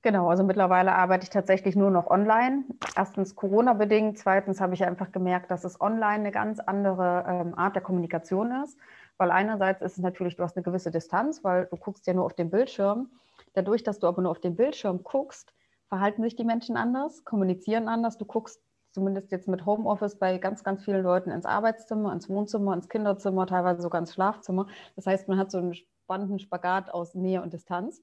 Genau, 0.04 0.30
also 0.30 0.44
mittlerweile 0.44 0.94
arbeite 0.94 1.24
ich 1.24 1.30
tatsächlich 1.32 1.76
nur 1.76 1.90
noch 1.90 2.08
online. 2.08 2.66
Erstens 2.96 3.36
Corona-bedingt, 3.36 4.18
zweitens 4.18 4.62
habe 4.62 4.74
ich 4.74 4.84
einfach 4.86 5.12
gemerkt, 5.12 5.50
dass 5.50 5.64
es 5.64 5.82
online 5.82 6.26
eine 6.26 6.32
ganz 6.32 6.60
andere 6.60 7.26
ähm, 7.28 7.56
Art 7.58 7.76
der 7.76 7.82
Kommunikation 7.82 8.52
ist. 8.64 8.78
Weil 9.18 9.32
einerseits 9.32 9.82
ist 9.82 9.94
es 9.94 10.04
natürlich, 10.04 10.36
du 10.36 10.44
hast 10.44 10.56
eine 10.56 10.64
gewisse 10.64 10.92
Distanz, 10.92 11.44
weil 11.44 11.66
du 11.68 11.78
guckst 11.78 12.06
ja 12.08 12.14
nur 12.14 12.26
auf 12.26 12.34
den 12.34 12.50
Bildschirm. 12.50 13.12
Dadurch, 13.54 13.84
dass 13.84 14.00
du 14.00 14.08
aber 14.08 14.22
nur 14.22 14.32
auf 14.32 14.40
den 14.40 14.56
Bildschirm 14.56 15.04
guckst, 15.04 15.54
verhalten 15.88 16.24
sich 16.24 16.36
die 16.36 16.44
Menschen 16.44 16.78
anders, 16.78 17.24
kommunizieren 17.24 17.88
anders. 17.88 18.18
Du 18.18 18.26
guckst 18.26 18.62
zumindest 18.92 19.32
jetzt 19.32 19.48
mit 19.48 19.66
Homeoffice 19.66 20.18
bei 20.18 20.38
ganz, 20.38 20.64
ganz 20.64 20.84
vielen 20.84 21.04
Leuten 21.04 21.30
ins 21.30 21.46
Arbeitszimmer, 21.46 22.12
ins 22.14 22.30
Wohnzimmer, 22.30 22.74
ins 22.74 22.90
Kinderzimmer, 22.90 23.46
teilweise 23.46 23.82
sogar 23.82 24.02
ins 24.02 24.14
Schlafzimmer. 24.14 24.68
Das 24.96 25.06
heißt, 25.06 25.28
man 25.28 25.38
hat 25.38 25.52
so 25.52 25.60
einen 25.60 25.76
spannenden 25.76 26.40
Spagat 26.40 26.90
aus 26.90 27.14
Nähe 27.14 27.42
und 27.42 27.54
Distanz. 27.54 28.02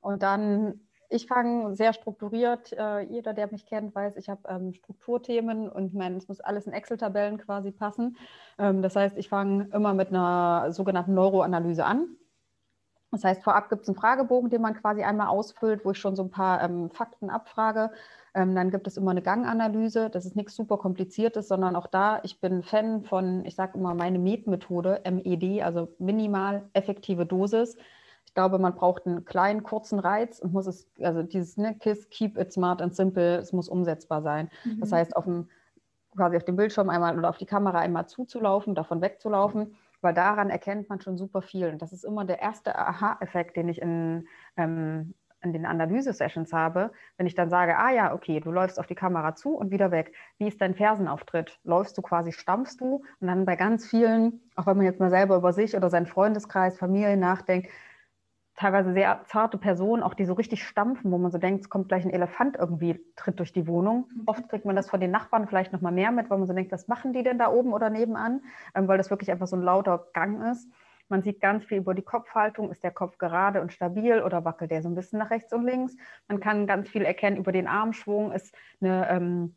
Und 0.00 0.22
dann 0.22 0.80
ich 1.14 1.26
fange 1.28 1.76
sehr 1.76 1.92
strukturiert. 1.92 2.72
Äh, 2.72 3.02
jeder, 3.02 3.34
der 3.34 3.50
mich 3.50 3.66
kennt, 3.66 3.94
weiß, 3.94 4.16
ich 4.16 4.28
habe 4.28 4.40
ähm, 4.48 4.74
Strukturthemen 4.74 5.68
und 5.68 5.94
mein, 5.94 6.16
es 6.16 6.26
muss 6.26 6.40
alles 6.40 6.66
in 6.66 6.72
Excel-Tabellen 6.72 7.38
quasi 7.38 7.70
passen. 7.70 8.16
Ähm, 8.58 8.82
das 8.82 8.96
heißt, 8.96 9.16
ich 9.16 9.28
fange 9.28 9.68
immer 9.72 9.94
mit 9.94 10.08
einer 10.08 10.72
sogenannten 10.72 11.14
Neuroanalyse 11.14 11.84
an. 11.84 12.08
Das 13.12 13.22
heißt, 13.22 13.44
vorab 13.44 13.68
gibt 13.68 13.82
es 13.82 13.88
einen 13.88 13.96
Fragebogen, 13.96 14.50
den 14.50 14.60
man 14.60 14.74
quasi 14.74 15.04
einmal 15.04 15.28
ausfüllt, 15.28 15.84
wo 15.84 15.92
ich 15.92 15.98
schon 15.98 16.16
so 16.16 16.24
ein 16.24 16.30
paar 16.30 16.60
ähm, 16.62 16.90
Fakten 16.90 17.30
abfrage. 17.30 17.92
Ähm, 18.34 18.56
dann 18.56 18.72
gibt 18.72 18.88
es 18.88 18.96
immer 18.96 19.12
eine 19.12 19.22
Ganganalyse. 19.22 20.10
Das 20.10 20.26
ist 20.26 20.34
nichts 20.34 20.56
super 20.56 20.78
kompliziertes, 20.78 21.46
sondern 21.46 21.76
auch 21.76 21.86
da, 21.86 22.18
ich 22.24 22.40
bin 22.40 22.64
Fan 22.64 23.04
von, 23.04 23.44
ich 23.44 23.54
sage 23.54 23.78
immer, 23.78 23.94
meine 23.94 24.18
MED-Methode, 24.18 25.02
MED, 25.08 25.62
also 25.62 25.94
minimal 26.00 26.68
effektive 26.72 27.24
Dosis. 27.24 27.76
Ich 28.34 28.36
glaube, 28.36 28.58
man 28.58 28.74
braucht 28.74 29.06
einen 29.06 29.24
kleinen, 29.24 29.62
kurzen 29.62 30.00
Reiz 30.00 30.40
und 30.40 30.52
muss 30.52 30.66
es, 30.66 30.88
also 31.00 31.22
dieses 31.22 31.56
ne, 31.56 31.76
KISS, 31.78 32.10
Keep 32.10 32.36
it 32.36 32.52
smart 32.52 32.82
and 32.82 32.92
simple, 32.92 33.36
es 33.36 33.52
muss 33.52 33.68
umsetzbar 33.68 34.22
sein. 34.22 34.50
Mhm. 34.64 34.80
Das 34.80 34.90
heißt, 34.90 35.14
auf 35.14 35.28
einem 35.28 35.48
quasi 36.16 36.36
auf 36.36 36.42
dem 36.42 36.56
Bildschirm 36.56 36.90
einmal 36.90 37.16
oder 37.16 37.28
auf 37.28 37.38
die 37.38 37.46
Kamera 37.46 37.78
einmal 37.78 38.08
zuzulaufen, 38.08 38.74
davon 38.74 39.00
wegzulaufen, 39.02 39.76
weil 40.00 40.14
daran 40.14 40.50
erkennt 40.50 40.88
man 40.88 41.00
schon 41.00 41.16
super 41.16 41.42
viel. 41.42 41.68
Und 41.68 41.80
das 41.80 41.92
ist 41.92 42.04
immer 42.04 42.24
der 42.24 42.42
erste 42.42 42.76
Aha-Effekt, 42.76 43.56
den 43.56 43.68
ich 43.68 43.80
in, 43.80 44.26
ähm, 44.56 45.14
in 45.40 45.52
den 45.52 45.64
Analyse-Sessions 45.64 46.52
habe, 46.52 46.90
wenn 47.16 47.28
ich 47.28 47.36
dann 47.36 47.50
sage, 47.50 47.78
ah 47.78 47.92
ja, 47.92 48.12
okay, 48.14 48.40
du 48.40 48.50
läufst 48.50 48.80
auf 48.80 48.88
die 48.88 48.96
Kamera 48.96 49.36
zu 49.36 49.54
und 49.56 49.70
wieder 49.70 49.92
weg. 49.92 50.12
Wie 50.38 50.48
ist 50.48 50.60
dein 50.60 50.74
Fersenauftritt? 50.74 51.60
Läufst 51.62 51.96
du 51.96 52.02
quasi, 52.02 52.32
stampfst 52.32 52.78
du? 52.80 53.04
Und 53.20 53.28
dann 53.28 53.44
bei 53.44 53.54
ganz 53.54 53.86
vielen, 53.86 54.40
auch 54.56 54.66
wenn 54.66 54.76
man 54.76 54.86
jetzt 54.86 54.98
mal 54.98 55.10
selber 55.10 55.36
über 55.36 55.52
sich 55.52 55.76
oder 55.76 55.88
seinen 55.88 56.06
Freundeskreis, 56.06 56.76
Familie 56.76 57.16
nachdenkt, 57.16 57.68
teilweise 58.56 58.92
sehr 58.92 59.22
zarte 59.26 59.58
Personen, 59.58 60.02
auch 60.02 60.14
die 60.14 60.24
so 60.24 60.34
richtig 60.34 60.64
stampfen, 60.64 61.10
wo 61.10 61.18
man 61.18 61.30
so 61.30 61.38
denkt, 61.38 61.62
es 61.62 61.70
kommt 61.70 61.88
gleich 61.88 62.04
ein 62.04 62.10
Elefant 62.10 62.56
irgendwie, 62.56 63.00
tritt 63.16 63.38
durch 63.40 63.52
die 63.52 63.66
Wohnung. 63.66 64.08
Mhm. 64.14 64.22
Oft 64.26 64.48
kriegt 64.48 64.64
man 64.64 64.76
das 64.76 64.88
von 64.88 65.00
den 65.00 65.10
Nachbarn 65.10 65.48
vielleicht 65.48 65.72
noch 65.72 65.80
mal 65.80 65.92
mehr 65.92 66.12
mit, 66.12 66.30
weil 66.30 66.38
man 66.38 66.46
so 66.46 66.54
denkt, 66.54 66.72
was 66.72 66.86
machen 66.86 67.12
die 67.12 67.22
denn 67.22 67.38
da 67.38 67.50
oben 67.50 67.72
oder 67.72 67.90
nebenan? 67.90 68.42
Ähm, 68.74 68.86
weil 68.86 68.98
das 68.98 69.10
wirklich 69.10 69.30
einfach 69.30 69.48
so 69.48 69.56
ein 69.56 69.62
lauter 69.62 70.06
Gang 70.12 70.42
ist. 70.50 70.68
Man 71.08 71.22
sieht 71.22 71.40
ganz 71.40 71.64
viel 71.64 71.78
über 71.78 71.94
die 71.94 72.02
Kopfhaltung. 72.02 72.70
Ist 72.70 72.82
der 72.82 72.90
Kopf 72.90 73.18
gerade 73.18 73.60
und 73.60 73.72
stabil 73.72 74.22
oder 74.22 74.44
wackelt 74.44 74.70
der 74.70 74.82
so 74.82 74.88
ein 74.88 74.94
bisschen 74.94 75.18
nach 75.18 75.30
rechts 75.30 75.52
und 75.52 75.64
links? 75.64 75.96
Man 76.28 76.40
kann 76.40 76.66
ganz 76.66 76.88
viel 76.88 77.02
erkennen 77.02 77.36
über 77.36 77.52
den 77.52 77.66
Armschwung. 77.66 78.32
Ist 78.32 78.54
eine 78.80 79.08
ähm, 79.10 79.56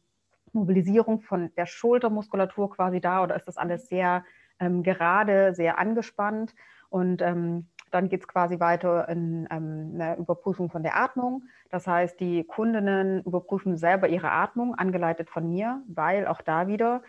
Mobilisierung 0.53 1.21
von 1.21 1.53
der 1.55 1.65
Schultermuskulatur 1.65 2.71
quasi 2.71 2.99
da 2.99 3.23
oder 3.23 3.35
ist 3.35 3.47
das 3.47 3.57
alles 3.57 3.87
sehr 3.87 4.25
ähm, 4.59 4.83
gerade, 4.83 5.53
sehr 5.53 5.77
angespannt? 5.77 6.53
Und 6.89 7.21
ähm, 7.21 7.67
dann 7.91 8.09
geht 8.09 8.21
es 8.21 8.27
quasi 8.27 8.59
weiter 8.59 9.07
in 9.09 9.47
ähm, 9.51 9.91
eine 9.95 10.17
Überprüfung 10.17 10.69
von 10.69 10.83
der 10.83 10.97
Atmung. 10.97 11.43
Das 11.69 11.87
heißt, 11.87 12.19
die 12.19 12.43
Kundinnen 12.43 13.23
überprüfen 13.23 13.77
selber 13.77 14.07
ihre 14.07 14.31
Atmung, 14.31 14.75
angeleitet 14.75 15.29
von 15.29 15.49
mir, 15.49 15.81
weil 15.87 16.27
auch 16.27 16.41
da 16.41 16.67
wieder 16.67 17.01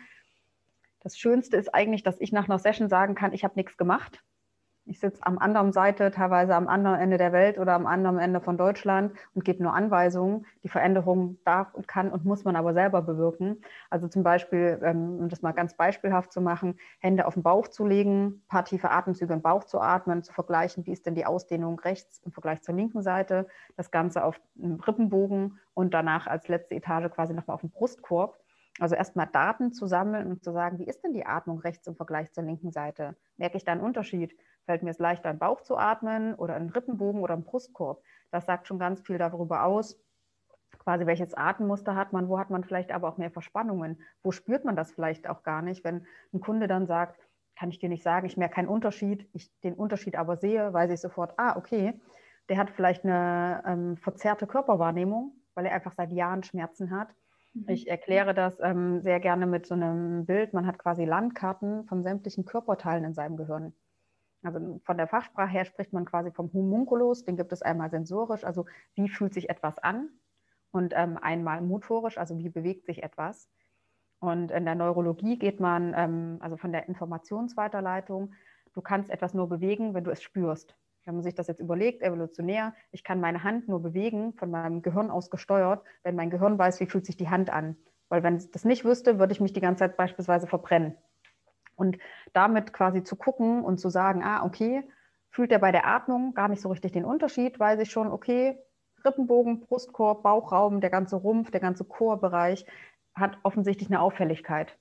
das 1.00 1.16
Schönste 1.16 1.56
ist 1.56 1.74
eigentlich, 1.74 2.02
dass 2.02 2.20
ich 2.20 2.32
nach 2.32 2.48
einer 2.48 2.58
Session 2.58 2.88
sagen 2.88 3.14
kann, 3.14 3.32
ich 3.32 3.44
habe 3.44 3.54
nichts 3.56 3.76
gemacht. 3.76 4.22
Ich 4.88 5.00
sitze 5.00 5.20
am 5.26 5.36
anderen 5.36 5.70
Seite, 5.70 6.10
teilweise 6.10 6.54
am 6.54 6.66
anderen 6.66 6.98
Ende 6.98 7.18
der 7.18 7.30
Welt 7.30 7.58
oder 7.58 7.74
am 7.74 7.84
anderen 7.84 8.18
Ende 8.18 8.40
von 8.40 8.56
Deutschland 8.56 9.12
und 9.34 9.44
gebe 9.44 9.62
nur 9.62 9.74
Anweisungen. 9.74 10.46
Die 10.62 10.70
Veränderung 10.70 11.36
darf 11.44 11.74
und 11.74 11.86
kann 11.86 12.10
und 12.10 12.24
muss 12.24 12.44
man 12.44 12.56
aber 12.56 12.72
selber 12.72 13.02
bewirken. 13.02 13.60
Also 13.90 14.08
zum 14.08 14.22
Beispiel, 14.22 14.80
ähm, 14.82 15.18
um 15.20 15.28
das 15.28 15.42
mal 15.42 15.52
ganz 15.52 15.76
beispielhaft 15.76 16.32
zu 16.32 16.40
machen, 16.40 16.78
Hände 17.00 17.26
auf 17.26 17.34
den 17.34 17.42
Bauch 17.42 17.68
zu 17.68 17.86
legen, 17.86 18.26
ein 18.26 18.42
paar 18.48 18.64
tiefe 18.64 18.90
Atemzüge 18.90 19.34
im 19.34 19.42
Bauch 19.42 19.64
zu 19.64 19.78
atmen, 19.78 20.22
zu 20.22 20.32
vergleichen, 20.32 20.86
wie 20.86 20.92
ist 20.92 21.04
denn 21.04 21.14
die 21.14 21.26
Ausdehnung 21.26 21.78
rechts 21.80 22.22
im 22.24 22.32
Vergleich 22.32 22.62
zur 22.62 22.74
linken 22.74 23.02
Seite, 23.02 23.46
das 23.76 23.90
Ganze 23.90 24.24
auf 24.24 24.40
einem 24.58 24.80
Rippenbogen 24.80 25.58
und 25.74 25.92
danach 25.92 26.26
als 26.26 26.48
letzte 26.48 26.76
Etage 26.76 27.10
quasi 27.10 27.34
nochmal 27.34 27.56
auf 27.56 27.60
dem 27.60 27.70
Brustkorb. 27.70 28.38
Also 28.80 28.94
erstmal 28.94 29.26
Daten 29.26 29.72
zu 29.72 29.86
sammeln 29.86 30.30
und 30.30 30.42
zu 30.42 30.52
sagen, 30.52 30.78
wie 30.78 30.86
ist 30.86 31.02
denn 31.02 31.12
die 31.12 31.26
Atmung 31.26 31.58
rechts 31.58 31.86
im 31.88 31.96
Vergleich 31.96 32.32
zur 32.32 32.44
linken 32.44 32.70
Seite? 32.70 33.16
Merke 33.36 33.58
ich 33.58 33.64
da 33.64 33.72
einen 33.72 33.82
Unterschied? 33.82 34.34
Fällt 34.68 34.82
mir 34.82 34.90
es 34.90 34.98
leichter, 34.98 35.30
im 35.30 35.38
Bauch 35.38 35.62
zu 35.62 35.78
atmen 35.78 36.34
oder 36.34 36.54
im 36.58 36.68
Rippenbogen 36.68 37.22
oder 37.22 37.32
im 37.32 37.42
Brustkorb? 37.42 38.02
Das 38.30 38.44
sagt 38.44 38.66
schon 38.66 38.78
ganz 38.78 39.00
viel 39.00 39.16
darüber 39.16 39.64
aus, 39.64 39.98
quasi 40.78 41.06
welches 41.06 41.32
Atemmuster 41.32 41.96
hat 41.96 42.12
man, 42.12 42.28
wo 42.28 42.38
hat 42.38 42.50
man 42.50 42.64
vielleicht 42.64 42.92
aber 42.92 43.08
auch 43.08 43.16
mehr 43.16 43.30
Verspannungen, 43.30 43.98
wo 44.22 44.30
spürt 44.30 44.66
man 44.66 44.76
das 44.76 44.92
vielleicht 44.92 45.26
auch 45.26 45.42
gar 45.42 45.62
nicht, 45.62 45.84
wenn 45.84 46.06
ein 46.34 46.40
Kunde 46.40 46.68
dann 46.68 46.86
sagt, 46.86 47.18
kann 47.56 47.70
ich 47.70 47.78
dir 47.78 47.88
nicht 47.88 48.02
sagen, 48.02 48.26
ich 48.26 48.36
merke 48.36 48.56
keinen 48.56 48.68
Unterschied, 48.68 49.26
ich 49.32 49.50
den 49.60 49.72
Unterschied 49.72 50.16
aber 50.16 50.36
sehe, 50.36 50.70
weiß 50.70 50.90
ich 50.90 51.00
sofort, 51.00 51.32
ah, 51.38 51.56
okay, 51.56 51.98
der 52.50 52.58
hat 52.58 52.68
vielleicht 52.68 53.06
eine 53.06 53.62
ähm, 53.66 53.96
verzerrte 53.96 54.46
Körperwahrnehmung, 54.46 55.32
weil 55.54 55.64
er 55.64 55.72
einfach 55.72 55.94
seit 55.94 56.12
Jahren 56.12 56.42
Schmerzen 56.42 56.90
hat. 56.90 57.08
Mhm. 57.54 57.64
Ich 57.68 57.88
erkläre 57.88 58.34
das 58.34 58.60
ähm, 58.60 59.00
sehr 59.00 59.18
gerne 59.18 59.46
mit 59.46 59.64
so 59.64 59.72
einem 59.72 60.26
Bild. 60.26 60.52
Man 60.52 60.66
hat 60.66 60.78
quasi 60.78 61.06
Landkarten 61.06 61.86
von 61.86 62.02
sämtlichen 62.02 62.44
Körperteilen 62.44 63.04
in 63.04 63.14
seinem 63.14 63.38
Gehirn. 63.38 63.72
Also 64.42 64.80
von 64.84 64.96
der 64.96 65.08
Fachsprache 65.08 65.50
her 65.50 65.64
spricht 65.64 65.92
man 65.92 66.04
quasi 66.04 66.30
vom 66.30 66.52
Homunculus, 66.52 67.24
den 67.24 67.36
gibt 67.36 67.52
es 67.52 67.62
einmal 67.62 67.90
sensorisch, 67.90 68.44
also 68.44 68.66
wie 68.94 69.08
fühlt 69.08 69.34
sich 69.34 69.50
etwas 69.50 69.78
an 69.78 70.10
und 70.70 70.94
ähm, 70.96 71.18
einmal 71.20 71.60
motorisch, 71.60 72.18
also 72.18 72.38
wie 72.38 72.48
bewegt 72.48 72.86
sich 72.86 73.02
etwas. 73.02 73.48
Und 74.20 74.50
in 74.50 74.64
der 74.64 74.74
Neurologie 74.74 75.38
geht 75.38 75.60
man, 75.60 75.94
ähm, 75.96 76.38
also 76.40 76.56
von 76.56 76.72
der 76.72 76.88
Informationsweiterleitung, 76.88 78.34
du 78.74 78.80
kannst 78.80 79.10
etwas 79.10 79.34
nur 79.34 79.48
bewegen, 79.48 79.94
wenn 79.94 80.04
du 80.04 80.10
es 80.10 80.22
spürst. 80.22 80.76
Wenn 81.04 81.14
man 81.14 81.24
sich 81.24 81.34
das 81.34 81.46
jetzt 81.46 81.60
überlegt, 81.60 82.02
evolutionär, 82.02 82.74
ich 82.92 83.02
kann 83.02 83.20
meine 83.20 83.42
Hand 83.42 83.68
nur 83.68 83.80
bewegen, 83.80 84.34
von 84.34 84.50
meinem 84.50 84.82
Gehirn 84.82 85.10
aus 85.10 85.30
gesteuert, 85.30 85.82
wenn 86.02 86.16
mein 86.16 86.30
Gehirn 86.30 86.58
weiß, 86.58 86.80
wie 86.80 86.86
fühlt 86.86 87.06
sich 87.06 87.16
die 87.16 87.30
Hand 87.30 87.50
an. 87.50 87.76
Weil 88.08 88.22
wenn 88.22 88.36
ich 88.36 88.50
das 88.50 88.64
nicht 88.64 88.84
wüsste, 88.84 89.18
würde 89.18 89.32
ich 89.32 89.40
mich 89.40 89.52
die 89.52 89.60
ganze 89.60 89.80
Zeit 89.80 89.96
beispielsweise 89.96 90.46
verbrennen. 90.46 90.96
Und 91.78 91.96
damit 92.34 92.72
quasi 92.74 93.04
zu 93.04 93.16
gucken 93.16 93.64
und 93.64 93.78
zu 93.78 93.88
sagen, 93.88 94.22
ah, 94.22 94.44
okay, 94.44 94.82
fühlt 95.30 95.52
er 95.52 95.60
bei 95.60 95.72
der 95.72 95.86
Atmung 95.86 96.34
gar 96.34 96.48
nicht 96.48 96.60
so 96.60 96.68
richtig 96.68 96.92
den 96.92 97.04
Unterschied, 97.04 97.58
weiß 97.58 97.80
ich 97.80 97.90
schon, 97.90 98.10
okay, 98.10 98.58
Rippenbogen, 99.04 99.60
Brustkorb, 99.60 100.22
Bauchraum, 100.22 100.80
der 100.80 100.90
ganze 100.90 101.16
Rumpf, 101.16 101.50
der 101.50 101.60
ganze 101.60 101.84
Chorbereich 101.84 102.66
hat 103.14 103.38
offensichtlich 103.42 103.88
eine 103.88 104.00
Auffälligkeit. 104.00 104.76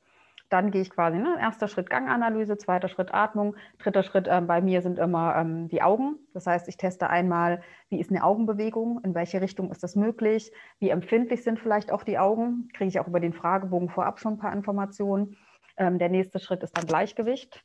Dann 0.50 0.72
gehe 0.72 0.82
ich 0.82 0.90
quasi, 0.90 1.18
ne, 1.18 1.36
erster 1.40 1.68
Schritt 1.68 1.90
Ganganalyse, 1.90 2.58
zweiter 2.58 2.88
Schritt 2.88 3.14
Atmung, 3.14 3.56
dritter 3.80 4.02
Schritt 4.04 4.28
ähm, 4.30 4.48
bei 4.48 4.62
mir 4.62 4.82
sind 4.82 4.98
immer 4.98 5.36
ähm, 5.36 5.68
die 5.68 5.82
Augen. 5.82 6.16
Das 6.34 6.48
heißt, 6.48 6.70
ich 6.70 6.78
teste 6.78 7.10
einmal, 7.10 7.62
wie 7.90 8.00
ist 8.00 8.12
eine 8.12 8.24
Augenbewegung, 8.24 9.02
in 9.04 9.14
welche 9.14 9.42
Richtung 9.42 9.72
ist 9.72 9.84
das 9.84 9.98
möglich, 9.98 10.54
wie 10.80 10.90
empfindlich 10.90 11.44
sind 11.44 11.60
vielleicht 11.60 11.92
auch 11.92 12.04
die 12.04 12.18
Augen, 12.18 12.70
kriege 12.74 12.88
ich 12.88 13.00
auch 13.00 13.08
über 13.08 13.20
den 13.20 13.34
Fragebogen 13.34 13.90
vorab 13.90 14.20
schon 14.20 14.34
ein 14.34 14.40
paar 14.40 14.54
Informationen. 14.54 15.36
Ähm, 15.78 16.00
der 16.00 16.10
nächste 16.10 16.40
Schritt 16.40 16.64
ist 16.64 16.78
dann 16.78 16.86
Gleichgewicht. 16.86 17.64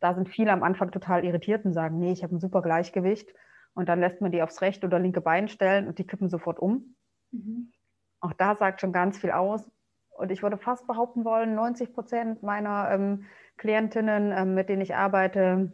Da 0.00 0.14
sind 0.14 0.28
viele 0.28 0.52
am 0.52 0.62
Anfang 0.62 0.90
total 0.90 1.24
irritiert 1.24 1.64
und 1.64 1.72
sagen, 1.72 1.98
nee, 1.98 2.12
ich 2.12 2.22
habe 2.22 2.34
ein 2.34 2.40
super 2.40 2.62
Gleichgewicht. 2.62 3.34
Und 3.74 3.88
dann 3.88 4.00
lässt 4.00 4.20
man 4.20 4.30
die 4.30 4.42
aufs 4.42 4.60
rechte 4.60 4.86
oder 4.86 4.98
linke 4.98 5.20
Bein 5.20 5.48
stellen 5.48 5.88
und 5.88 5.98
die 5.98 6.06
kippen 6.06 6.28
sofort 6.28 6.58
um. 6.58 6.94
Mhm. 7.32 7.72
Auch 8.20 8.32
da 8.32 8.54
sagt 8.54 8.80
schon 8.80 8.92
ganz 8.92 9.18
viel 9.18 9.30
aus. 9.30 9.68
Und 10.10 10.30
ich 10.30 10.42
würde 10.42 10.58
fast 10.58 10.86
behaupten 10.86 11.24
wollen, 11.24 11.54
90 11.54 11.92
Prozent 11.92 12.42
meiner 12.42 12.90
ähm, 12.90 13.26
Klientinnen, 13.56 14.32
ähm, 14.32 14.54
mit 14.54 14.68
denen 14.68 14.82
ich 14.82 14.94
arbeite, 14.94 15.72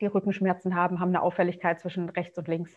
die 0.00 0.06
Rückenschmerzen 0.06 0.74
haben, 0.74 1.00
haben 1.00 1.10
eine 1.10 1.22
Auffälligkeit 1.22 1.80
zwischen 1.80 2.08
rechts 2.08 2.38
und 2.38 2.48
links. 2.48 2.74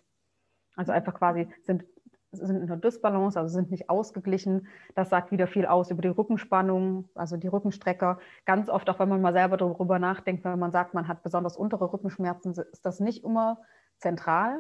Also 0.76 0.92
einfach 0.92 1.14
quasi 1.14 1.48
sind 1.64 1.84
sind 2.32 2.58
in 2.58 2.64
einer 2.64 2.78
Dysbalance, 2.78 3.40
also 3.40 3.54
sind 3.54 3.72
nicht 3.72 3.90
ausgeglichen. 3.90 4.68
Das 4.96 5.10
sagt 5.10 5.32
wieder 5.32 5.48
viel 5.48 5.66
aus 5.66 5.92
über 5.92 6.02
die 6.02 6.10
Rückenspannung, 6.10 7.10
also 7.16 7.38
die 7.38 7.48
Rückenstrecker. 7.48 8.20
Ganz 8.46 8.70
oft, 8.70 8.90
auch 8.90 9.00
wenn 9.00 9.10
man 9.10 9.22
mal 9.22 9.34
selber 9.34 9.58
darüber 9.58 10.00
nachdenkt, 10.00 10.44
wenn 10.44 10.60
man 10.60 10.72
sagt, 10.72 10.94
man 10.94 11.08
hat 11.08 11.24
besonders 11.24 11.58
untere 11.58 11.92
Rückenschmerzen, 11.92 12.52
ist 12.52 12.86
das 12.86 13.00
nicht 13.00 13.24
immer 13.24 13.60
zentral 13.98 14.60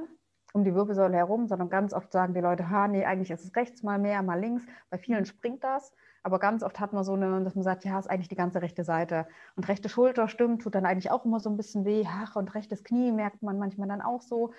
um 0.53 0.63
die 0.63 0.73
Wirbelsäule 0.73 1.15
herum, 1.15 1.47
sondern 1.47 1.69
ganz 1.69 1.93
oft 1.93 2.11
sagen 2.11 2.33
die 2.33 2.39
Leute, 2.39 2.69
ha, 2.69 2.87
nee, 2.87 3.05
eigentlich 3.05 3.31
ist 3.31 3.43
es 3.43 3.55
rechts 3.55 3.83
mal 3.83 3.99
mehr, 3.99 4.21
mal 4.23 4.39
links. 4.39 4.65
Bei 4.89 4.97
vielen 4.97 5.25
springt 5.25 5.63
das, 5.63 5.93
aber 6.23 6.39
ganz 6.39 6.63
oft 6.63 6.79
hat 6.79 6.93
man 6.93 7.03
so 7.03 7.13
eine, 7.13 7.43
dass 7.43 7.55
man 7.55 7.63
sagt, 7.63 7.85
ja, 7.85 7.99
ist 7.99 8.09
eigentlich 8.09 8.29
die 8.29 8.35
ganze 8.35 8.61
rechte 8.61 8.83
Seite. 8.83 9.27
Und 9.55 9.67
rechte 9.67 9.89
Schulter 9.89 10.27
stimmt, 10.27 10.63
tut 10.63 10.75
dann 10.75 10.85
eigentlich 10.85 11.11
auch 11.11 11.25
immer 11.25 11.39
so 11.39 11.49
ein 11.49 11.57
bisschen 11.57 11.85
weh. 11.85 12.03
Ach, 12.07 12.35
und 12.35 12.53
rechtes 12.55 12.83
Knie 12.83 13.11
merkt 13.11 13.43
man 13.43 13.59
manchmal 13.59 13.87
dann 13.87 14.01
auch 14.01 14.21
so. 14.21 14.51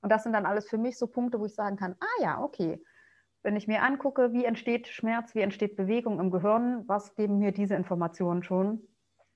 Und 0.00 0.10
das 0.10 0.22
sind 0.22 0.32
dann 0.32 0.46
alles 0.46 0.68
für 0.68 0.78
mich 0.78 0.98
so 0.98 1.06
Punkte, 1.06 1.40
wo 1.40 1.46
ich 1.46 1.54
sagen 1.54 1.76
kann, 1.76 1.96
ah 2.00 2.22
ja, 2.22 2.42
okay. 2.42 2.82
Wenn 3.42 3.56
ich 3.56 3.68
mir 3.68 3.82
angucke, 3.82 4.32
wie 4.32 4.44
entsteht 4.44 4.88
Schmerz, 4.88 5.34
wie 5.34 5.40
entsteht 5.40 5.76
Bewegung 5.76 6.20
im 6.20 6.30
Gehirn, 6.30 6.84
was 6.86 7.14
geben 7.14 7.38
mir 7.38 7.52
diese 7.52 7.74
Informationen 7.74 8.42
schon? 8.42 8.82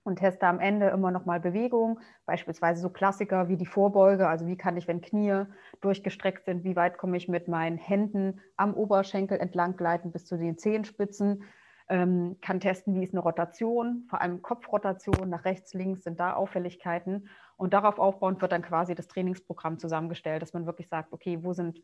Und 0.04 0.16
teste 0.16 0.48
am 0.48 0.58
Ende 0.58 0.88
immer 0.88 1.12
nochmal 1.12 1.38
Bewegung, 1.38 2.00
beispielsweise 2.26 2.82
so 2.82 2.90
Klassiker 2.90 3.48
wie 3.48 3.56
die 3.56 3.66
Vorbeuge, 3.66 4.26
also 4.26 4.48
wie 4.48 4.56
kann 4.56 4.76
ich, 4.76 4.88
wenn 4.88 5.00
Knie 5.00 5.44
durchgestreckt 5.80 6.44
sind, 6.44 6.64
wie 6.64 6.74
weit 6.74 6.98
komme 6.98 7.16
ich 7.16 7.28
mit 7.28 7.46
meinen 7.46 7.78
Händen 7.78 8.40
am 8.56 8.74
Oberschenkel 8.74 9.38
entlang 9.38 9.76
gleiten 9.76 10.10
bis 10.10 10.26
zu 10.26 10.36
den 10.36 10.58
Zehenspitzen, 10.58 11.44
ähm, 11.88 12.38
kann 12.40 12.58
testen, 12.58 12.94
wie 12.94 13.04
ist 13.04 13.14
eine 13.14 13.20
Rotation, 13.20 14.04
vor 14.08 14.20
allem 14.20 14.42
Kopfrotation 14.42 15.28
nach 15.28 15.44
rechts, 15.44 15.72
links 15.74 16.02
sind 16.02 16.18
da 16.18 16.34
Auffälligkeiten 16.34 17.28
und 17.62 17.72
darauf 17.72 18.00
aufbauend 18.00 18.42
wird 18.42 18.50
dann 18.50 18.62
quasi 18.62 18.96
das 18.96 19.06
Trainingsprogramm 19.06 19.78
zusammengestellt, 19.78 20.42
dass 20.42 20.52
man 20.52 20.66
wirklich 20.66 20.88
sagt, 20.88 21.12
okay, 21.12 21.44
wo 21.44 21.52
sind, 21.52 21.80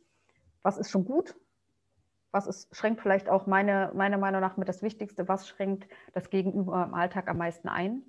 was 0.62 0.76
ist 0.76 0.90
schon 0.90 1.04
gut, 1.04 1.36
was 2.32 2.48
ist, 2.48 2.74
schränkt 2.74 3.00
vielleicht 3.00 3.28
auch 3.28 3.46
meine, 3.46 3.92
meiner 3.94 4.18
Meinung 4.18 4.40
nach 4.40 4.56
mit 4.56 4.68
das 4.68 4.82
Wichtigste, 4.82 5.28
was 5.28 5.46
schränkt 5.46 5.88
das 6.14 6.30
Gegenüber 6.30 6.82
im 6.84 6.94
Alltag 6.94 7.28
am 7.28 7.38
meisten 7.38 7.68
ein? 7.68 8.02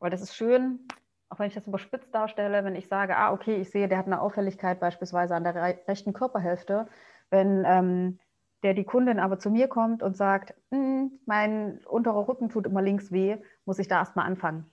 Weil 0.00 0.10
das 0.10 0.20
ist 0.20 0.36
schön, 0.36 0.86
auch 1.30 1.38
wenn 1.38 1.46
ich 1.46 1.54
das 1.54 1.66
überspitzt 1.66 2.14
darstelle, 2.14 2.62
wenn 2.62 2.76
ich 2.76 2.88
sage, 2.88 3.16
ah, 3.16 3.32
okay, 3.32 3.56
ich 3.56 3.70
sehe, 3.70 3.88
der 3.88 3.96
hat 3.96 4.04
eine 4.04 4.20
Auffälligkeit 4.20 4.78
beispielsweise 4.78 5.34
an 5.34 5.44
der 5.44 5.54
rechten 5.88 6.12
Körperhälfte, 6.12 6.88
wenn 7.30 7.64
ähm, 7.66 8.18
der 8.64 8.74
die 8.74 8.84
Kundin 8.84 9.18
aber 9.18 9.38
zu 9.38 9.48
mir 9.48 9.68
kommt 9.68 10.02
und 10.02 10.14
sagt, 10.14 10.52
hm, 10.70 11.18
mein 11.24 11.80
unterer 11.86 12.28
Rücken 12.28 12.50
tut 12.50 12.66
immer 12.66 12.82
links 12.82 13.10
weh, 13.12 13.38
muss 13.64 13.78
ich 13.78 13.88
da 13.88 14.00
erstmal 14.00 14.26
anfangen 14.26 14.70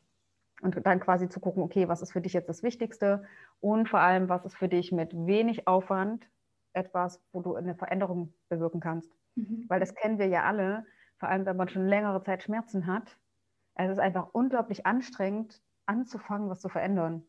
und 0.61 0.85
dann 0.85 0.99
quasi 0.99 1.29
zu 1.29 1.39
gucken, 1.39 1.63
okay, 1.63 1.87
was 1.87 2.01
ist 2.01 2.13
für 2.13 2.21
dich 2.21 2.33
jetzt 2.33 2.49
das 2.49 2.63
Wichtigste 2.63 3.23
und 3.59 3.89
vor 3.89 3.99
allem, 3.99 4.29
was 4.29 4.45
ist 4.45 4.55
für 4.55 4.69
dich 4.69 4.91
mit 4.91 5.13
wenig 5.13 5.67
Aufwand 5.67 6.29
etwas, 6.73 7.21
wo 7.31 7.41
du 7.41 7.55
eine 7.55 7.75
Veränderung 7.75 8.33
bewirken 8.49 8.79
kannst. 8.79 9.11
Mhm. 9.35 9.65
Weil 9.67 9.79
das 9.79 9.95
kennen 9.95 10.19
wir 10.19 10.27
ja 10.27 10.43
alle. 10.43 10.85
vor 11.17 11.29
allem 11.29 11.45
wenn 11.45 11.57
man 11.57 11.69
schon 11.69 11.87
längere 11.87 12.21
Zeit 12.23 12.43
Schmerzen 12.43 12.87
hat. 12.87 13.17
Es 13.75 13.89
ist 13.89 13.99
einfach 13.99 14.29
unglaublich 14.33 14.85
anstrengend, 14.85 15.61
anzufangen, 15.85 16.49
was 16.49 16.61
zu 16.61 16.69
verändern. 16.69 17.23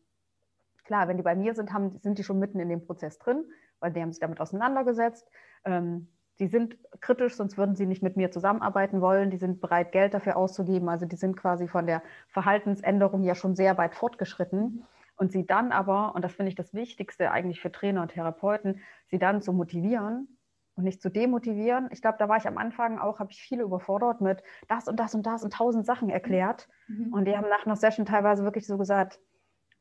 Klar, 0.83 1.07
wenn 1.07 1.17
die 1.17 1.23
bei 1.23 1.35
mir 1.35 1.53
sind, 1.53 1.73
haben, 1.73 1.99
sind 1.99 2.17
die 2.17 2.23
schon 2.23 2.39
mitten 2.39 2.59
in 2.59 2.69
dem 2.69 2.85
Prozess 2.85 3.17
drin, 3.19 3.45
weil 3.79 3.91
die 3.91 4.01
haben 4.01 4.11
sich 4.11 4.21
damit 4.21 4.39
auseinandergesetzt. 4.39 5.29
Ähm, 5.65 6.07
die 6.39 6.47
sind 6.47 6.77
kritisch, 7.01 7.35
sonst 7.35 7.57
würden 7.57 7.75
sie 7.75 7.85
nicht 7.85 8.03
mit 8.03 8.15
mir 8.15 8.31
zusammenarbeiten 8.31 9.01
wollen. 9.01 9.31
Die 9.31 9.37
sind 9.37 9.59
bereit, 9.59 9.91
Geld 9.91 10.13
dafür 10.13 10.37
auszugeben. 10.37 10.87
Also 10.89 11.05
die 11.05 11.15
sind 11.15 11.35
quasi 11.35 11.67
von 11.67 11.87
der 11.87 12.03
Verhaltensänderung 12.29 13.23
ja 13.23 13.35
schon 13.35 13.55
sehr 13.55 13.77
weit 13.77 13.95
fortgeschritten. 13.95 14.85
Und 15.15 15.31
sie 15.31 15.47
dann 15.47 15.71
aber, 15.71 16.13
und 16.13 16.23
das 16.23 16.33
finde 16.33 16.49
ich 16.49 16.55
das 16.55 16.75
Wichtigste 16.75 17.31
eigentlich 17.31 17.59
für 17.59 17.71
Trainer 17.71 18.03
und 18.03 18.09
Therapeuten, 18.09 18.81
sie 19.07 19.17
dann 19.17 19.41
zu 19.41 19.51
motivieren 19.51 20.37
und 20.75 20.83
nicht 20.83 21.01
zu 21.01 21.09
demotivieren. 21.09 21.89
Ich 21.91 22.03
glaube, 22.03 22.17
da 22.19 22.29
war 22.29 22.37
ich 22.37 22.47
am 22.47 22.59
Anfang 22.59 22.99
auch, 22.99 23.19
habe 23.19 23.31
ich 23.31 23.41
viele 23.41 23.63
überfordert 23.63 24.21
mit 24.21 24.43
das 24.67 24.87
und 24.87 24.99
das 24.99 25.15
und 25.15 25.25
das 25.25 25.43
und 25.43 25.53
tausend 25.53 25.87
Sachen 25.87 26.09
erklärt. 26.09 26.69
Mhm. 26.87 27.13
Und 27.13 27.25
die 27.25 27.35
haben 27.35 27.49
nach 27.49 27.65
einer 27.65 27.75
Session 27.75 28.05
teilweise 28.05 28.43
wirklich 28.43 28.67
so 28.67 28.77
gesagt, 28.77 29.19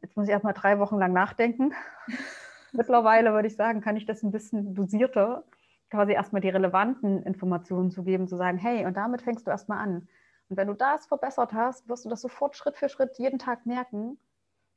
jetzt 0.00 0.16
muss 0.16 0.26
ich 0.26 0.32
erstmal 0.32 0.54
drei 0.54 0.78
Wochen 0.78 0.96
lang 0.96 1.12
nachdenken. 1.12 1.74
Mittlerweile 2.72 3.32
würde 3.32 3.48
ich 3.48 3.56
sagen, 3.56 3.82
kann 3.82 3.96
ich 3.96 4.06
das 4.06 4.22
ein 4.22 4.30
bisschen 4.30 4.74
dosierter, 4.74 5.44
quasi 5.90 6.12
erstmal 6.12 6.42
die 6.42 6.48
relevanten 6.48 7.22
Informationen 7.22 7.90
zu 7.90 8.02
geben, 8.02 8.28
zu 8.28 8.36
sagen, 8.36 8.58
hey, 8.58 8.86
und 8.86 8.96
damit 8.96 9.22
fängst 9.22 9.46
du 9.46 9.50
erstmal 9.50 9.78
an. 9.78 10.08
Und 10.48 10.56
wenn 10.56 10.68
du 10.68 10.74
das 10.74 11.06
verbessert 11.06 11.52
hast, 11.52 11.88
wirst 11.88 12.04
du 12.04 12.08
das 12.08 12.20
sofort 12.20 12.56
Schritt 12.56 12.76
für 12.76 12.88
Schritt 12.88 13.18
jeden 13.18 13.38
Tag 13.38 13.66
merken. 13.66 14.18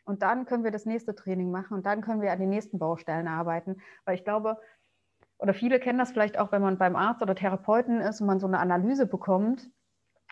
Und 0.06 0.24
dann 0.24 0.46
können 0.46 0.64
wir 0.64 0.72
das 0.72 0.86
nächste 0.86 1.14
Training 1.14 1.52
machen 1.52 1.76
und 1.78 1.86
dann 1.86 2.02
können 2.02 2.22
wir 2.22 2.32
an 2.32 2.40
den 2.40 2.50
nächsten 2.50 2.80
Baustellen 2.80 3.28
arbeiten. 3.28 3.78
Weil 4.06 4.16
ich 4.16 4.24
glaube, 4.24 4.58
oder 5.38 5.54
viele 5.54 5.80
kennen 5.80 6.00
das 6.00 6.12
vielleicht 6.12 6.40
auch, 6.40 6.52
wenn 6.52 6.62
man 6.62 6.78
beim 6.78 6.96
Arzt 6.96 7.22
oder 7.22 7.36
Therapeuten 7.36 8.02
ist 8.02 8.20
und 8.20 8.28
man 8.28 8.40
so 8.40 8.48
eine 8.48 8.60
Analyse 8.60 9.06
bekommt 9.06 9.70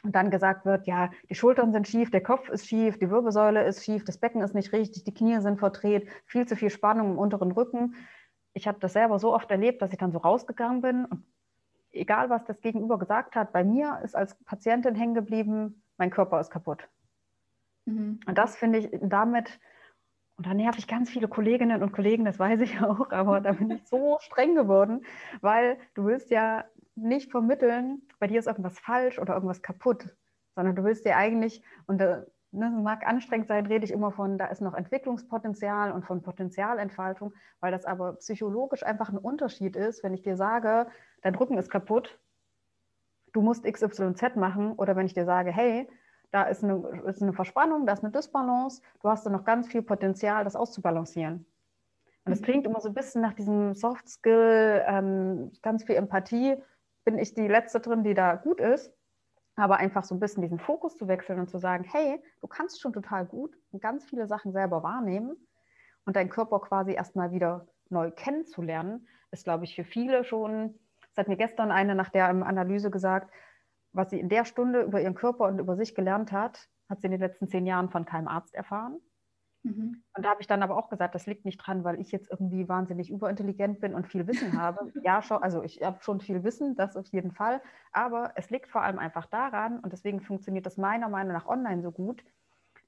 und 0.04 0.16
dann 0.16 0.32
gesagt 0.32 0.66
wird, 0.66 0.88
ja, 0.88 1.12
die 1.30 1.36
Schultern 1.36 1.72
sind 1.72 1.88
schief, 1.88 2.12
der 2.12 2.22
Kopf 2.22 2.50
ist 2.50 2.68
schief, 2.68 2.98
die 3.00 3.10
Wirbelsäule 3.10 3.64
ist 3.66 3.84
schief, 3.84 4.04
das 4.04 4.18
Becken 4.18 4.42
ist 4.42 4.56
nicht 4.56 4.74
richtig, 4.74 5.04
die 5.04 5.14
Knie 5.14 5.40
sind 5.42 5.60
verdreht, 5.60 6.10
viel 6.26 6.48
zu 6.48 6.56
viel 6.56 6.70
Spannung 6.70 7.12
im 7.12 7.18
unteren 7.18 7.52
Rücken. 7.52 7.96
Ich 8.58 8.68
habe 8.68 8.80
das 8.80 8.94
selber 8.94 9.20
so 9.20 9.36
oft 9.36 9.52
erlebt, 9.52 9.84
dass 9.84 9.92
ich 9.92 10.00
dann 10.00 10.12
so 10.12 10.18
rausgegangen 10.18 10.82
bin 10.82 11.06
und 11.06 11.24
egal, 11.92 12.32
was 12.32 12.44
das 12.46 12.60
Gegenüber 12.60 12.98
gesagt 12.98 13.36
hat, 13.36 13.54
bei 13.54 13.64
mir 13.64 14.00
ist 14.04 14.16
als 14.16 14.34
Patientin 14.46 14.96
hängen 14.96 15.14
geblieben, 15.14 15.84
mein 15.98 16.10
Körper 16.10 16.40
ist 16.40 16.50
kaputt. 16.50 16.90
Mhm. 17.86 18.20
Und 18.26 18.36
das 18.36 18.56
finde 18.56 18.80
ich 18.80 18.90
damit, 19.00 19.60
und 20.38 20.48
da 20.48 20.56
nerv 20.56 20.76
ich 20.80 20.88
ganz 20.88 21.12
viele 21.12 21.28
Kolleginnen 21.28 21.84
und 21.84 21.92
Kollegen, 21.92 22.26
das 22.26 22.40
weiß 22.40 22.60
ich 22.62 22.82
auch, 22.82 23.12
aber 23.12 23.42
da 23.42 23.52
bin 23.52 23.70
ich 23.70 23.88
so 23.88 24.18
streng 24.22 24.56
geworden, 24.56 25.06
weil 25.42 25.78
du 25.94 26.06
willst 26.06 26.32
ja 26.32 26.66
nicht 26.96 27.30
vermitteln, 27.30 28.02
bei 28.18 28.26
dir 28.26 28.40
ist 28.40 28.48
irgendwas 28.48 28.80
falsch 28.80 29.20
oder 29.20 29.36
irgendwas 29.36 29.62
kaputt, 29.62 30.16
sondern 30.56 30.76
du 30.76 30.84
willst 30.84 31.06
dir 31.06 31.16
eigentlich, 31.16 31.62
und 31.86 32.02
ne, 32.52 32.70
mag 32.70 33.06
anstrengend 33.06 33.48
sein, 33.48 33.66
rede 33.66 33.86
ich 33.86 33.92
immer 33.92 34.12
von, 34.12 34.38
da 34.38 34.48
ist 34.48 34.62
noch 34.62 34.74
Entwicklungspotenzial 34.74 35.92
und 35.92 36.06
von 36.06 36.22
Potenzialentfaltung, 36.22 37.34
weil 37.60 37.72
das 37.72 37.86
aber 37.86 38.14
psychologisch 38.14 38.84
einfach 38.84 39.10
ein 39.10 39.18
Unterschied 39.18 39.76
ist, 39.76 40.04
wenn 40.04 40.14
ich 40.14 40.22
dir 40.22 40.38
sage, 40.38 40.88
dein 41.22 41.36
Rücken 41.36 41.58
ist 41.58 41.70
kaputt, 41.70 42.20
du 43.34 43.42
musst 43.42 43.66
XYZ 43.66 44.36
machen, 44.36 44.74
oder 44.74 44.96
wenn 44.96 45.06
ich 45.06 45.14
dir 45.14 45.26
sage, 45.26 45.52
hey, 45.52 45.88
da 46.32 46.44
ist 46.44 46.64
eine, 46.64 47.02
ist 47.06 47.22
eine 47.22 47.34
Verspannung, 47.34 47.86
da 47.86 47.94
ist 47.94 48.04
eine 48.04 48.12
Dysbalance, 48.12 48.82
du 49.02 49.10
hast 49.10 49.26
da 49.26 49.30
noch 49.30 49.46
ganz 49.46 49.68
viel 49.68 49.82
Potenzial, 49.82 50.44
das 50.44 50.56
auszubalancieren. 50.56 51.46
Und 52.26 52.32
das 52.32 52.42
mhm. 52.42 52.46
klingt 52.46 52.66
immer 52.66 52.82
so 52.82 52.90
ein 52.90 52.94
bisschen 52.94 53.22
nach 53.22 53.34
diesem 53.34 53.74
Soft 53.74 54.10
Skill, 54.10 54.84
ähm, 54.86 55.52
ganz 55.62 55.86
viel 55.86 55.96
Empathie. 55.96 56.56
Bin 57.06 57.18
ich 57.18 57.34
die 57.34 57.48
Letzte 57.48 57.80
drin, 57.80 58.04
die 58.04 58.14
da 58.14 58.36
gut 58.36 58.60
ist. 58.60 58.94
Aber 59.58 59.78
einfach 59.78 60.04
so 60.04 60.16
ein 60.16 60.20
bisschen 60.20 60.44
diesen 60.44 60.60
Fokus 60.60 60.96
zu 60.96 61.08
wechseln 61.08 61.40
und 61.40 61.50
zu 61.50 61.58
sagen, 61.58 61.84
hey, 61.84 62.22
du 62.42 62.48
kannst 62.48 62.80
schon 62.80 62.94
total 62.94 63.26
gut 63.26 63.58
und 63.72 63.82
ganz 63.82 64.06
viele 64.06 64.28
Sachen 64.28 64.54
selber 64.54 64.84
wahrnehmen 64.84 65.36
und 66.06 66.16
deinen 66.16 66.30
Körper 66.30 66.60
quasi 66.62 66.94
erstmal 66.94 67.32
wieder 67.32 67.68
neu 67.90 68.12
kennenzulernen, 68.12 69.08
ist, 69.32 69.44
glaube 69.44 69.66
ich, 69.66 69.76
für 69.76 69.84
viele 69.84 70.24
schon, 70.24 70.80
das 71.10 71.18
hat 71.18 71.28
mir 71.28 71.38
gestern 71.38 71.72
eine 71.72 71.96
nach 71.96 72.10
der 72.10 72.28
Analyse 72.28 72.92
gesagt, 72.92 73.34
was 73.94 74.12
sie 74.12 74.20
in 74.20 74.30
der 74.30 74.46
Stunde 74.46 74.84
über 74.84 75.02
ihren 75.02 75.16
Körper 75.16 75.46
und 75.46 75.60
über 75.60 75.76
sich 75.76 75.96
gelernt 75.96 76.32
hat, 76.32 76.70
hat 76.88 77.02
sie 77.02 77.08
in 77.08 77.12
den 77.12 77.22
letzten 77.22 77.48
zehn 77.48 77.66
Jahren 77.66 77.90
von 77.90 78.06
keinem 78.06 78.28
Arzt 78.28 78.54
erfahren. 78.54 79.00
Mhm. 79.64 80.04
Und 80.16 80.26
da 80.26 80.30
habe 80.30 80.42
ich 80.42 80.48
dann 80.48 80.64
aber 80.64 80.78
auch 80.78 80.90
gesagt, 80.90 81.16
das 81.16 81.26
liegt 81.26 81.46
nicht 81.46 81.58
dran, 81.58 81.84
weil 81.84 82.00
ich 82.00 82.12
jetzt 82.12 82.30
irgendwie 82.32 82.68
wahnsinnig 82.68 83.10
überintelligent 83.10 83.80
bin 83.80 83.94
und 83.94 84.08
viel 84.08 84.28
Wissen 84.28 84.60
habe. 84.60 84.92
ja, 85.04 85.22
schon, 85.22 85.42
also 85.44 85.64
ich 85.64 85.82
habe 85.84 86.02
schon 86.02 86.22
viel 86.22 86.44
Wissen, 86.44 86.76
das 86.76 86.96
auf 86.96 87.08
jeden 87.08 87.32
Fall. 87.32 87.62
Aber 87.92 88.32
es 88.36 88.50
liegt 88.50 88.70
vor 88.70 88.82
allem 88.82 89.00
einfach 89.00 89.26
daran, 89.26 89.80
und 89.80 89.94
deswegen 89.94 90.22
funktioniert 90.22 90.66
das 90.66 90.78
meiner 90.78 91.10
Meinung 91.10 91.34
nach 91.34 91.48
online 91.48 91.82
so 91.82 91.92
gut, 91.92 92.24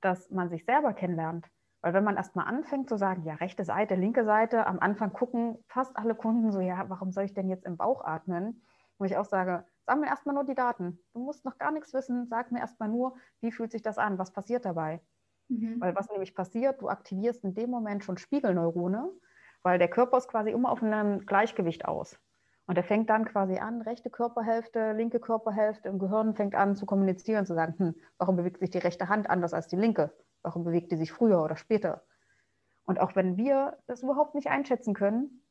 dass 0.01 0.30
man 0.32 0.49
sich 0.49 0.65
selber 0.65 0.93
kennenlernt. 0.93 1.47
Weil 1.82 1.93
wenn 1.93 2.03
man 2.03 2.17
erstmal 2.17 2.45
anfängt 2.47 2.89
zu 2.89 2.97
sagen, 2.97 3.24
ja, 3.24 3.36
rechte 3.36 3.63
Seite, 3.63 3.95
linke 3.95 4.26
Seite, 4.26 4.67
am 4.67 4.80
Anfang 4.80 5.13
gucken 5.13 5.57
fast 5.67 5.97
alle 5.97 6.15
Kunden 6.15 6.51
so, 6.51 6.59
ja, 6.59 6.89
warum 6.89 7.11
soll 7.11 7.24
ich 7.24 7.34
denn 7.34 7.49
jetzt 7.49 7.65
im 7.65 7.78
Bauch 7.78 8.03
atmen? 8.03 8.61
Wo 8.97 9.05
ich 9.05 9.15
auch 9.15 9.26
sage, 9.26 9.65
Sammle 9.86 10.07
erstmal 10.07 10.36
nur 10.36 10.43
die 10.43 10.55
Daten. 10.55 10.99
Du 11.13 11.20
musst 11.20 11.45
noch 11.45 11.57
gar 11.57 11.72
nichts 11.72 11.93
wissen. 11.93 12.28
Sag 12.28 12.51
mir 12.51 12.59
erstmal 12.59 12.89
nur, 12.89 13.15
wie 13.41 13.51
fühlt 13.51 13.72
sich 13.72 13.82
das 13.82 13.97
an? 13.97 14.20
Was 14.20 14.34
passiert 14.34 14.65
dabei? 14.65 15.01
Mhm. 15.49 15.81
Weil 15.81 15.95
was 15.95 16.09
nämlich 16.09 16.35
passiert, 16.35 16.81
du 16.81 16.89
aktivierst 16.89 17.43
in 17.43 17.53
dem 17.53 17.69
Moment 17.69 18.03
schon 18.03 18.17
Spiegelneurone, 18.17 19.11
weil 19.61 19.79
der 19.79 19.89
Körper 19.89 20.17
ist 20.17 20.29
quasi 20.29 20.51
immer 20.51 20.71
auf 20.71 20.81
einem 20.81 21.25
Gleichgewicht 21.25 21.85
aus. 21.85 22.19
Und 22.65 22.77
er 22.77 22.83
fängt 22.83 23.09
dann 23.09 23.25
quasi 23.25 23.57
an, 23.57 23.81
rechte 23.81 24.09
Körperhälfte, 24.09 24.93
linke 24.93 25.19
Körperhälfte 25.19 25.89
im 25.89 25.97
Gehirn 25.97 26.35
fängt 26.35 26.53
an 26.53 26.75
zu 26.75 26.85
kommunizieren, 26.85 27.45
zu 27.45 27.55
sagen, 27.55 27.73
hm, 27.77 27.95
warum 28.19 28.35
bewegt 28.35 28.59
sich 28.59 28.69
die 28.69 28.77
rechte 28.77 29.09
Hand 29.09 29.29
anders 29.29 29.53
als 29.53 29.67
die 29.67 29.75
linke? 29.75 30.13
Warum 30.43 30.63
bewegt 30.63 30.91
die 30.91 30.97
sich 30.97 31.11
früher 31.11 31.43
oder 31.43 31.57
später? 31.57 32.03
Und 32.85 32.99
auch 32.99 33.15
wenn 33.15 33.37
wir 33.37 33.77
das 33.87 34.03
überhaupt 34.03 34.35
nicht 34.35 34.47
einschätzen 34.47 34.93
können, 34.93 35.43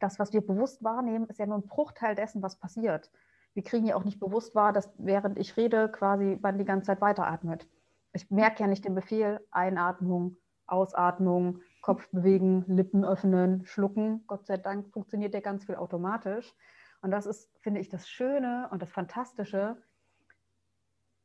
das, 0.00 0.18
was 0.18 0.32
wir 0.32 0.44
bewusst 0.44 0.82
wahrnehmen, 0.82 1.26
ist 1.28 1.38
ja 1.38 1.46
nur 1.46 1.58
ein 1.58 1.66
Bruchteil 1.66 2.16
dessen, 2.16 2.42
was 2.42 2.58
passiert 2.58 3.10
wir 3.54 3.62
kriegen 3.62 3.86
ja 3.86 3.94
auch 3.96 4.04
nicht 4.04 4.20
bewusst 4.20 4.54
wahr, 4.54 4.72
dass 4.72 4.92
während 4.98 5.38
ich 5.38 5.56
rede, 5.56 5.88
quasi 5.88 6.38
man 6.42 6.58
die 6.58 6.64
ganze 6.64 6.86
Zeit 6.86 7.00
weiteratmet. 7.00 7.68
Ich 8.14 8.30
merke 8.30 8.62
ja 8.62 8.68
nicht 8.68 8.84
den 8.84 8.94
Befehl, 8.94 9.44
Einatmung, 9.50 10.36
Ausatmung, 10.66 11.60
Kopf 11.82 12.08
bewegen, 12.10 12.64
Lippen 12.68 13.04
öffnen, 13.04 13.66
schlucken. 13.66 14.24
Gott 14.26 14.46
sei 14.46 14.56
Dank 14.56 14.92
funktioniert 14.92 15.34
der 15.34 15.42
ganz 15.42 15.66
viel 15.66 15.74
automatisch. 15.74 16.54
Und 17.02 17.10
das 17.10 17.26
ist, 17.26 17.50
finde 17.60 17.80
ich, 17.80 17.88
das 17.88 18.08
Schöne 18.08 18.68
und 18.70 18.80
das 18.80 18.90
Fantastische. 18.90 19.76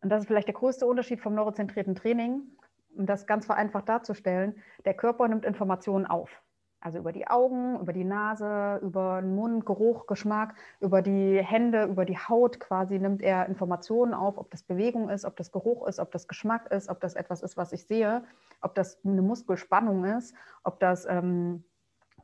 Und 0.02 0.10
das 0.10 0.22
ist 0.22 0.28
vielleicht 0.28 0.48
der 0.48 0.56
größte 0.56 0.86
Unterschied 0.86 1.22
vom 1.22 1.36
neurozentrierten 1.36 1.94
Training, 1.96 2.42
um 2.96 3.06
das 3.06 3.28
ganz 3.28 3.46
vereinfacht 3.46 3.88
darzustellen. 3.88 4.62
Der 4.84 4.96
Körper 4.96 5.28
nimmt 5.28 5.46
Informationen 5.46 6.08
auf. 6.08 6.42
Also 6.82 7.00
über 7.00 7.12
die 7.12 7.28
Augen, 7.28 7.78
über 7.80 7.92
die 7.92 8.06
Nase, 8.06 8.80
über 8.82 9.22
den 9.22 9.36
Mund, 9.36 9.66
Geruch, 9.66 10.08
Geschmack, 10.08 10.56
über 10.80 11.02
die 11.02 11.42
Hände, 11.44 11.84
über 11.84 12.06
die 12.06 12.18
Haut 12.18 12.60
quasi 12.62 13.00
nimmt 13.00 13.22
er 13.22 13.48
Informationen 13.48 14.14
auf, 14.14 14.38
ob 14.38 14.50
das 14.50 14.64
Bewegung 14.64 15.10
ist, 15.10 15.26
ob 15.26 15.36
das 15.36 15.52
Geruch 15.52 15.88
ist, 15.88 16.00
ob 16.00 16.12
das 16.12 16.28
Geschmack 16.30 16.72
ist, 16.72 16.90
ob 16.90 17.02
das 17.02 17.16
etwas 17.16 17.42
ist, 17.42 17.58
was 17.58 17.74
ich 17.74 17.86
sehe, 17.86 18.24
ob 18.62 18.76
das 18.76 18.98
eine 19.04 19.22
Muskelspannung 19.22 20.06
ist, 20.06 20.34
ob 20.64 20.80
das 20.80 21.06
ähm, 21.06 21.66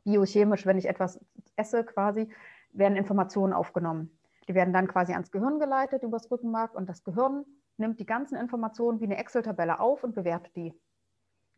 biochemisch, 0.04 0.64
wenn 0.64 0.78
ich 0.78 0.88
etwas 0.88 1.20
esse 1.56 1.84
quasi, 1.84 2.30
werden 2.72 2.96
Informationen 2.96 3.52
aufgenommen. 3.52 4.10
Die 4.48 4.54
werden 4.54 4.72
dann 4.72 4.88
quasi 4.88 5.12
ans 5.12 5.30
Gehirn 5.32 5.58
geleitet 5.58 6.02
übers 6.02 6.30
Rückenmark 6.30 6.74
und 6.74 6.88
das 6.88 7.04
Gehirn 7.04 7.44
nimmt 7.76 8.00
die 8.00 8.06
ganzen 8.06 8.36
Informationen 8.36 9.00
wie 9.00 9.04
eine 9.04 9.18
Excel-Tabelle 9.18 9.80
auf 9.80 10.02
und 10.02 10.14
bewertet 10.14 10.56
die. 10.56 10.72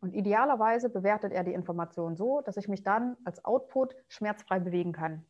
Und 0.01 0.13
idealerweise 0.13 0.89
bewertet 0.89 1.33
er 1.33 1.43
die 1.43 1.53
Information 1.53 2.15
so, 2.15 2.41
dass 2.41 2.57
ich 2.57 2.67
mich 2.67 2.83
dann 2.83 3.17
als 3.25 3.43
Output 3.43 3.95
schmerzfrei 4.07 4.59
bewegen 4.59 4.93
kann. 4.93 5.25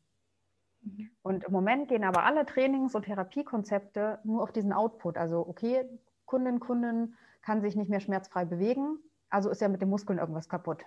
Mhm. 0.82 1.09
Und 1.24 1.43
im 1.45 1.51
Moment 1.51 1.88
gehen 1.88 2.03
aber 2.03 2.24
alle 2.24 2.45
Trainings- 2.45 2.95
und 2.95 3.05
Therapiekonzepte 3.05 4.20
nur 4.24 4.43
auf 4.43 4.51
diesen 4.51 4.74
Output. 4.74 5.17
Also, 5.17 5.47
okay, 5.47 5.86
Kundin, 6.26 6.59
Kundin 6.59 7.15
kann 7.41 7.61
sich 7.61 7.76
nicht 7.76 7.89
mehr 7.89 7.99
schmerzfrei 7.99 8.45
bewegen, 8.45 8.99
also 9.30 9.49
ist 9.49 9.61
ja 9.61 9.70
mit 9.70 9.82
den 9.82 9.89
Muskeln 9.89 10.20
irgendwas 10.20 10.49
kaputt. 10.49 10.84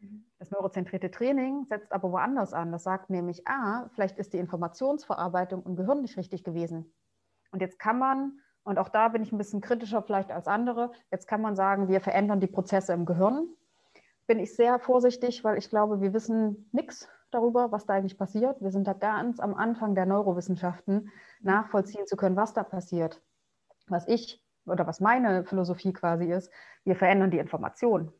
Mhm. 0.00 0.24
Das 0.38 0.50
neurozentrierte 0.50 1.10
Training 1.10 1.64
setzt 1.64 1.92
aber 1.92 2.12
woanders 2.12 2.52
an. 2.52 2.70
Das 2.70 2.84
sagt 2.84 3.10
nämlich, 3.10 3.46
ah, 3.48 3.88
vielleicht 3.94 4.18
ist 4.18 4.32
die 4.32 4.38
Informationsverarbeitung 4.38 5.64
im 5.64 5.76
Gehirn 5.76 6.02
nicht 6.02 6.16
richtig 6.16 6.44
gewesen. 6.44 6.92
Und 7.50 7.60
jetzt 7.60 7.78
kann 7.78 7.98
man 7.98 8.40
und 8.64 8.78
auch 8.78 8.88
da 8.88 9.08
bin 9.08 9.22
ich 9.22 9.30
ein 9.30 9.38
bisschen 9.38 9.60
kritischer 9.60 10.02
vielleicht 10.02 10.32
als 10.32 10.48
andere. 10.48 10.90
Jetzt 11.10 11.28
kann 11.28 11.42
man 11.42 11.54
sagen, 11.54 11.88
wir 11.88 12.00
verändern 12.00 12.40
die 12.40 12.46
Prozesse 12.46 12.94
im 12.94 13.04
Gehirn. 13.04 13.46
Bin 14.26 14.38
ich 14.38 14.56
sehr 14.56 14.78
vorsichtig, 14.78 15.44
weil 15.44 15.58
ich 15.58 15.68
glaube, 15.68 16.00
wir 16.00 16.14
wissen 16.14 16.68
nichts 16.72 17.06
darüber, 17.30 17.72
was 17.72 17.84
da 17.84 17.94
eigentlich 17.94 18.16
passiert. 18.16 18.60
Wir 18.62 18.70
sind 18.70 18.86
da 18.86 18.94
ganz 18.94 19.38
am 19.38 19.54
Anfang 19.54 19.94
der 19.94 20.06
Neurowissenschaften, 20.06 21.10
nachvollziehen 21.40 22.06
zu 22.06 22.16
können, 22.16 22.36
was 22.36 22.54
da 22.54 22.62
passiert. 22.62 23.20
Was 23.88 24.08
ich 24.08 24.42
oder 24.64 24.86
was 24.86 25.00
meine 25.00 25.44
Philosophie 25.44 25.92
quasi 25.92 26.32
ist, 26.32 26.50
wir 26.84 26.96
verändern 26.96 27.30
die 27.30 27.38
Information. 27.38 28.12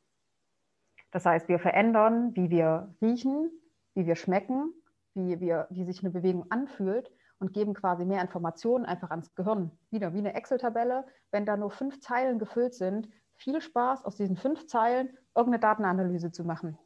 Das 1.10 1.24
heißt, 1.24 1.48
wir 1.48 1.58
verändern, 1.58 2.36
wie 2.36 2.50
wir 2.50 2.94
riechen, 3.00 3.50
wie 3.94 4.04
wir 4.04 4.16
schmecken, 4.16 4.74
wie, 5.14 5.40
wir, 5.40 5.68
wie 5.70 5.84
sich 5.84 6.02
eine 6.02 6.10
Bewegung 6.10 6.50
anfühlt 6.50 7.10
und 7.38 7.52
geben 7.52 7.74
quasi 7.74 8.04
mehr 8.04 8.22
Informationen 8.22 8.84
einfach 8.84 9.10
ans 9.10 9.34
Gehirn. 9.34 9.70
Wieder 9.90 10.14
wie 10.14 10.18
eine 10.18 10.34
Excel-Tabelle. 10.34 11.04
Wenn 11.30 11.46
da 11.46 11.56
nur 11.56 11.70
fünf 11.70 12.00
Zeilen 12.00 12.38
gefüllt 12.38 12.74
sind, 12.74 13.08
viel 13.36 13.60
Spaß, 13.60 14.04
aus 14.04 14.16
diesen 14.16 14.36
fünf 14.36 14.66
Zeilen 14.66 15.10
irgendeine 15.34 15.60
Datenanalyse 15.60 16.30
zu 16.30 16.44
machen. 16.44 16.78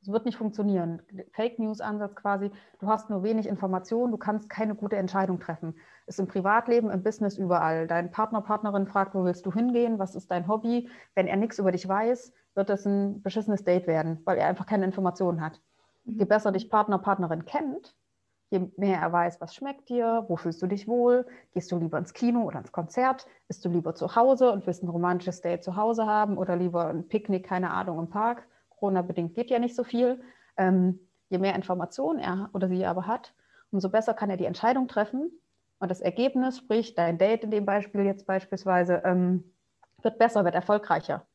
Das 0.00 0.12
wird 0.12 0.24
nicht 0.24 0.38
funktionieren. 0.38 1.02
Fake 1.32 1.58
News-Ansatz 1.58 2.14
quasi, 2.14 2.52
du 2.78 2.86
hast 2.86 3.10
nur 3.10 3.24
wenig 3.24 3.48
Informationen, 3.48 4.12
du 4.12 4.18
kannst 4.18 4.48
keine 4.48 4.76
gute 4.76 4.96
Entscheidung 4.96 5.40
treffen. 5.40 5.74
Ist 6.06 6.20
im 6.20 6.28
Privatleben, 6.28 6.90
im 6.90 7.02
Business 7.02 7.36
überall. 7.36 7.88
Dein 7.88 8.12
Partner, 8.12 8.40
Partnerin 8.40 8.86
fragt, 8.86 9.14
wo 9.14 9.24
willst 9.24 9.44
du 9.46 9.52
hingehen, 9.52 9.98
was 9.98 10.14
ist 10.14 10.30
dein 10.30 10.46
Hobby? 10.46 10.88
Wenn 11.14 11.26
er 11.26 11.36
nichts 11.36 11.58
über 11.58 11.72
dich 11.72 11.88
weiß, 11.88 12.32
wird 12.54 12.68
das 12.68 12.86
ein 12.86 13.20
beschissenes 13.22 13.64
Date 13.64 13.88
werden, 13.88 14.20
weil 14.24 14.38
er 14.38 14.46
einfach 14.46 14.66
keine 14.66 14.84
Informationen 14.84 15.40
hat. 15.40 15.60
Je 16.04 16.24
mhm. 16.24 16.28
besser 16.28 16.52
dich 16.52 16.70
Partner, 16.70 16.98
Partnerin 16.98 17.44
kennt, 17.44 17.96
je 18.50 18.70
mehr 18.76 19.00
er 19.00 19.12
weiß, 19.12 19.40
was 19.40 19.54
schmeckt 19.54 19.88
dir, 19.88 20.24
wo 20.28 20.36
fühlst 20.36 20.62
du 20.62 20.66
dich 20.66 20.86
wohl, 20.86 21.26
gehst 21.52 21.70
du 21.72 21.78
lieber 21.78 21.98
ins 21.98 22.12
Kino 22.14 22.42
oder 22.42 22.58
ins 22.58 22.72
Konzert, 22.72 23.26
bist 23.48 23.64
du 23.64 23.68
lieber 23.68 23.94
zu 23.94 24.14
Hause 24.14 24.52
und 24.52 24.66
willst 24.66 24.82
ein 24.82 24.88
romantisches 24.88 25.40
Date 25.40 25.64
zu 25.64 25.76
Hause 25.76 26.06
haben 26.06 26.38
oder 26.38 26.56
lieber 26.56 26.88
ein 26.88 27.08
Picknick, 27.08 27.46
keine 27.46 27.70
Ahnung, 27.70 27.98
im 27.98 28.10
Park. 28.10 28.46
Corona-bedingt 28.70 29.34
geht 29.34 29.50
ja 29.50 29.58
nicht 29.58 29.74
so 29.74 29.84
viel. 29.84 30.20
Ähm, 30.56 31.00
je 31.28 31.38
mehr 31.38 31.56
Informationen 31.56 32.20
er 32.20 32.50
oder 32.52 32.68
sie 32.68 32.86
aber 32.86 33.06
hat, 33.06 33.34
umso 33.70 33.88
besser 33.88 34.14
kann 34.14 34.30
er 34.30 34.36
die 34.36 34.44
Entscheidung 34.44 34.86
treffen. 34.86 35.30
Und 35.78 35.90
das 35.90 36.00
Ergebnis, 36.00 36.58
sprich 36.58 36.94
dein 36.94 37.18
Date 37.18 37.44
in 37.44 37.50
dem 37.50 37.66
Beispiel 37.66 38.02
jetzt 38.02 38.26
beispielsweise, 38.26 39.02
ähm, 39.04 39.52
wird 40.02 40.18
besser, 40.18 40.44
wird 40.44 40.54
erfolgreicher. 40.54 41.26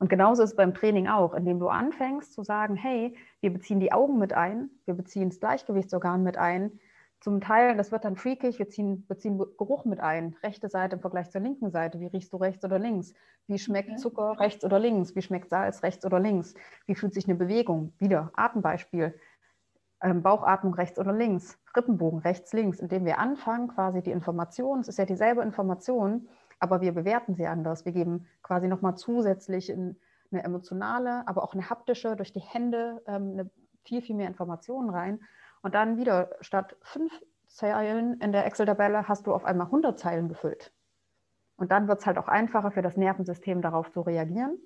Und 0.00 0.08
genauso 0.08 0.42
ist 0.42 0.50
es 0.50 0.56
beim 0.56 0.72
Training 0.72 1.08
auch, 1.08 1.34
indem 1.34 1.60
du 1.60 1.68
anfängst 1.68 2.32
zu 2.32 2.42
sagen, 2.42 2.74
hey, 2.74 3.14
wir 3.40 3.52
beziehen 3.52 3.80
die 3.80 3.92
Augen 3.92 4.18
mit 4.18 4.32
ein, 4.32 4.70
wir 4.86 4.94
beziehen 4.94 5.28
das 5.28 5.40
Gleichgewichtsorgan 5.40 6.22
mit 6.22 6.38
ein. 6.38 6.80
Zum 7.20 7.42
Teil, 7.42 7.76
das 7.76 7.92
wird 7.92 8.06
dann 8.06 8.16
freakig, 8.16 8.58
wir 8.58 8.70
ziehen, 8.70 9.06
beziehen 9.06 9.36
Geruch 9.36 9.84
mit 9.84 10.00
ein. 10.00 10.34
Rechte 10.42 10.70
Seite 10.70 10.96
im 10.96 11.02
Vergleich 11.02 11.30
zur 11.30 11.42
linken 11.42 11.70
Seite. 11.70 12.00
Wie 12.00 12.06
riechst 12.06 12.32
du 12.32 12.38
rechts 12.38 12.64
oder 12.64 12.78
links? 12.78 13.12
Wie 13.46 13.58
schmeckt. 13.58 14.00
Zucker 14.00 14.40
rechts 14.40 14.64
oder 14.64 14.78
links? 14.78 15.14
Wie 15.14 15.20
schmeckt 15.20 15.50
Salz 15.50 15.82
rechts 15.82 16.06
oder 16.06 16.18
links? 16.18 16.54
Wie 16.86 16.94
fühlt 16.94 17.12
sich 17.12 17.26
eine 17.26 17.34
Bewegung? 17.34 17.92
Wieder 17.98 18.30
Atembeispiel. 18.34 19.14
Ähm, 20.02 20.22
Bauchatmung 20.22 20.72
rechts 20.72 20.98
oder 20.98 21.12
links, 21.12 21.58
Rippenbogen 21.76 22.20
rechts, 22.20 22.54
links, 22.54 22.80
indem 22.80 23.04
wir 23.04 23.18
anfangen, 23.18 23.68
quasi 23.68 24.00
die 24.00 24.12
Information, 24.12 24.80
es 24.80 24.88
ist 24.88 24.96
ja 24.96 25.04
dieselbe 25.04 25.42
Information, 25.42 26.26
aber 26.60 26.80
wir 26.80 26.92
bewerten 26.92 27.34
sie 27.34 27.46
anders. 27.46 27.84
Wir 27.84 27.92
geben 27.92 28.26
quasi 28.42 28.68
nochmal 28.68 28.96
zusätzlich 28.96 29.72
eine 29.72 30.44
emotionale, 30.44 31.26
aber 31.26 31.42
auch 31.42 31.54
eine 31.54 31.68
haptische, 31.68 32.14
durch 32.16 32.32
die 32.32 32.40
Hände 32.40 33.02
ähm, 33.06 33.32
eine 33.32 33.50
viel, 33.82 34.02
viel 34.02 34.14
mehr 34.14 34.28
Informationen 34.28 34.90
rein. 34.90 35.20
Und 35.62 35.74
dann 35.74 35.96
wieder 35.96 36.30
statt 36.40 36.76
fünf 36.82 37.12
Zeilen 37.48 38.20
in 38.20 38.32
der 38.32 38.46
Excel-Tabelle 38.46 39.08
hast 39.08 39.26
du 39.26 39.34
auf 39.34 39.44
einmal 39.44 39.66
100 39.66 39.98
Zeilen 39.98 40.28
gefüllt. 40.28 40.72
Und 41.56 41.72
dann 41.72 41.88
wird 41.88 42.00
es 42.00 42.06
halt 42.06 42.16
auch 42.16 42.28
einfacher 42.28 42.70
für 42.70 42.82
das 42.82 42.96
Nervensystem 42.96 43.60
darauf 43.60 43.90
zu 43.90 44.02
reagieren. 44.02 44.58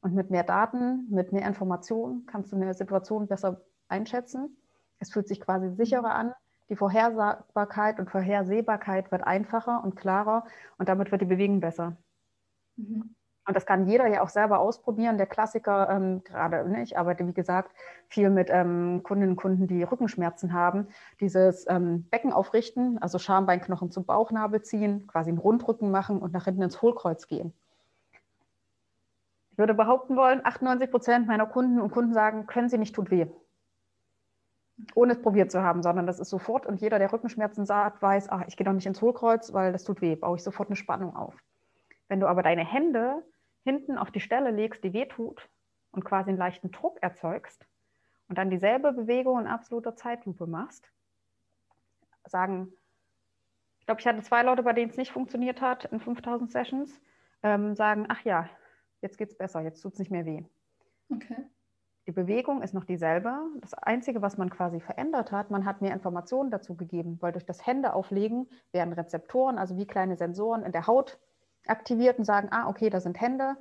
Und 0.00 0.14
mit 0.14 0.30
mehr 0.30 0.44
Daten, 0.44 1.06
mit 1.10 1.32
mehr 1.32 1.46
Informationen 1.46 2.26
kannst 2.26 2.52
du 2.52 2.56
eine 2.56 2.74
Situation 2.74 3.26
besser 3.26 3.60
einschätzen. 3.88 4.56
Es 4.98 5.12
fühlt 5.12 5.28
sich 5.28 5.40
quasi 5.40 5.70
sicherer 5.70 6.14
an. 6.14 6.32
Die 6.72 6.76
Vorhersagbarkeit 6.76 7.98
und 7.98 8.10
Vorhersehbarkeit 8.10 9.12
wird 9.12 9.24
einfacher 9.24 9.84
und 9.84 9.94
klarer 9.94 10.46
und 10.78 10.88
damit 10.88 11.12
wird 11.12 11.20
die 11.20 11.26
Bewegung 11.26 11.60
besser. 11.60 11.98
Mhm. 12.76 13.14
Und 13.46 13.54
das 13.54 13.66
kann 13.66 13.86
jeder 13.86 14.06
ja 14.06 14.22
auch 14.22 14.30
selber 14.30 14.58
ausprobieren. 14.58 15.18
Der 15.18 15.26
Klassiker, 15.26 15.90
ähm, 15.90 16.24
gerade, 16.24 16.66
ne, 16.66 16.82
ich 16.82 16.96
arbeite 16.96 17.26
wie 17.26 17.34
gesagt 17.34 17.72
viel 18.08 18.30
mit 18.30 18.48
ähm, 18.48 19.02
Kundinnen 19.02 19.32
und 19.32 19.36
Kunden, 19.36 19.66
die 19.66 19.82
Rückenschmerzen 19.82 20.54
haben. 20.54 20.88
Dieses 21.20 21.66
ähm, 21.68 22.08
Becken 22.08 22.32
aufrichten, 22.32 22.96
also 23.02 23.18
Schambeinknochen 23.18 23.90
zum 23.90 24.06
Bauchnabel 24.06 24.62
ziehen, 24.62 25.06
quasi 25.06 25.28
einen 25.28 25.36
Rundrücken 25.36 25.90
machen 25.90 26.20
und 26.22 26.32
nach 26.32 26.46
hinten 26.46 26.62
ins 26.62 26.80
Hohlkreuz 26.80 27.26
gehen. 27.26 27.52
Ich 29.50 29.58
würde 29.58 29.74
behaupten 29.74 30.16
wollen, 30.16 30.40
98 30.42 30.90
Prozent 30.90 31.26
meiner 31.26 31.44
Kunden 31.44 31.82
und 31.82 31.90
Kunden 31.90 32.14
sagen, 32.14 32.46
können 32.46 32.70
sie 32.70 32.78
nicht, 32.78 32.94
tut 32.94 33.10
weh 33.10 33.26
ohne 34.94 35.12
es 35.12 35.22
probiert 35.22 35.50
zu 35.50 35.62
haben, 35.62 35.82
sondern 35.82 36.06
das 36.06 36.20
ist 36.20 36.30
sofort 36.30 36.66
und 36.66 36.80
jeder, 36.80 36.98
der 36.98 37.12
Rückenschmerzen 37.12 37.66
sagt, 37.66 38.02
weiß, 38.02 38.28
ach, 38.30 38.44
ich 38.46 38.56
gehe 38.56 38.64
doch 38.64 38.72
nicht 38.72 38.86
ins 38.86 39.00
Hohlkreuz, 39.00 39.52
weil 39.52 39.72
das 39.72 39.84
tut 39.84 40.00
weh, 40.00 40.16
baue 40.16 40.36
ich 40.36 40.42
sofort 40.42 40.68
eine 40.68 40.76
Spannung 40.76 41.14
auf. 41.14 41.34
Wenn 42.08 42.20
du 42.20 42.26
aber 42.26 42.42
deine 42.42 42.64
Hände 42.64 43.22
hinten 43.64 43.98
auf 43.98 44.10
die 44.10 44.20
Stelle 44.20 44.50
legst, 44.50 44.82
die 44.84 44.92
weh 44.92 45.06
tut 45.06 45.48
und 45.92 46.04
quasi 46.04 46.30
einen 46.30 46.38
leichten 46.38 46.70
Druck 46.70 46.98
erzeugst 47.02 47.66
und 48.28 48.38
dann 48.38 48.50
dieselbe 48.50 48.92
Bewegung 48.92 49.40
in 49.40 49.46
absoluter 49.46 49.94
Zeitlupe 49.94 50.46
machst, 50.46 50.90
sagen, 52.26 52.72
ich 53.80 53.86
glaube, 53.86 54.00
ich 54.00 54.06
hatte 54.06 54.22
zwei 54.22 54.42
Leute, 54.42 54.62
bei 54.62 54.72
denen 54.72 54.90
es 54.90 54.96
nicht 54.96 55.12
funktioniert 55.12 55.60
hat 55.60 55.86
in 55.86 56.00
5000 56.00 56.50
Sessions, 56.50 57.00
ähm, 57.42 57.74
sagen, 57.74 58.06
ach 58.08 58.22
ja, 58.24 58.48
jetzt 59.00 59.18
geht 59.18 59.30
es 59.30 59.36
besser, 59.36 59.60
jetzt 59.60 59.80
tut 59.82 59.94
es 59.94 59.98
nicht 59.98 60.10
mehr 60.10 60.24
weh. 60.24 60.44
Okay. 61.10 61.46
Die 62.06 62.12
Bewegung 62.12 62.62
ist 62.62 62.74
noch 62.74 62.84
dieselbe. 62.84 63.32
Das 63.60 63.74
Einzige, 63.74 64.22
was 64.22 64.36
man 64.36 64.50
quasi 64.50 64.80
verändert 64.80 65.30
hat, 65.30 65.50
man 65.50 65.64
hat 65.64 65.80
mehr 65.80 65.92
Informationen 65.92 66.50
dazu 66.50 66.74
gegeben, 66.74 67.18
weil 67.20 67.32
durch 67.32 67.46
das 67.46 67.64
Händeauflegen 67.64 68.48
werden 68.72 68.92
Rezeptoren, 68.92 69.56
also 69.56 69.76
wie 69.76 69.86
kleine 69.86 70.16
Sensoren 70.16 70.64
in 70.64 70.72
der 70.72 70.88
Haut 70.88 71.20
aktiviert 71.66 72.18
und 72.18 72.24
sagen, 72.24 72.48
ah, 72.50 72.68
okay, 72.68 72.90
da 72.90 73.00
sind 73.00 73.20
Hände. 73.20 73.56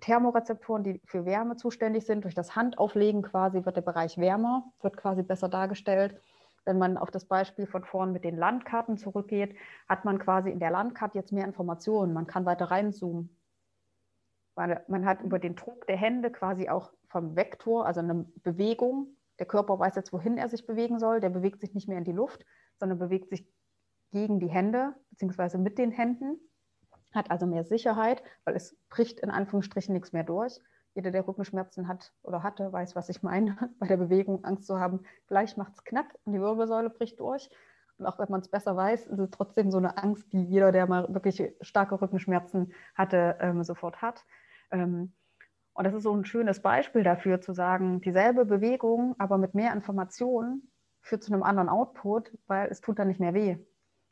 Thermorezeptoren, 0.00 0.84
die 0.84 1.00
für 1.06 1.24
Wärme 1.24 1.56
zuständig 1.56 2.06
sind. 2.06 2.24
Durch 2.24 2.34
das 2.34 2.54
Handauflegen 2.54 3.22
quasi 3.22 3.64
wird 3.64 3.76
der 3.76 3.82
Bereich 3.82 4.18
wärmer, 4.18 4.70
wird 4.82 4.96
quasi 4.96 5.22
besser 5.22 5.48
dargestellt. 5.48 6.20
Wenn 6.64 6.78
man 6.78 6.96
auf 6.96 7.10
das 7.10 7.24
Beispiel 7.24 7.66
von 7.66 7.84
vorn 7.84 8.12
mit 8.12 8.24
den 8.24 8.36
Landkarten 8.36 8.98
zurückgeht, 8.98 9.56
hat 9.88 10.04
man 10.04 10.18
quasi 10.18 10.50
in 10.50 10.58
der 10.58 10.70
Landkarte 10.70 11.16
jetzt 11.16 11.32
mehr 11.32 11.46
Informationen. 11.46 12.12
Man 12.12 12.26
kann 12.26 12.44
weiter 12.44 12.66
reinzoomen. 12.66 13.36
Man 14.56 15.04
hat 15.04 15.20
über 15.20 15.38
den 15.38 15.54
Druck 15.54 15.86
der 15.86 15.98
Hände 15.98 16.30
quasi 16.30 16.68
auch 16.68 16.90
vom 17.08 17.36
Vektor, 17.36 17.86
also 17.86 18.00
eine 18.00 18.26
Bewegung. 18.42 19.16
Der 19.38 19.46
Körper 19.46 19.78
weiß 19.78 19.94
jetzt, 19.96 20.12
wohin 20.12 20.38
er 20.38 20.48
sich 20.48 20.66
bewegen 20.66 20.98
soll. 20.98 21.20
Der 21.20 21.28
bewegt 21.28 21.60
sich 21.60 21.74
nicht 21.74 21.88
mehr 21.88 21.98
in 21.98 22.04
die 22.04 22.12
Luft, 22.12 22.44
sondern 22.78 22.98
bewegt 22.98 23.28
sich 23.28 23.46
gegen 24.12 24.40
die 24.40 24.48
Hände, 24.48 24.94
beziehungsweise 25.10 25.58
mit 25.58 25.76
den 25.76 25.90
Händen. 25.90 26.40
Hat 27.12 27.30
also 27.30 27.46
mehr 27.46 27.64
Sicherheit, 27.64 28.22
weil 28.44 28.56
es 28.56 28.76
bricht 28.88 29.20
in 29.20 29.30
Anführungsstrichen 29.30 29.92
nichts 29.92 30.12
mehr 30.12 30.24
durch. 30.24 30.58
Jeder, 30.94 31.10
der 31.10 31.28
Rückenschmerzen 31.28 31.86
hat 31.88 32.14
oder 32.22 32.42
hatte, 32.42 32.72
weiß, 32.72 32.96
was 32.96 33.10
ich 33.10 33.22
meine. 33.22 33.56
Bei 33.78 33.86
der 33.86 33.98
Bewegung 33.98 34.42
Angst 34.44 34.66
zu 34.66 34.80
haben, 34.80 35.00
gleich 35.26 35.58
macht 35.58 35.74
es 35.74 35.84
knack 35.84 36.14
und 36.24 36.32
die 36.32 36.40
Wirbelsäule 36.40 36.88
bricht 36.88 37.20
durch. 37.20 37.50
Und 37.98 38.06
auch 38.06 38.18
wenn 38.18 38.30
man 38.30 38.40
es 38.40 38.48
besser 38.48 38.76
weiß, 38.76 39.06
ist 39.06 39.18
es 39.18 39.30
trotzdem 39.30 39.70
so 39.70 39.78
eine 39.78 39.98
Angst, 39.98 40.32
die 40.32 40.42
jeder, 40.42 40.72
der 40.72 40.86
mal 40.86 41.12
wirklich 41.12 41.42
starke 41.60 42.00
Rückenschmerzen 42.00 42.72
hatte, 42.94 43.36
ähm, 43.40 43.62
sofort 43.62 44.02
hat. 44.02 44.24
Ähm, 44.70 45.12
und 45.74 45.84
das 45.84 45.94
ist 45.94 46.04
so 46.04 46.14
ein 46.14 46.24
schönes 46.24 46.60
Beispiel 46.60 47.02
dafür, 47.02 47.40
zu 47.40 47.52
sagen, 47.52 48.00
dieselbe 48.00 48.46
Bewegung, 48.46 49.14
aber 49.18 49.36
mit 49.36 49.54
mehr 49.54 49.74
Informationen 49.74 50.70
führt 51.02 51.22
zu 51.22 51.32
einem 51.32 51.42
anderen 51.42 51.68
Output, 51.68 52.32
weil 52.46 52.68
es 52.68 52.80
tut 52.80 52.98
dann 52.98 53.08
nicht 53.08 53.20
mehr 53.20 53.34
weh. 53.34 53.58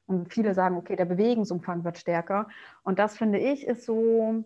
Und 0.07 0.33
viele 0.33 0.55
sagen, 0.55 0.77
okay, 0.77 0.97
der 0.97 1.07
Bewegungsumfang 1.07 1.85
wird 1.85 1.99
stärker. 1.99 2.49
Und 2.83 2.99
das 2.99 3.17
finde 3.17 3.39
ich 3.39 3.67
ist 3.67 3.85
so 3.87 4.45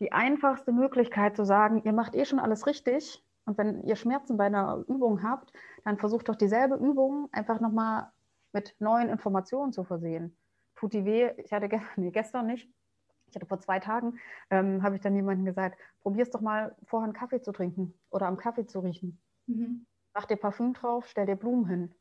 die 0.00 0.12
einfachste 0.12 0.72
Möglichkeit 0.72 1.36
zu 1.36 1.44
sagen, 1.44 1.82
ihr 1.84 1.92
macht 1.92 2.14
eh 2.14 2.24
schon 2.24 2.40
alles 2.40 2.66
richtig. 2.66 3.24
Und 3.44 3.56
wenn 3.58 3.84
ihr 3.84 3.96
Schmerzen 3.96 4.36
bei 4.36 4.46
einer 4.46 4.84
Übung 4.88 5.22
habt, 5.22 5.52
dann 5.84 5.98
versucht 5.98 6.28
doch 6.28 6.36
dieselbe 6.36 6.74
Übung 6.74 7.28
einfach 7.32 7.60
nochmal 7.60 8.10
mit 8.52 8.74
neuen 8.80 9.08
Informationen 9.08 9.72
zu 9.72 9.84
versehen. 9.84 10.36
Tut 10.74 10.92
die 10.94 11.04
weh? 11.04 11.30
Ich 11.36 11.52
hatte 11.52 11.68
gestern, 11.68 11.92
nee, 11.96 12.10
gestern 12.10 12.46
nicht, 12.46 12.68
ich 13.30 13.36
hatte 13.36 13.46
vor 13.46 13.60
zwei 13.60 13.78
Tagen, 13.78 14.18
ähm, 14.50 14.82
habe 14.82 14.96
ich 14.96 15.00
dann 15.00 15.14
jemandem 15.14 15.46
gesagt, 15.46 15.78
probier 16.00 16.22
es 16.22 16.30
doch 16.30 16.40
mal 16.40 16.74
vorher 16.84 17.04
einen 17.04 17.14
Kaffee 17.14 17.40
zu 17.40 17.52
trinken 17.52 17.94
oder 18.10 18.26
am 18.26 18.36
Kaffee 18.36 18.66
zu 18.66 18.80
riechen. 18.80 19.20
Mhm. 19.46 19.86
Mach 20.14 20.26
dir 20.26 20.36
Parfüm 20.36 20.74
drauf, 20.74 21.06
stell 21.06 21.26
dir 21.26 21.36
Blumen 21.36 21.66
hin. 21.66 21.94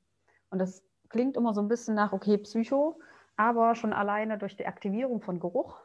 Und 0.50 0.60
das 0.60 0.84
klingt 1.10 1.38
immer 1.38 1.54
so 1.54 1.62
ein 1.62 1.68
bisschen 1.68 1.96
nach, 1.96 2.12
okay, 2.12 2.38
Psycho, 2.38 3.00
aber 3.36 3.76
schon 3.76 3.94
alleine 3.94 4.38
durch 4.38 4.58
die 4.58 4.66
Aktivierung 4.66 5.22
von 5.22 5.40
Geruch 5.40 5.80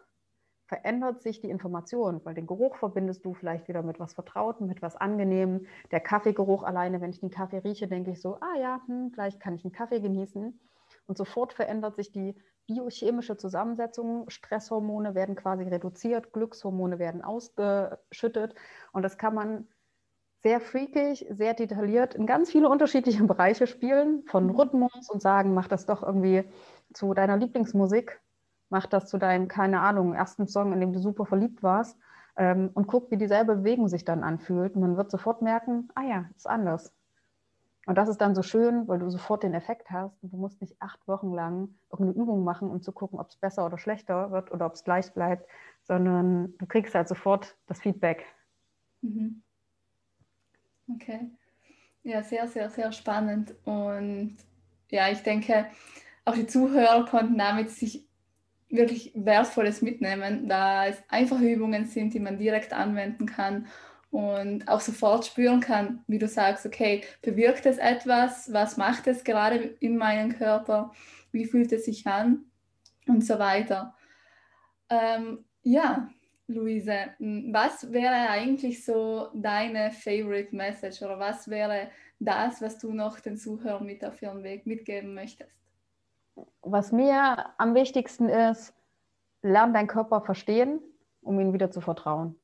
verändert 0.67 1.23
sich 1.23 1.41
die 1.41 1.51
Information, 1.51 2.21
weil 2.25 2.35
den 2.35 2.47
Geruch 2.47 2.77
verbindest 2.77 3.25
du 3.25 3.35
vielleicht 3.35 3.69
wieder 3.69 3.83
mit 3.83 4.01
was 4.01 4.15
Vertrautem, 4.15 4.67
mit 4.67 4.81
was 4.81 4.97
Angenehmem. 4.97 5.67
Der 5.91 6.01
Kaffeegeruch 6.01 6.63
alleine, 6.63 7.01
wenn 7.01 7.11
ich 7.11 7.21
den 7.21 7.31
Kaffee 7.31 7.59
rieche, 7.59 7.87
denke 7.87 8.13
ich 8.13 8.21
so, 8.21 8.39
ah 8.41 8.59
ja, 8.59 8.81
hm, 8.87 9.13
gleich 9.13 9.39
kann 9.39 9.55
ich 9.55 9.65
einen 9.65 9.73
Kaffee 9.73 10.01
genießen. 10.01 10.59
Und 11.07 11.19
sofort 11.19 11.53
verändert 11.53 11.97
sich 11.97 12.13
die 12.13 12.35
biochemische 12.67 13.37
Zusammensetzung. 13.37 14.29
Stresshormone 14.31 15.15
werden 15.15 15.37
quasi 15.37 15.65
reduziert, 15.65 16.33
Glückshormone 16.33 16.99
werden 16.99 17.23
ausgeschüttet. 17.23 18.55
Und 18.93 19.03
das 19.03 19.19
kann 19.19 19.35
man 19.35 19.69
sehr 20.43 20.61
freakig, 20.61 21.27
sehr 21.31 21.55
detailliert 21.55 22.15
in 22.15 22.27
ganz 22.27 22.51
viele 22.51 22.69
unterschiedliche 22.69 23.25
Bereiche 23.25 23.67
spielen, 23.67 24.25
von 24.27 24.45
mhm. 24.45 24.51
Rhythmus 24.51 25.11
und 25.11 25.23
sagen, 25.23 25.55
mach 25.55 25.69
das 25.69 25.87
doch 25.87 26.03
irgendwie 26.03 26.45
zu 26.93 27.15
deiner 27.15 27.37
Lieblingsmusik, 27.37 28.21
mach 28.69 28.87
das 28.87 29.07
zu 29.07 29.19
deinem, 29.19 29.49
keine 29.49 29.81
Ahnung, 29.81 30.15
ersten 30.15 30.47
Song, 30.47 30.73
in 30.73 30.81
dem 30.81 30.93
du 30.93 30.99
super 31.01 31.25
verliebt 31.27 31.63
warst 31.63 31.99
ähm, 32.37 32.71
und 32.75 32.87
guck, 32.87 33.11
wie 33.11 33.17
dieselbe 33.17 33.57
Bewegung 33.57 33.89
sich 33.89 34.05
dann 34.05 34.23
anfühlt. 34.23 34.75
Und 34.75 34.83
man 34.83 34.97
wird 34.97 35.11
sofort 35.11 35.43
merken, 35.43 35.89
ah 35.95 36.03
ja, 36.03 36.25
ist 36.37 36.49
anders. 36.49 36.93
Und 37.87 37.97
das 37.99 38.09
ist 38.09 38.19
dann 38.21 38.35
so 38.35 38.43
schön, 38.43 38.89
weil 38.89 38.99
du 38.99 39.11
sofort 39.11 39.43
den 39.43 39.55
Effekt 39.55 39.91
hast 39.91 40.23
und 40.23 40.33
du 40.33 40.37
musst 40.37 40.61
nicht 40.61 40.75
acht 40.81 41.07
Wochen 41.07 41.35
lang 41.35 41.75
irgendeine 41.91 42.23
Übung 42.23 42.45
machen, 42.45 42.71
um 42.71 42.81
zu 42.83 42.93
gucken, 42.93 43.19
ob 43.19 43.29
es 43.29 43.37
besser 43.37 43.67
oder 43.67 43.79
schlechter 43.79 44.31
wird 44.31 44.53
oder 44.53 44.67
ob 44.67 44.73
es 44.75 44.85
gleich 44.85 45.13
bleibt, 45.13 45.47
sondern 45.83 46.57
du 46.59 46.67
kriegst 46.67 46.95
halt 46.95 47.09
sofort 47.09 47.57
das 47.67 47.81
Feedback. 47.81 48.25
Mhm. 49.03 49.43
Okay. 50.95 51.31
Ja, 52.03 52.23
sehr, 52.23 52.47
sehr, 52.49 52.71
sehr 52.71 52.93
spannend. 52.93 53.55
Und 53.65 54.37
ja, 54.91 55.11
ich 55.11 55.23
denke, 55.23 55.67
auch 56.25 56.35
die 56.35 56.47
Zuhörer 56.47 57.05
konnten 57.07 57.39
damit 57.39 57.71
sich 57.71 58.07
wirklich 58.69 59.13
Wertvolles 59.15 59.83
mitnehmen, 59.83 60.49
da 60.49 60.87
es 60.87 61.03
einfache 61.09 61.45
Übungen 61.45 61.87
sind, 61.87 62.15
die 62.15 62.21
man 62.21 62.39
direkt 62.39 62.73
anwenden 62.73 63.27
kann 63.27 63.67
und 64.15 64.69
auch 64.69 64.79
sofort 64.79 65.27
spüren 65.27 65.59
kann, 65.59 66.05
wie 66.07 66.21
du 66.21 66.29
sagst, 66.29 66.65
okay, 66.65 67.03
bewirkt 67.21 67.67
es 67.67 67.79
etwas, 67.79 68.53
was 68.53 68.77
macht 68.77 69.09
es 69.09 69.25
gerade 69.25 69.57
in 69.57 69.97
meinem 69.97 70.39
Körper, 70.39 70.93
wie 71.33 71.47
fühlt 71.47 71.73
es 71.73 71.87
sich 71.87 72.07
an 72.07 72.45
und 73.09 73.25
so 73.25 73.41
weiter. 73.41 73.97
Ähm, 74.89 75.45
ja, 75.63 76.09
Luise, 76.47 77.09
was 77.19 77.91
wäre 77.91 78.31
eigentlich 78.31 78.85
so 78.85 79.31
deine 79.35 79.91
Favorite 79.91 80.55
Message 80.55 81.03
oder 81.03 81.19
was 81.19 81.51
wäre 81.51 81.89
das, 82.21 82.63
was 82.63 82.79
du 82.79 82.93
noch 82.93 83.19
den 83.19 83.37
Zuhörern 83.37 83.85
mit 83.85 84.05
auf 84.05 84.23
ihren 84.23 84.45
Weg 84.45 84.65
mitgeben 84.65 85.15
möchtest? 85.15 85.51
Was 86.63 86.93
mir 86.93 87.47
am 87.59 87.75
wichtigsten 87.75 88.29
ist, 88.29 88.75
lern 89.43 89.75
deinen 89.75 89.89
Körper 89.89 90.21
verstehen, 90.21 90.81
um 91.21 91.41
ihm 91.41 91.53
wieder 91.53 91.73
zu 91.73 91.81
vertrauen. 91.81 92.39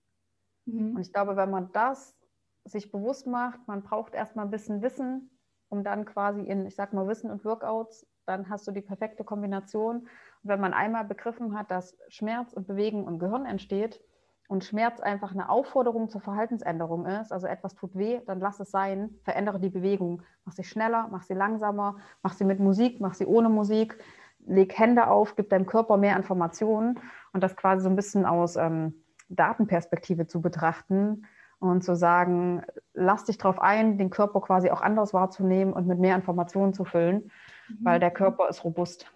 Mhm. 0.67 0.97
Und 0.97 1.01
ich 1.01 1.13
glaube, 1.13 1.37
wenn 1.37 1.51
man 1.51 1.71
das 1.73 2.17
sich 2.65 2.93
bewusst 2.93 3.27
macht, 3.27 3.67
man 3.67 3.83
braucht 3.83 4.15
erstmal 4.15 4.45
ein 4.45 4.51
bisschen 4.51 4.83
Wissen, 4.83 5.31
um 5.69 5.85
dann 5.85 6.05
quasi 6.05 6.43
in, 6.43 6.67
ich 6.67 6.75
sag 6.75 6.93
mal, 6.93 7.07
Wissen 7.09 7.31
und 7.31 7.45
Workouts, 7.45 8.07
dann 8.27 8.49
hast 8.49 8.67
du 8.67 8.73
die 8.73 8.83
perfekte 8.83 9.25
Kombination. 9.25 9.97
Und 9.99 10.09
wenn 10.43 10.61
man 10.61 10.73
einmal 10.73 11.05
begriffen 11.05 11.57
hat, 11.57 11.71
dass 11.71 11.97
Schmerz 12.09 12.53
und 12.53 12.67
Bewegung 12.67 13.09
im 13.09 13.19
Gehirn 13.19 13.47
entsteht 13.47 14.01
und 14.49 14.65
Schmerz 14.65 15.01
einfach 15.01 15.33
eine 15.33 15.49
Aufforderung 15.49 16.09
zur 16.09 16.21
Verhaltensänderung 16.21 17.07
ist, 17.07 17.33
also 17.33 17.47
etwas 17.47 17.75
tut 17.75 17.95
weh, 17.95 18.21
dann 18.27 18.41
lass 18.41 18.61
es 18.61 18.71
sein, 18.71 19.11
verändere 19.23 19.61
die 19.61 19.71
Bewegung. 19.71 20.23
Mach 20.45 20.53
sie 20.53 20.65
schneller, 20.65 21.09
mach 21.11 21.23
sie 21.23 21.35
langsamer, 21.35 21.97
mach 22.23 22.33
sie 22.33 22.45
mit 22.45 22.61
Musik, 22.61 23.01
mach 23.01 23.15
sie 23.15 23.27
ohne 23.27 23.49
Musik, 23.49 23.99
leg 24.47 24.77
Hände 24.79 25.07
auf, 25.07 25.37
gib 25.37 25.51
deinem 25.51 25.67
Körper 25.67 25.97
mehr 25.97 26.17
Informationen 26.17 26.99
und 27.33 27.43
das 27.43 27.57
quasi 27.57 27.83
so 27.83 27.89
ein 27.89 27.97
bisschen 27.97 28.27
aus 28.27 28.57
ähm, 28.57 29.05
Datenperspektive 29.31 30.27
zu 30.27 30.41
betrachten 30.41 31.27
und 31.59 31.83
zu 31.85 31.95
sagen, 31.95 32.63
lass 32.95 33.25
dich 33.25 33.39
darauf 33.39 33.61
ein, 33.61 33.99
den 33.99 34.11
Körper 34.11 34.41
quasi 34.41 34.71
auch 34.71 34.81
anders 34.81 35.15
wahrzunehmen 35.15 35.73
und 35.73 35.87
mit 35.87 35.99
mehr 35.99 36.17
Informationen 36.17 36.75
zu 36.75 36.85
füllen, 36.85 37.31
mhm. 37.69 37.79
weil 37.85 38.01
der 38.01 38.11
Körper 38.11 38.49
ist 38.49 38.65
robust. 38.65 39.11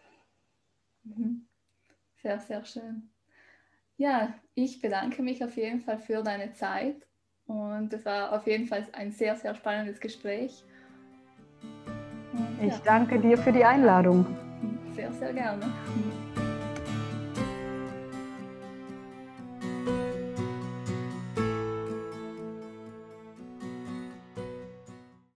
Mhm. 1.05 1.47
Sehr, 2.23 2.39
sehr 2.41 2.65
schön. 2.65 3.11
Ja, 3.97 4.35
ich 4.55 4.81
bedanke 4.81 5.23
mich 5.23 5.45
auf 5.45 5.57
jeden 5.57 5.81
Fall 5.81 5.99
für 5.99 6.23
deine 6.23 6.53
Zeit 6.53 7.07
und 7.47 7.93
es 7.93 8.05
war 8.05 8.33
auf 8.33 8.47
jeden 8.47 8.67
Fall 8.67 8.87
ein 8.93 9.13
sehr, 9.13 9.37
sehr 9.37 9.55
spannendes 9.55 10.01
Gespräch. 10.01 10.65
Und, 12.33 12.59
ich 12.61 12.73
ja. 12.73 12.81
danke 12.85 13.21
dir 13.21 13.39
für 13.39 13.53
die 13.53 13.65
Einladung. 13.65 14.27
Sehr, 14.95 15.13
sehr 15.13 15.33
gerne. 15.33 15.65